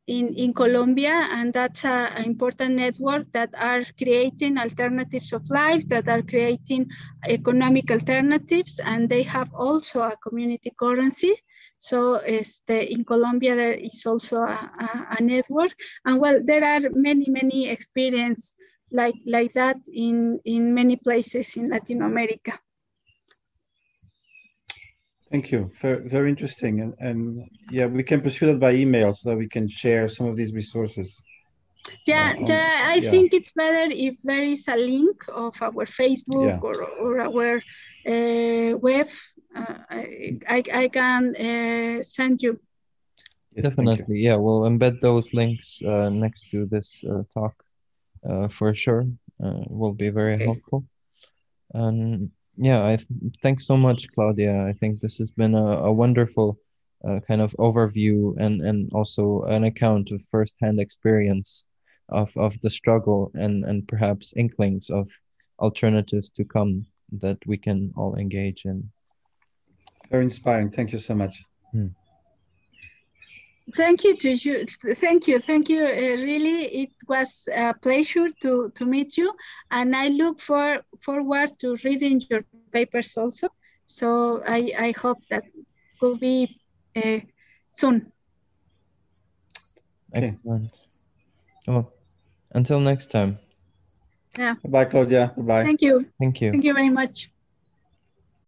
in, 0.07 0.35
in 0.35 0.53
Colombia, 0.53 1.27
and 1.31 1.51
that's 1.51 1.83
an 1.83 2.25
important 2.25 2.75
network 2.75 3.31
that 3.31 3.49
are 3.59 3.81
creating 3.97 4.57
alternatives 4.59 5.33
of 5.33 5.49
life, 5.49 5.87
that 5.87 6.07
are 6.07 6.21
creating 6.21 6.87
economic 7.27 7.89
alternatives, 7.89 8.79
and 8.85 9.09
they 9.09 9.23
have 9.23 9.51
also 9.55 10.03
a 10.03 10.15
community 10.17 10.71
currency. 10.77 11.33
So 11.77 12.15
este, 12.17 12.91
in 12.91 13.03
Colombia, 13.03 13.55
there 13.55 13.73
is 13.73 14.05
also 14.05 14.37
a, 14.37 14.69
a, 14.79 15.17
a 15.19 15.23
network. 15.23 15.73
And 16.05 16.19
well, 16.19 16.39
there 16.43 16.63
are 16.63 16.81
many, 16.91 17.25
many 17.27 17.67
experience 17.67 18.55
like, 18.95 19.15
like 19.25 19.53
that 19.53 19.77
in, 19.93 20.39
in 20.45 20.73
many 20.73 20.95
places 20.95 21.57
in 21.57 21.69
Latin 21.69 22.01
America. 22.01 22.59
Thank 25.31 25.51
you. 25.51 25.71
Very, 25.81 26.07
very 26.07 26.29
interesting. 26.29 26.79
And, 26.81 26.93
and 26.99 27.49
yeah, 27.69 27.87
we 27.87 28.03
can 28.03 28.21
pursue 28.21 28.45
that 28.47 28.59
by 28.59 28.73
email 28.73 29.11
so 29.13 29.29
that 29.29 29.37
we 29.37 29.47
can 29.47 29.67
share 29.67 30.07
some 30.07 30.27
of 30.27 30.37
these 30.37 30.53
resources. 30.53 31.21
Yeah, 32.05 32.33
uh, 32.37 32.45
yeah 32.47 32.79
I 32.83 32.95
yeah. 32.95 33.09
think 33.09 33.33
it's 33.33 33.51
better 33.51 33.91
if 33.91 34.21
there 34.23 34.43
is 34.43 34.67
a 34.67 34.75
link 34.75 35.25
of 35.33 35.61
our 35.61 35.85
Facebook 35.85 36.47
yeah. 36.47 36.59
or, 36.61 36.75
or 37.01 37.19
our 37.21 37.61
uh, 38.07 38.77
web. 38.77 39.07
Uh, 39.55 39.77
I, 39.89 40.39
I, 40.47 40.63
I, 40.73 40.87
can 40.87 41.35
uh, 41.35 42.03
send 42.03 42.41
you. 42.41 42.59
Yes, 43.55 43.69
Definitely, 43.69 44.17
you. 44.17 44.29
yeah. 44.29 44.35
We'll 44.35 44.61
embed 44.61 44.99
those 44.99 45.33
links 45.33 45.81
uh, 45.81 46.09
next 46.09 46.49
to 46.51 46.65
this 46.65 47.03
uh, 48.29 48.47
for 48.47 48.73
sure. 48.73 49.05
will 49.39 49.93
be 49.93 50.09
very 50.09 50.35
okay. 50.35 50.45
helpful. 50.45 50.85
And 51.73 52.31
yeah, 52.57 52.85
I 52.85 52.95
th- 52.95 53.09
thanks 53.41 53.65
so 53.65 53.77
much, 53.77 54.07
Claudia. 54.13 54.65
I 54.65 54.73
think 54.73 54.99
this 54.99 55.17
has 55.17 55.31
been 55.31 55.55
a, 55.55 55.89
a 55.89 55.91
wonderful 55.91 56.57
uh, 57.07 57.19
kind 57.27 57.41
of 57.41 57.53
overview 57.59 58.35
and 58.39 58.61
and 58.61 58.89
also 58.93 59.43
an 59.43 59.65
account 59.65 60.11
of 60.11 60.21
firsthand 60.31 60.79
experience 60.79 61.67
of 62.09 62.35
of 62.37 62.59
the 62.61 62.69
struggle 62.69 63.31
and 63.35 63.65
and 63.65 63.87
perhaps 63.87 64.33
inklings 64.37 64.89
of 64.89 65.09
alternatives 65.59 66.29
to 66.31 66.43
come 66.43 66.85
that 67.11 67.37
we 67.45 67.57
can 67.57 67.91
all 67.95 68.15
engage 68.15 68.65
in. 68.65 68.89
Very 70.09 70.23
inspiring. 70.23 70.69
Thank 70.69 70.91
you 70.91 70.99
so 70.99 71.15
much. 71.15 71.43
Hmm. 71.71 71.87
Thank 73.73 74.03
you 74.03 74.15
to 74.17 74.29
you. 74.29 74.65
Thank 74.95 75.27
you. 75.27 75.39
Thank 75.39 75.69
you. 75.69 75.83
Uh, 75.85 76.21
really, 76.21 76.65
it 76.65 76.91
was 77.07 77.49
a 77.55 77.73
pleasure 77.73 78.29
to, 78.41 78.69
to 78.75 78.85
meet 78.85 79.17
you. 79.17 79.33
And 79.71 79.95
I 79.95 80.09
look 80.09 80.39
for 80.39 80.81
forward 80.99 81.49
to 81.59 81.75
reading 81.83 82.21
your 82.29 82.45
papers 82.71 83.17
also. 83.17 83.47
So 83.85 84.43
I, 84.45 84.71
I 84.77 84.93
hope 84.97 85.17
that 85.29 85.45
will 85.99 86.17
be 86.17 86.61
uh, 86.95 87.19
soon. 87.69 88.11
Excellent. 90.13 90.69
Well, 91.67 91.91
until 92.53 92.79
next 92.79 93.07
time. 93.07 93.39
Yeah. 94.37 94.55
Bye, 94.63 94.85
Claudia. 94.85 95.33
Bye. 95.35 95.63
Thank 95.63 95.81
you. 95.81 96.05
Thank 96.19 96.41
you. 96.41 96.51
Thank 96.51 96.63
you 96.63 96.73
very 96.73 96.89
much. 96.89 97.31